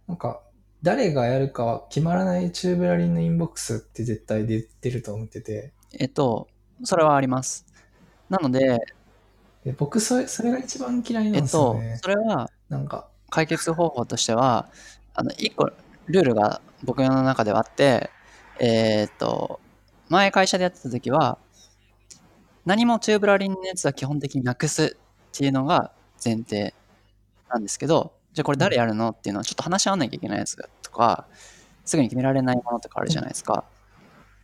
[0.06, 0.42] なんか、
[0.84, 6.46] 誰がやるかは決まらないチューブラリンのインボックスって絶対出てると思ってて、えっと、
[6.82, 7.64] それはあります。
[8.28, 8.80] なので、
[9.64, 12.00] で僕それ、それが一番嫌いなんえっとですよね、。
[12.02, 14.68] それはなんか、解決方法としては、
[15.14, 15.70] あの、一個
[16.06, 18.10] ルールが僕の中ではあって、
[18.60, 19.60] えーっと、
[20.10, 21.38] 前会社でやってた時は、
[22.66, 25.92] 何もチューブラリンのやつは基本的になくすっていうのが
[26.22, 26.74] 前提
[27.48, 31.26] なんですけど、じゃあこれ誰やるのっていうのはちょっと話し合わなきゃいけないやつとか、
[31.84, 33.64] すぐに決められないものとかあるじゃないですか。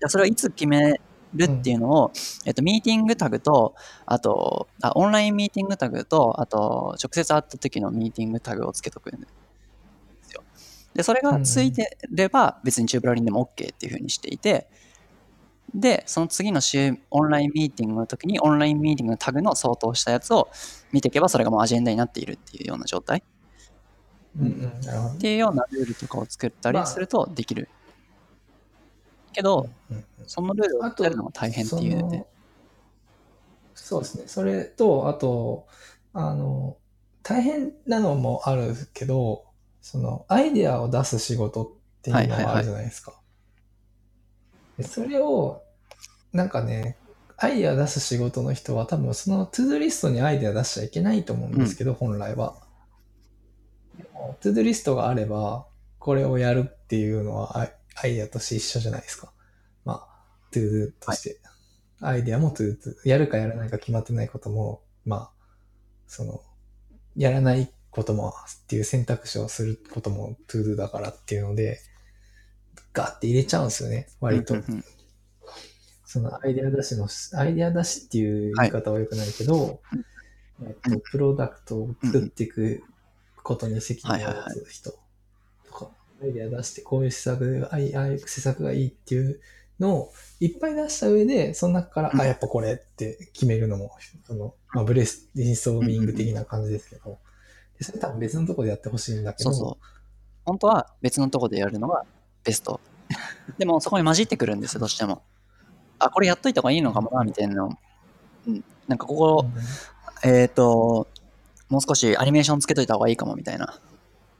[0.00, 1.00] じゃあそれをいつ決め
[1.34, 2.12] るっていうのを、
[2.44, 3.74] えっと、ミーティングタグと、
[4.06, 9.26] あとあ、オンラインミーティングタグと、あと、直接会った時のミーティングタグをつけとくんで
[10.22, 10.42] すよ。
[10.94, 14.68] で、それがついてれば、別にチューブラリンでも OK っていうふうにしていて、
[15.74, 20.48] で、その次の週、オンラインミーティングの時に、オンラインミーティングのタグの相当したやつを
[20.90, 23.22] 見ていけば、それがもうアジェンダになっているっていうような状態
[24.38, 25.18] うんうん、なるほどっ。
[25.18, 27.68] ていうようなルールとかを作ったまありするとできる。
[29.32, 32.24] けど、うんうんそのルールをあとやるのが大変っていうね。
[33.74, 34.24] そうですね。
[34.28, 35.66] それと、あと、
[36.12, 36.76] あの、
[37.22, 39.46] 大変なのもあるけど、
[39.80, 41.68] その、アイデアを出す仕事っ
[42.02, 43.20] ていうのがあるじゃないですか。
[44.76, 45.62] でそれを、
[46.32, 46.96] なんかね、
[47.36, 52.56] アイデア出す仕事の人は多分その ToDo リストにアイデア出しちゃいけないと思うんですけど、本来は。
[54.40, 55.66] ToDo リストがあれば、
[55.98, 59.32] これをやるっていうのはアイデアとして一緒じゃないですか。
[59.84, 60.08] まあ、
[60.50, 61.40] ToDo として。
[62.00, 63.08] アイデアも ToDo。
[63.08, 65.30] やるかやらないか決まってないことも、まあ、
[66.06, 66.42] その、
[67.16, 71.80] やらないこともっていう選択肢をすることも ToDo だからっていうので、
[72.92, 74.56] ガーって入れちゃうんですよね、割と。
[76.04, 79.80] そのアイデア出しの、アイデア出しっていう言い方は良くないけど、
[80.62, 82.82] えっと、プロダクトを作っていく
[83.50, 84.90] ことに責任を持つ人
[85.66, 85.90] とか、
[86.22, 89.40] アイデア出してこういう施策が、あいああいう施策がいいっていう
[89.80, 93.90] のをいっぱい出した上で、その中から、うんあ、やっぱこれって決めるのも、
[94.24, 97.18] その、まあ、ブレス、インストーミング的な感じですけど、
[97.76, 99.86] でそれ多分別のところでやってほしいんだけど、そうそう。
[100.44, 102.04] 本当は別のとこでやるのが
[102.44, 102.80] ベスト。
[103.58, 105.22] でもそこに混じってくるんですよ、どうしても。
[105.98, 107.78] あ、これやっといた方がいいのかもな、みたいなの。
[108.46, 108.64] うん。
[108.86, 109.46] なんかここ、
[110.22, 111.08] えっ、と、
[111.70, 113.80] もう少しアニメーションつけといた方がいいかも、みたいな。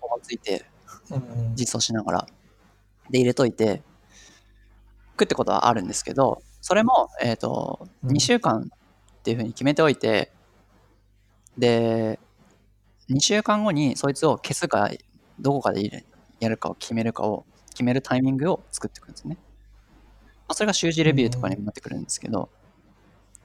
[0.01, 0.67] 思いついて、
[1.11, 2.27] うんうん実装しながら。
[3.09, 3.83] で、入れといて、
[5.17, 10.33] くってことはあるんですけど、それも、えっ、と、うん2週間っていうふうに決めておいて、
[11.57, 12.19] で、
[13.11, 14.91] 2週間後にそいつを消すか、
[15.39, 16.05] どこかで
[16.41, 19.37] やるかを決めるかを、決めるタイミングを作っていくんですね。
[20.49, 22.51] まあ、それが習字レビューとかにもなってくるんですけど、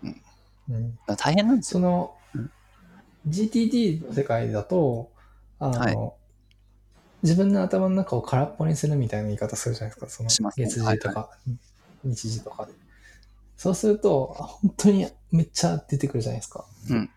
[0.03, 0.21] うん
[0.71, 1.79] だから大変なんですよ。
[1.79, 2.24] そのうん
[3.27, 5.11] GTD の世界だと、
[5.59, 6.25] あの、はい
[7.25, 10.09] 自分の頭の中を空っぽにするみたいな言い方するじゃないですか。
[10.11, 11.31] その月次とか、
[12.03, 12.73] 日時とかで。
[13.57, 16.65] そうすると、あ本当にめっちゃ出てくるじゃないですか。
[16.91, 17.09] うん。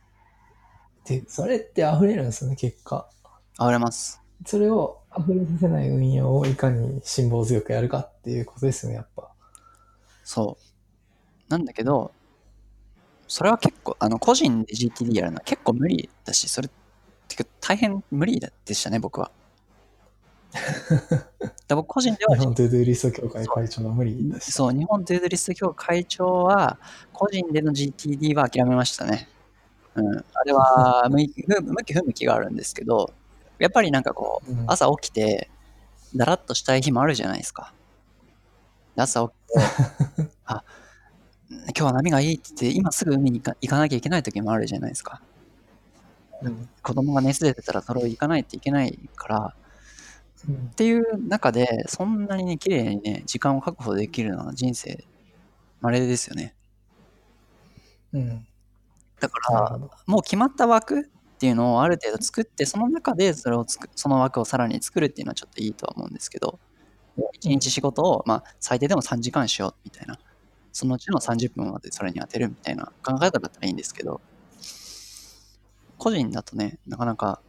[1.05, 3.11] で、それって溢れるんですよね、結果。
[3.61, 4.23] 溢れます。
[4.47, 9.29] それを溢れさせない運用をいかに辛抱強くやるかっていうことですよね、やっぱ。
[10.25, 11.51] そう。
[11.51, 12.13] なんだけど、
[13.29, 16.69] それは結構、あの、個人で GTD やるのは結構無理だし、それ、
[17.29, 19.31] てか大変無理でしたね、僕は。
[21.69, 24.51] だ僕個人では日本 ToDo リスト協会会長の無理だし。
[24.51, 26.79] そう、日本 ToDo リスト協会長は、
[27.13, 29.29] 個人での GTD は諦めましたね。
[29.95, 30.17] うん。
[30.17, 33.13] あれは 向き、不向き不向きがあるんですけど、
[33.59, 35.51] やっぱりなんかこう、うん朝起きて、
[36.17, 37.75] だらっとしたい日もあるじゃないですか。
[38.97, 40.65] で朝起きて、 あ、
[41.77, 45.23] 今日は波がいいって言って、今すぐ海に行か行かなきゃいけない時もあるじゃないですか。
[46.43, 49.55] うん子供が熱出てたらそれを行かないといけないから、
[50.49, 55.05] うんっていう中で、そんなにね、綺麗にね、時間を確保できるのは人生、
[55.81, 56.55] 稀ですよね。
[58.13, 58.47] うん。
[59.21, 59.79] だから。
[60.07, 61.05] もう決まった枠っ
[61.39, 66.59] ていうのをある程度作って、その中でそれをつく、その枠をさらに作るっていうのはちょっといいとは思うんですけど、
[67.43, 70.19] 1日仕事を、まあ、最低でも3時間しようみたいな、
[70.79, 74.21] そのうちの30分までそれに当てるみたいな考え方だったらいいんですけど、
[75.99, 77.41] 個人だとね、なかなか、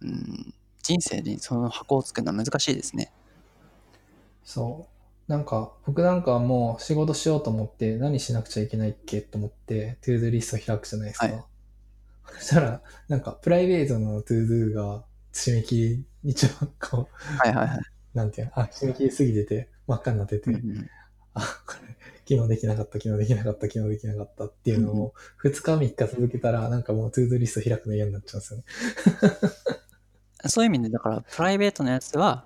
[0.00, 3.12] うん、人生にその箱を作るのは難しいですね。
[4.42, 4.88] そ
[5.28, 5.30] う。
[5.30, 9.20] なんか、僕なんかはもう仕事しようと思って何しなくちゃいけないっけ？
[9.20, 11.26] と思って、 ToDo リスト開くじゃないですか。
[11.26, 11.44] はい
[12.30, 17.08] そしたら、なんか、プライベートの ToDo が締め切りにちょっとこ
[17.38, 17.78] はいはいはい。
[17.78, 17.80] う、
[18.14, 20.90] なんていうの、あ、締め切り過ぎてて、真っ赤になってて、うんうん
[21.34, 21.96] あ、これ、
[22.28, 28.64] 昨日できなかった、昨日できなかった、昨日できなかったっていうのを、2日3日続けたら、なんかもう ToDo リスト開くの嫌になっちゃうんですよね。
[30.50, 32.44] そういう意味で、だから、プライベートのやつは、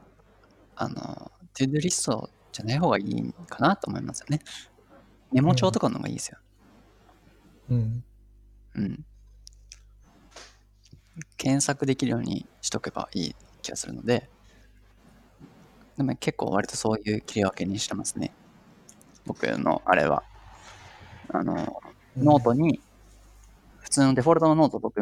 [0.76, 4.40] あの、 ToDo リストじゃない方がいいかなと思いますよね。
[5.32, 6.38] メモ帳とかの方がいいですよ。
[7.70, 8.04] うん。
[8.76, 9.04] うん。
[11.36, 14.30] 検索できるようにしとけばいい気がするので、
[15.96, 18.32] でも結構割とそういう切り分けにしてますね。
[19.26, 20.22] 僕のあれは。
[21.28, 21.80] あの、
[22.16, 22.80] ノートに、
[23.80, 25.00] 普通のデフォルトのノート僕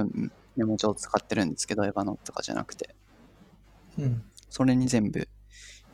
[0.57, 2.95] メモ帳使ってるんですけど、 Evernote とかじゃなくて、
[3.99, 4.23] うん。
[4.49, 5.29] それに全部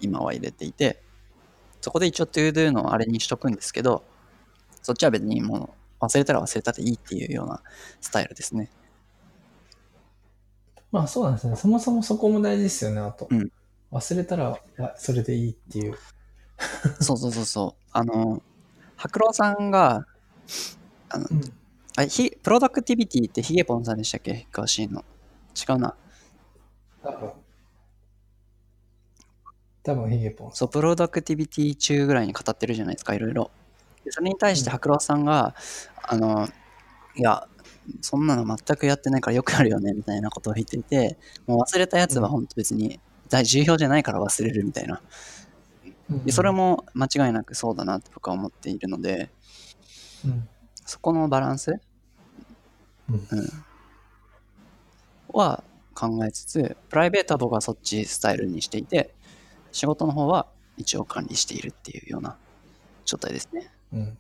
[0.01, 1.03] 今は入れていて、
[1.81, 4.03] そこで一応 ToDo のあれにしとくんですけど、
[4.83, 7.63] そっちは別にもう忘れたら忘れたでいいっていうような
[8.01, 8.71] スタイルですね。
[10.93, 11.57] まあそうなんですね。
[11.57, 13.29] そもそもそこも大事ですよね、あと。
[13.31, 13.51] うん
[13.93, 14.61] 忘れたら、
[14.97, 15.97] それでいいっていう。
[17.01, 17.83] そうそうそうそう。
[17.93, 18.43] あの、
[18.97, 20.07] 白郎さんが、
[21.11, 21.41] あの、うん。
[21.99, 24.47] あひプロダクティビティってヒゲポンさんでしたっけ？
[24.53, 25.03] 詳しいの。
[25.57, 25.95] 違うな。
[27.03, 27.31] 多分。
[29.83, 30.53] 多分ヒゲポン。
[30.53, 33.51] そう、プロダクティビティ中ぐらいに語ってるじゃないですか、いろいろ。
[34.05, 35.55] でそれに対して白郎さんが、
[36.03, 36.49] あの、
[37.17, 37.49] いや、
[38.03, 41.17] そんなの全くやってないからよくあるよね、みたいなことを言っていて、
[41.47, 43.01] もう忘れたやつは本当別に
[43.31, 45.01] 大重要じゃないから忘れるみたいな。
[46.09, 49.31] でそれも間違いなくそうだなって僕は思っているので、
[50.25, 50.49] うん。
[50.85, 51.81] そこのバランス、
[53.11, 53.67] うんうん
[55.33, 55.63] は
[55.95, 59.15] 考えつつ、プライベートは僕はそっちスタイルにしていて、
[59.73, 60.47] 仕事の方は
[60.77, 62.37] 一応管理しているっていうような
[63.05, 63.71] 状態ですね。
[63.93, 64.19] うん。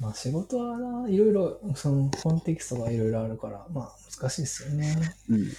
[0.00, 4.96] まあ仕事はな、いろいろ、そのコンテキストがいろいろあるから、まあ難しいですよね。
[5.28, 5.36] うん。
[5.36, 5.52] うん。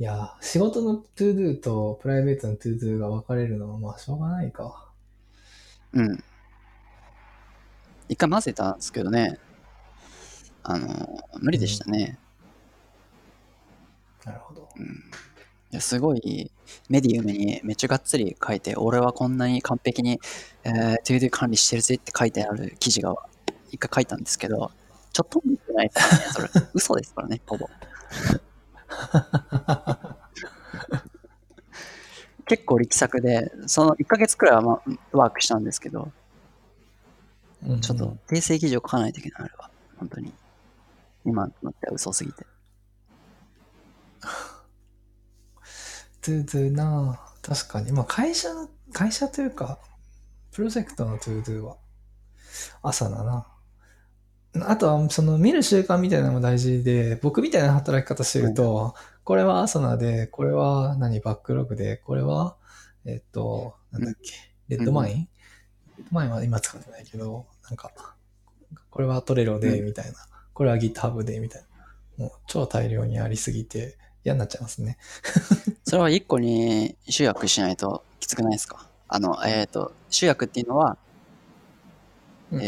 [0.00, 4.88] いや、仕事の to do とプライベートの to do が分かれるのはまあしょうがないか。
[5.92, 6.24] うん。
[8.08, 9.38] 一回混ぜたんですけどね、
[10.62, 10.88] あの、
[11.40, 12.16] 無理でしたね。
[14.24, 14.68] なるほど。
[14.76, 14.84] うん。
[14.86, 14.88] い
[15.72, 16.50] やすごい
[16.88, 20.20] メディウムにめっちゃがっつり書いて、俺はこんなに完璧に、
[20.62, 23.16] えー、to do 管理してるぜって書いてある記事が
[23.72, 24.70] 一回書いたんですけど、
[25.12, 26.66] ちょっとも見てないですよね、それ。
[26.72, 27.68] 嘘ですからね、ほぼ。
[32.46, 36.10] 結構力作で、その1ヶ月くらいは、まあ、ワークしたんですけど、
[37.66, 39.70] うんちょっと訂正記事を書かないといけない、あれは。
[39.98, 40.32] 本当に。
[41.24, 42.46] 今となっては嘘すぎて。
[46.22, 47.92] to do な確かに。
[47.92, 49.78] まあ会社の、会社というか、
[50.52, 51.76] プロジェクトの to do は
[52.82, 53.46] Asana だな。
[54.66, 58.94] あとは、その見る習慣みたいなのも大事で、僕みたいな働き方してると、
[59.24, 62.56] これは Asana で、これは何、 Backlog で、これは、
[63.04, 64.32] えっと、なんだっけ、
[64.68, 67.90] Redmine、Redmine は今使ってないけど、なんか、
[68.90, 69.86] これは Trello で、うん。
[69.86, 70.12] みたいな。
[70.54, 71.68] これは GitHub で、みたいな。
[72.24, 74.98] もう超大量にありすぎて嫌になっちゃいますね。
[75.84, 78.84] それは1個に集約しないときつくないですか？
[79.06, 80.96] あの、えっ、と、集約っていうのは、
[82.50, 82.60] うん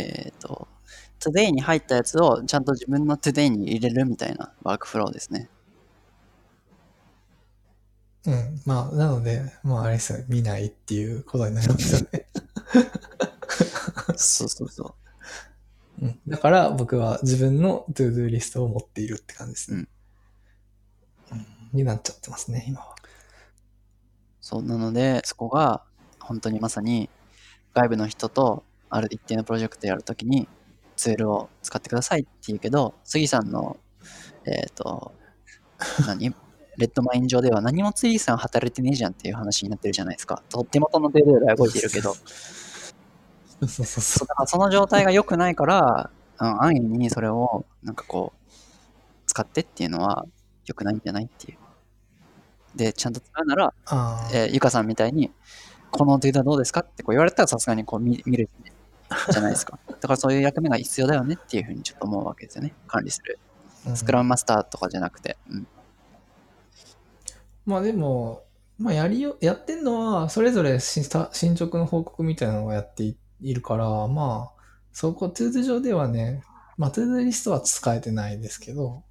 [1.20, 5.50] えっ、と、today に入ったやつをちゃんと自分の today に入れるみたいなワークフローですね。
[8.26, 8.60] うん。
[8.66, 10.26] まあ、なので、まあ、あれですよね。
[10.28, 12.26] 見ないっていうことになりますよね。
[14.16, 14.94] そうそうそ
[16.00, 16.04] う。
[16.04, 16.20] うん。
[16.28, 19.86] だから、僕は自分の to-do リストを持っているって感じですね。
[21.32, 21.46] うん。
[21.72, 22.94] になっちゃってますね、今は。
[24.40, 25.82] そう、なので、そこが
[26.18, 27.08] 本当にまさに
[27.72, 30.48] 外部の人とある一定のプロジェクトやるときに
[31.00, 33.78] ツールを使ってくださいって言うけど、杉さんの、
[34.44, 35.12] えっ、と、
[36.06, 36.34] 何？
[36.76, 40.42] レッドマイン上では何も杉さん働いてねえじゃんっていう話になってるじゃないですか。
[40.50, 42.20] と手元のデータは動いているけど、そ
[43.64, 48.50] うそうそうだからその状態が良くないから、うん、安易にそれをなんかこう、
[49.26, 50.26] 使ってっていうのは
[50.66, 51.58] 良くないんじゃないっていう。
[52.76, 53.74] で、ちゃんと使うなら、
[54.32, 55.30] えーゆかさんみたいに、
[55.90, 58.48] このデータどうですかってこう言われたらさすがにこう見見る
[59.30, 59.78] じゃないですか。
[59.88, 62.74] だからそういう役目が必要だよねっていうふうにちょっと思うわけですよね。
[62.86, 63.38] 管理する。
[63.86, 65.38] うんスクラムマスターとかじゃなくて。
[65.50, 65.66] うん。
[67.66, 68.44] まあでも、
[68.78, 74.60] まあやりよ、やってんのは、それぞれ進進捗の報告みたいなのをやっていいるから、まあ、
[74.92, 76.42] そこ、 ToDo 上ではね、
[76.76, 79.02] まあ、 ToDo リストは使えてないですけど、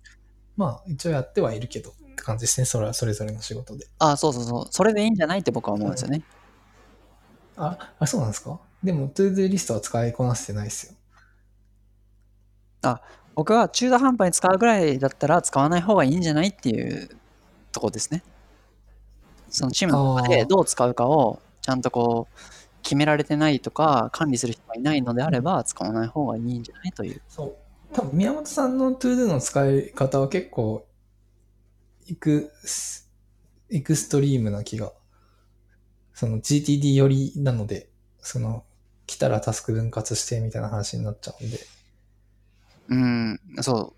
[0.56, 2.66] まあ、一応やってはいるけど、って感じですね。
[2.66, 3.88] それはそれぞれの仕事で。
[3.98, 4.68] あ、そうそうそう。
[4.70, 6.22] それでいいんじゃないって僕は思うんですよね。
[7.58, 8.60] あ、あそうなんですか？
[8.84, 10.94] でも、トゥードゥリストは使いこなせてないですよ。
[13.40, 17.10] 僕は中途半端に使うぐらいだったら使わない方がいいんじゃないっていう
[17.72, 18.22] ところですね。
[19.50, 22.40] そのチームの中であーどう使うかをちゃんとこう
[22.84, 27.22] 決められてないとか管理する人がいないのであれば使わない方がいいんじゃないという。
[27.30, 27.56] そう。
[27.94, 30.86] 多分、宮本さんの ToDo の使い方は結構、
[32.10, 33.10] エクス、
[33.70, 34.92] エクストリームな気が。
[36.14, 37.90] その GTD 寄りなので、
[38.20, 38.66] その、
[39.10, 41.60] 来たらタスク分割してみたいな話になっちゃうんで。
[42.90, 43.94] うん、そ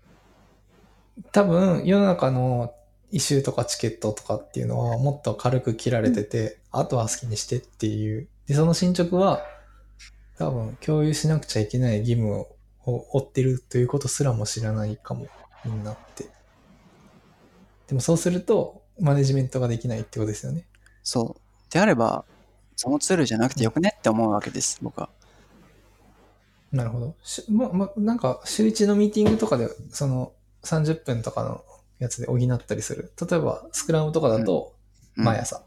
[1.18, 1.22] う。
[1.32, 2.72] 多分世の中の
[3.10, 8.26] イシューとかチケットとかっていうのはもっと軽く切られてて、あとは好きにしてっていう。
[8.46, 9.44] で、その進捗は
[10.38, 12.48] 多分共有しなくちゃいけない義務を
[12.86, 15.26] 負ってるということすらも知らないかも、
[15.66, 16.24] みんなって。
[17.86, 20.66] でもそうすると、マネジメントができないってことですよね。
[21.02, 21.72] そう。
[21.72, 22.24] であれば、
[22.76, 25.08] そのツールじゃなくてよくねって思うわけです、僕は。
[26.72, 27.14] なるほど。
[27.22, 30.32] しま、ま、なんか、週一のミーティングとかで、その、
[30.64, 31.64] 30分とかの
[31.98, 33.12] やつで補ったりする。
[33.30, 34.82] 例えば、スクラムとかだと、うん
[35.14, 35.62] 毎朝、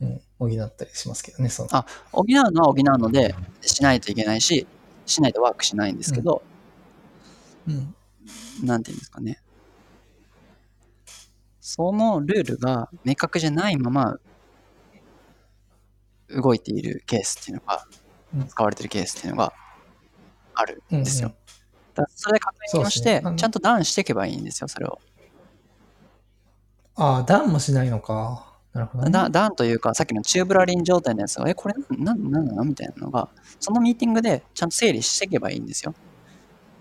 [0.00, 1.68] うん、補ったりしますけどね、その。
[1.72, 4.68] あ補うのは補うので、しないといけないし、
[5.04, 6.42] しないとワークしないんですけど、
[7.66, 7.94] うん。
[8.62, 9.40] なんていうんですかね。
[11.60, 14.18] そのルールが明確じゃないまま
[16.28, 17.86] 動いているケースっていうのが
[18.34, 19.52] うん、使われているケースっていうのが
[20.54, 21.28] あるんですよ。
[21.28, 21.34] うん
[21.96, 24.98] だからそれで確認をして、ねちゃんとダウンしていけばいいんですよ、それを。
[26.94, 28.58] ああ、ダウンもしないのか。
[28.74, 29.10] なるほど、ね。
[29.10, 33.30] ダダウンというか、さっきのチューブラリン状態のやつが、え、これなんなんなのみたいなのが、
[33.60, 35.94] そのミーティングでちゃんと整理していけばいいんですよ。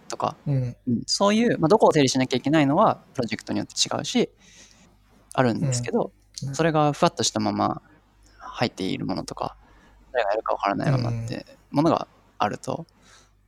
[0.10, 0.76] とか、うん。
[0.86, 4.30] うんそういう、まあ、どこを整理しなきゃいけないのは、プロジェクトによって違うし、
[5.34, 7.82] あるんですけど、うんそれがふわっとしたまま
[8.56, 9.58] 入っているものとか、
[10.12, 12.08] 誰がやるかわからないままってものが
[12.38, 12.86] あると、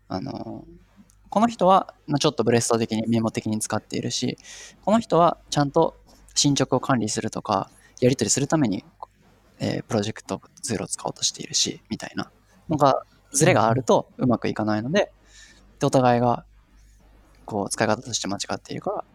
[0.10, 0.66] あの、
[1.30, 4.38] この人は、まあ、ちょっとブレスト的にメモ的に使っているし、
[4.84, 5.96] この人はちゃんと
[6.36, 7.70] 進捗を管理するとか、
[8.00, 8.84] やり取りするために、
[9.60, 12.30] えープロジェクトツールを使おうとしているし、みたいな
[12.70, 15.12] のが、ズレがあるとうまくいかないので、
[15.80, 16.46] でお互いが、
[17.46, 19.06] こう、使い方として間違っているから、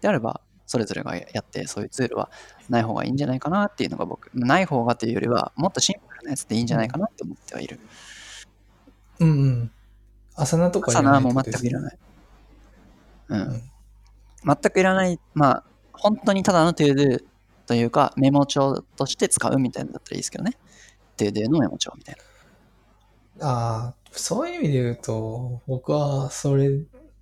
[0.00, 2.30] であれば、それぞれがやって、そういうツールは
[2.68, 7.80] ない方がいいんじゃないかなっていうのが僕、ない方がというよりは、もっとシンプルなやつでいいんじゃないかなって思ってはいる。
[9.20, 9.70] うんうん。
[10.34, 11.98] 朝菜とかサナはもうってことですね全くいらない。
[13.28, 13.40] うん。
[13.40, 13.70] うん
[14.46, 17.24] 全くいらない、まあ、本当にただの ToDo
[17.66, 20.52] というか、メモ帳として使うみたいなのだったらいいですけどね。
[21.16, 22.16] ToDo のメモ帳みたい
[23.38, 23.46] な。
[23.48, 26.70] ああ、そういう意味で言うと、僕はそれ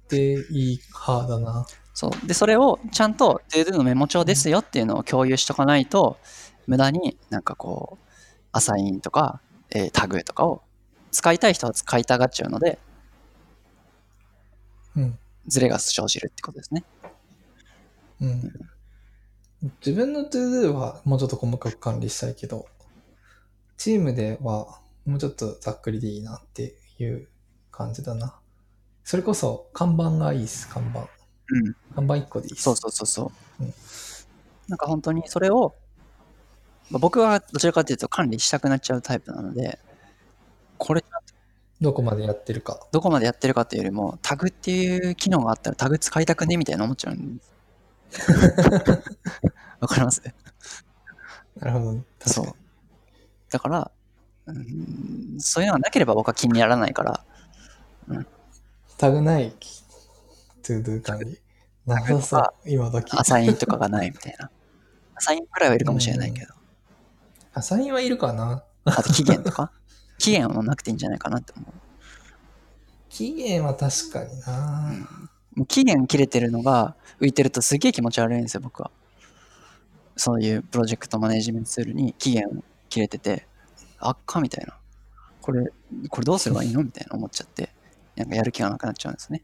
[0.08, 1.66] でいい派だな。
[1.94, 2.26] そう。
[2.26, 6.18] で、それをちゃんと ToDo のメモ帳ですよっていうのを共有しとかないと、
[6.66, 8.06] 無駄になんかこう、
[8.52, 10.62] アサインとか、えータグとかを
[11.12, 12.80] 使いたい人は使いたがっちゃうので、
[14.96, 15.18] うん。
[15.46, 16.84] ズレが生じるってことですね。
[18.20, 18.52] うん。
[19.84, 22.70] 自分の ToDo はもうちょっと細かく管理したいけど、
[23.76, 27.28] チームではもうちょっとざっくりでいいなっていう
[27.70, 28.40] 感じだな。
[29.04, 31.08] それこそ看板がいいです、看板。
[31.50, 31.74] うん。
[31.94, 32.56] 看板1個でいい。
[32.56, 33.64] そうそうそうそう。
[33.64, 33.74] うん
[34.66, 35.74] なんか本当にそれを、
[36.90, 39.78] まあ僕はどちらかというと管理したくなっちゃうタイプなので、
[40.78, 41.04] これ
[41.82, 42.80] どこまでやってるか。
[42.90, 48.32] どこまでやってるかっていうよりも、タグっていう機能があったらタグ使いたくねみたいな思っちゃうんです。
[49.80, 50.22] わかります？
[51.56, 52.46] なるほどそう。
[53.50, 53.90] だから、
[54.46, 57.24] うん、そういうのがなければ僕は気にならないから、
[58.96, 59.54] タグない
[60.64, 61.40] ToDo 管理。
[61.86, 63.16] なさそう、今時？
[63.16, 64.50] アサインとかがないみたいな。
[65.14, 66.54] アサインくらいはいるかもしれないけど、
[67.52, 68.64] アサインはいるかな？
[68.86, 69.70] あと期限とか？
[70.18, 71.72] 期限はなくていいんじゃないかなって思う。
[73.10, 74.92] 期限は確かにな、
[75.54, 78.90] もう期限切れてるのが浮いてるとすげえ気持ち悪いんですよ、僕は。
[80.16, 83.46] そういうプロジェクトマネジメントツールに期限切れてて、
[83.98, 84.76] あっかみたいな。
[85.42, 85.70] これ、
[86.08, 86.82] これどうすればいいの？
[86.82, 87.74] みたいな思っちゃって、
[88.16, 89.42] なんかやる気がなくなっちゃうんですね。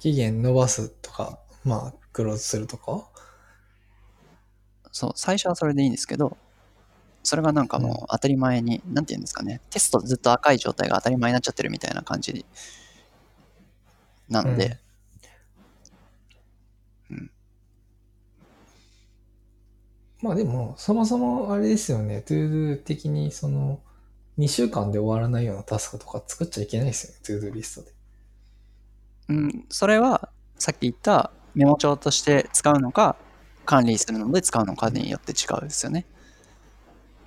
[0.00, 3.06] 期限伸ばすとか、まあ、クローズするとか？
[4.90, 6.36] そう、最初はそれでいいんですけど、
[7.22, 12.44] それがなんかもう当たり前に、なんて言うんですかね、テストずっと赤い状態が当たり前になっちゃってるみたいな感じ
[14.28, 14.78] なので、
[20.22, 23.80] まあでも、そもそもあれですよね、ToDo 的にその、
[24.38, 27.92] 2週間で終わらないようなタスクとか作っちゃいけないですよね、ToDo リストで。
[29.30, 30.28] うん、それは
[30.58, 33.16] さっき言ったメモ帳として使うのか、
[33.64, 36.04] 管理するので使うのかによって違うんですよね。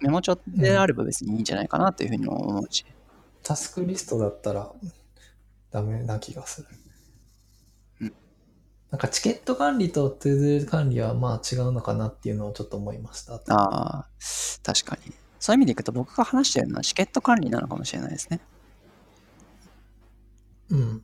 [0.02, 2.86] メモ帳であれば別にいいんじゃないかなというふうにも思うし。
[3.42, 4.70] タスクリストだったら
[5.72, 6.68] ダメな気がする。
[8.02, 8.14] うん
[8.92, 13.36] なんかチケット管理と ToDo 管理はまあ違うのかなっていうのをちょっと思いました。
[13.36, 14.08] ああ、
[14.62, 15.14] 確かに。
[15.40, 18.40] そういう意味でいくと僕が話してるのはチケット管理なのかもしれないですね。
[20.70, 21.04] うん。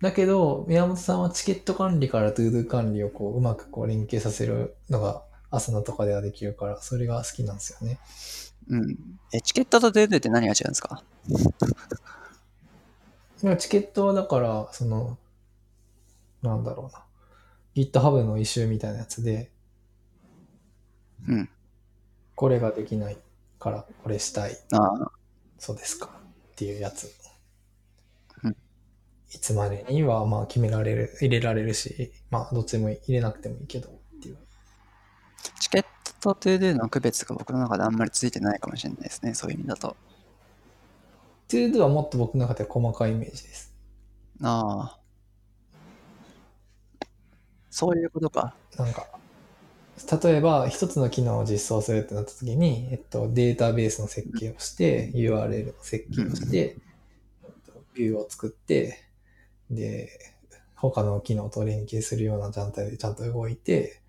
[0.00, 7.98] だけど、宮本さんはチケット管理から ToDo 管理をこううまくこう連携させるのが朝のとかではできるから、それが好きなんですよね。
[8.68, 8.96] うん。
[9.32, 11.02] え、チケットと ToDo って何が違うんですか？
[13.58, 15.18] チケットはだから、その、
[16.42, 17.04] なんだろうな。
[17.74, 19.50] GitHub のイシューみたいなやつで、
[21.28, 21.48] うん。
[22.34, 23.18] これができない
[23.58, 24.56] からこれしたい。
[24.72, 25.10] ああ、
[25.58, 26.10] そうですか。
[26.52, 27.12] っていうやつ。
[29.30, 33.92] うんいつまでにはまあ決められる、入れられるし、まあどっちでも入れなくてもいいけどっ
[34.22, 34.36] ていう。
[35.60, 35.84] チケッ
[36.22, 39.34] トと ToDo の区別が僕の中であんまりついてないかもしれないですね。
[39.34, 39.96] そういう意味だと。
[41.48, 43.74] ToDo はもっと僕の中では細かいイメージです。
[44.42, 44.98] ああ。
[47.70, 48.54] そういうことか。
[48.78, 49.06] なんか、
[50.22, 56.76] 例えば一つの機能を実装するってなった時に、えっと、データベースの設計をして、URL の設計をして、
[57.44, 59.05] えっとビューを作って、
[59.70, 60.08] で、
[60.74, 64.02] 他の機能と連携するような状態でちゃんと動いて、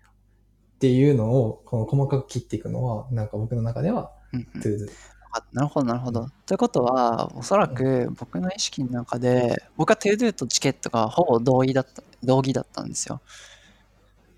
[0.76, 4.88] っていうのを、この細かく切っていくのは、なんか僕の中ではうんうん ToDo。
[5.32, 6.28] あなるほど、なるほど。
[6.46, 13.20] ということは、おそらく僕の意識の中で、僕は ToDo とチケットがほぼ同意だった、同義だったんですよ。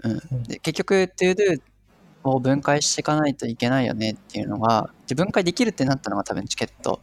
[0.02, 0.12] うん。
[0.32, 1.60] うんで結局 ToDo
[2.24, 7.00] を分解していかないといけないよねっていうのが、で分解できるってなったのが多分チケット。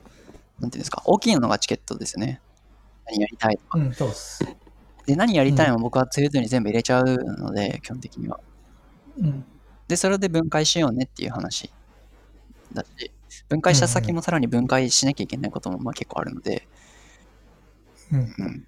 [0.59, 2.41] なんていうんですか、大きいのがチケットですね。
[3.09, 3.79] 何やりたいとか。
[3.79, 4.43] うん、そうっす。
[5.05, 8.39] で、何やりたいも僕は ToDo に全部入れちゃうので、基本的には。
[9.17, 9.45] うん。
[9.87, 11.71] で、それで分解しようねっていう話
[12.73, 13.11] だし、
[13.47, 16.67] 分解した先もさらに分解しなきゃいけないこともまあ結構あるので、
[18.11, 18.19] うん。
[18.19, 18.67] うん。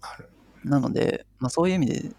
[0.00, 0.30] ある。
[0.64, 2.10] なので、まあそういう意味で、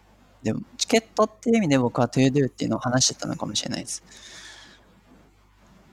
[0.43, 4.03] でも、チケットっていう意味で僕は ToDo っていうのを話してたのかもしれないです。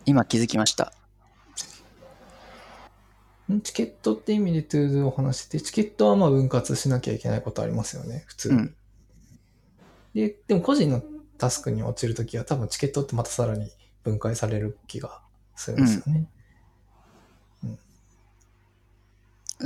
[0.06, 0.93] 今気づきました。
[3.53, 3.61] ん？
[3.61, 8.55] チケットって意味で ToDo を話してて、チケットはまあ分割しなきゃいけないことありますよね、普通に。
[8.57, 8.75] うん
[10.15, 11.03] で、でも個人の
[11.39, 13.69] タスクに落ちるときは多分チケットってまたさらに
[14.05, 15.21] 分解される気が
[15.57, 16.29] するんですよね。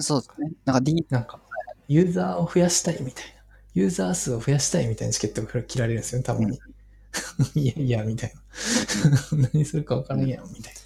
[0.01, 0.53] そうですね。
[0.65, 1.41] なんか D、なんか、
[1.89, 3.31] ユーザーを増やしたいみたいな。
[3.75, 6.59] ユーザー数を増やしたいみたいなチケットが切られるんですよね、たまに。
[7.55, 8.41] いやいや、みたいな。
[9.53, 10.81] 何するか分からんやん、みたいな。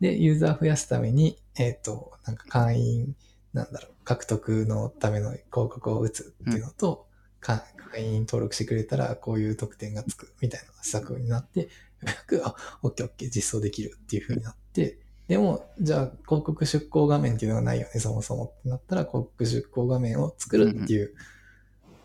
[0.00, 3.16] で、ユーザー増やすために、えっ、と、なんか会員、
[3.52, 7.06] なんだろう、獲得のための広告を打つっていうのと、
[7.40, 11.66] か会員登録してくれたらこういう特典がつくみたいな施策になって、よ
[12.02, 14.98] うやく、あ、オッケーオッケー実装できるっていう風になって、
[15.28, 21.14] でも、じゃあ広告出稿画面っていうのがないよね、そもそもってなったら広告出稿画面を作るっていう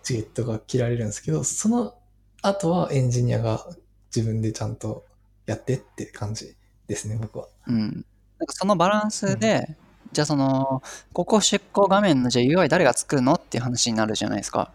[0.04, 1.96] チケットが切られるんですけど、その
[2.42, 3.68] 後はエンジニアが
[4.16, 5.06] 自分でちゃんと
[5.46, 6.56] やってって感じ
[6.88, 7.48] ですね、僕は。
[7.68, 8.06] うん。
[8.40, 9.78] なんかそのバランスで、
[10.14, 10.82] じゃあその、
[11.14, 14.72] ここ出稿画面のじゃあ UI 誰が作るのっていう話になるじゃないですか。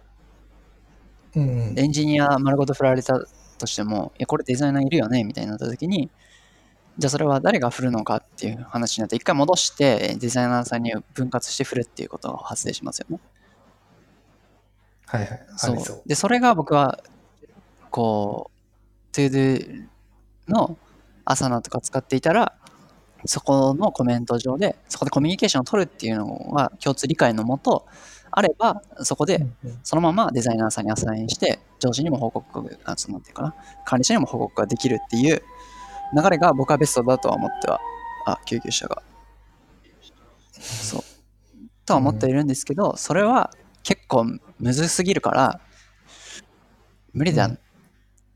[1.35, 1.79] うんうん。
[1.79, 3.21] エンジニア丸ごと振られた
[3.59, 6.11] としても、いや、これデザイナーいるよねみたいになった時に、
[6.99, 13.21] じゃあそれは誰が振るのかっていう話になって、一回戻してデザイナーさんに分割して振るっていうことが発生しますよね。
[15.07, 15.47] はいはい。
[15.55, 16.03] あそうりそう。
[16.07, 17.01] で、それが僕は、
[17.91, 18.51] こ
[19.13, 19.87] う、ToDo
[20.49, 20.79] の
[21.25, 22.55] アサナとか使っていたら、
[23.25, 27.87] そこのコメント上で、そこでコミュニケーションを取るっていうのが共通理解のもと、
[28.31, 29.47] あれば、そこで
[29.83, 35.43] そのままデザイナーさんにアサインして、上司にも報告が、そのなんていうかな、管理者にも報告ができるっていう
[36.15, 37.81] 流れが僕はベストだとは思っては、
[38.27, 39.03] あ、救急車が。
[40.53, 41.03] そう。
[41.85, 43.51] とは思っているんですけど、それは
[43.83, 45.61] 結構むずすぎるから、
[47.13, 47.49] 無理だ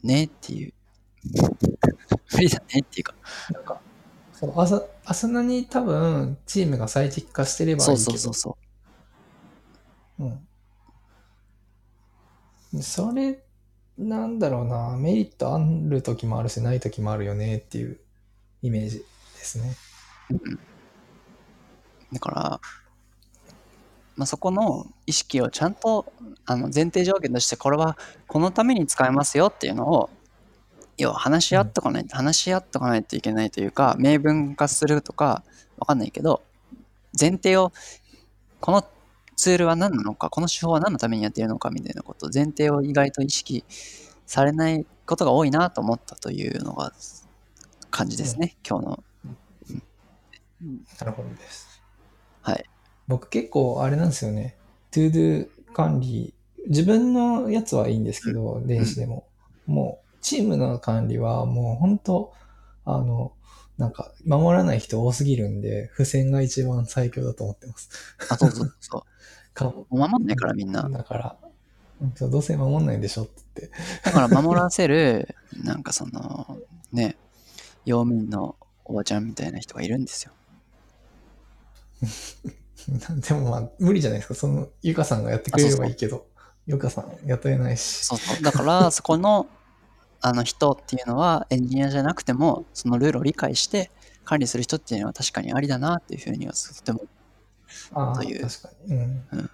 [0.03, 0.73] ねっていう。
[2.33, 3.15] 無理だねっていうか。
[3.51, 3.81] なんか、
[4.41, 8.57] そのアサアサナに多分チームが最適化してればいいけど、そうそうそう
[10.19, 10.25] そ
[12.73, 12.83] うん。
[12.83, 13.39] それ、
[13.99, 18.01] なんだろうな、メリットある時もあるし、ない時もあるよねっていう
[18.63, 19.05] イメージで
[19.45, 19.77] すね。
[20.31, 20.35] う。
[20.35, 20.59] うん
[22.13, 22.61] だから、
[24.17, 26.13] まあ、そこの意識をちゃんと
[26.45, 27.97] あの前提条件としてこれは
[28.27, 30.11] このために使えますよっていうのを
[31.01, 35.43] 要は話し合っとかないと、話し合っとかないといけないというか明文化するとか
[35.79, 36.43] わかんないけど
[37.19, 37.73] 前提を
[38.61, 38.85] この
[39.37, 43.65] ツールは何なのかこの手法は何のためにやっているのかみたいなこと前提を意外と意識
[44.27, 46.93] されないことが多いなと思ったというのが
[47.91, 49.05] 感じですね、今日の。
[51.01, 51.83] なるほどです。
[52.43, 52.65] はい。
[53.09, 54.57] 僕結構あれなんですよね。
[54.93, 56.35] ToDo 管理、
[56.69, 59.27] 自分のやつはいいんですけど、電子でも。
[59.67, 62.33] もう、チームの管理はもう本当
[62.85, 63.33] あの、
[63.79, 67.91] なんか、守らない人多すぎるんで、付箋が一番最強だと思ってます。
[68.31, 69.03] あ、そうそうそう。
[69.55, 70.89] か守んないからみんな。
[70.89, 71.37] だから、
[72.15, 73.77] そうどうせ守んないんでしょって言って。
[74.05, 75.35] だから守らせる、
[75.65, 76.59] なんかその、
[76.93, 77.17] ね、
[77.85, 80.33] 用務員のおばちゃんみたいな人がいるんですよ。
[83.29, 84.35] でもまあ、無理じゃないですか。
[84.35, 86.27] その、ゆかさんがやってくれればいいけど、
[86.67, 88.05] よかさん雇えないし。
[88.05, 88.43] そうそう。
[88.43, 89.47] だから、そこの、
[90.21, 93.91] あの人っていうのはエンジニアじゃなくても、そのルールを理解して
[94.25, 97.03] 管理する人っていうのは確かにありだなっていうふうにはとても。
[97.93, 98.95] ああ、という確かに。
[98.95, 99.25] うん。
[99.33, 99.51] うん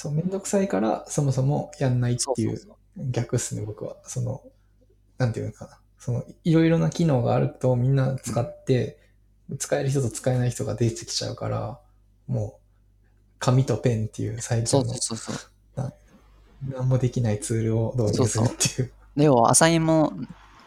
[0.00, 3.10] そう、めんどくさいから、そもそもやんないっていうそうそうそう。
[3.10, 3.96] 逆っすね、僕は。
[4.04, 4.44] その、
[5.18, 5.80] なんていうのかな。
[5.98, 9.00] その、いろいろな機能があるとみんな使って、
[9.58, 11.80] 使える人と使えない人が出てきちゃうから、
[12.28, 12.62] もう、
[13.40, 15.92] 紙とペンっていう最そ強のうそうそうそう。
[16.68, 18.92] 何もできないツールを導入するっていう。
[19.16, 20.12] で要はアサインも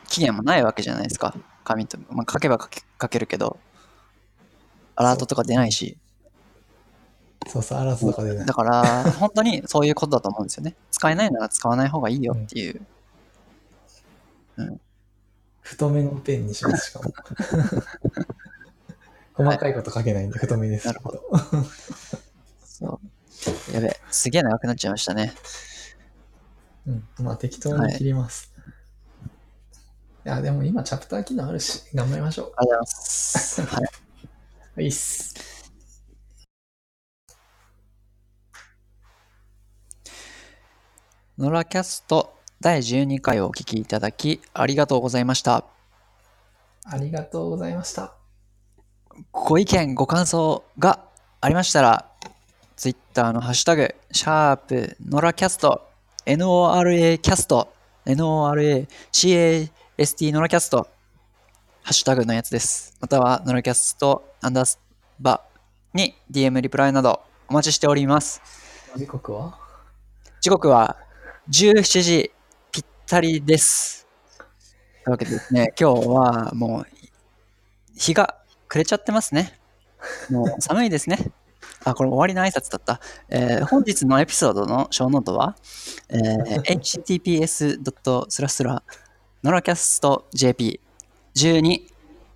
[0.07, 1.35] 期限もないわけじゃないですか。
[1.63, 1.97] 紙と。
[2.09, 3.57] まあ、書けば書け書けるけど、
[4.95, 5.97] アラートとか出ないし。
[7.47, 8.53] そうそう、アラートとかでねだ。
[8.53, 10.75] から、本当にそういうことだと思うんですよね。
[10.91, 12.81] 使えないなら使わない方がいいよっていう。
[15.61, 17.13] 太めのペンにします、しかも。
[19.33, 21.13] 細かいこと書けないんで、太めですけなるほ
[22.65, 22.99] そ
[23.71, 23.73] う。
[23.73, 25.33] やべえ、すげえ長くなっちゃいましたね。
[26.87, 27.03] うん。
[27.19, 28.51] まあ、適当に切ります。
[30.25, 33.61] い、や、でも今、チャプター機能あるし、頑張りましょありがとうございます。
[33.61, 33.83] はい。
[34.77, 34.81] う。
[34.81, 35.51] いいっす。
[41.37, 45.65] ノラキャスト第12回をお聞きいただきありがとうございました。
[46.83, 48.13] ありがとうございました。
[49.31, 51.03] ご意見、ご感想が
[51.39, 52.05] ありましたら、
[52.75, 55.90] Twitter のハッシュタグ、シャープ、ノラキャスト、
[56.25, 57.73] NORA キャスト、
[58.05, 60.87] NORA、CAST ノラキャスト、
[61.81, 62.95] ハッシュタグのやつです。
[62.99, 64.77] または、ノラキャスト、アンダー
[65.19, 68.39] バーに DM リプライなどお待ちしております。
[68.95, 69.57] 時刻は？
[70.41, 70.95] 時刻は
[71.49, 72.31] 17時
[72.71, 74.07] ぴったりです。
[75.03, 76.87] というわけでですね、今日はもう
[77.97, 78.37] 日が
[78.67, 79.59] 暮れちゃってますね。
[80.29, 81.31] もう寒いですね。
[81.83, 82.99] あ、これ終わりの挨拶だった？
[83.29, 85.55] えー本日のエピソードのショーノートは、
[86.09, 88.25] えー https.
[88.29, 88.83] スラスラ
[89.43, 91.81] ノラキャスト JP12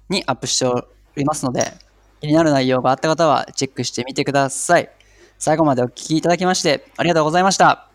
[0.09, 1.73] にアップしておりますので、
[2.21, 4.89] 気になる内容があった方はチェックしてみてください。
[5.37, 7.87] 最後までお聞きいただきましてありがとうございました。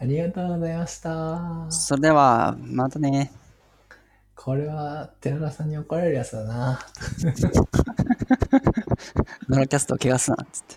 [0.00, 1.66] ありがとうございました。
[1.70, 3.32] それでは、またね。
[4.36, 6.78] これは、寺田さんに怒られるやつだな。
[9.48, 10.76] ノラキャストを怪我すな、つって。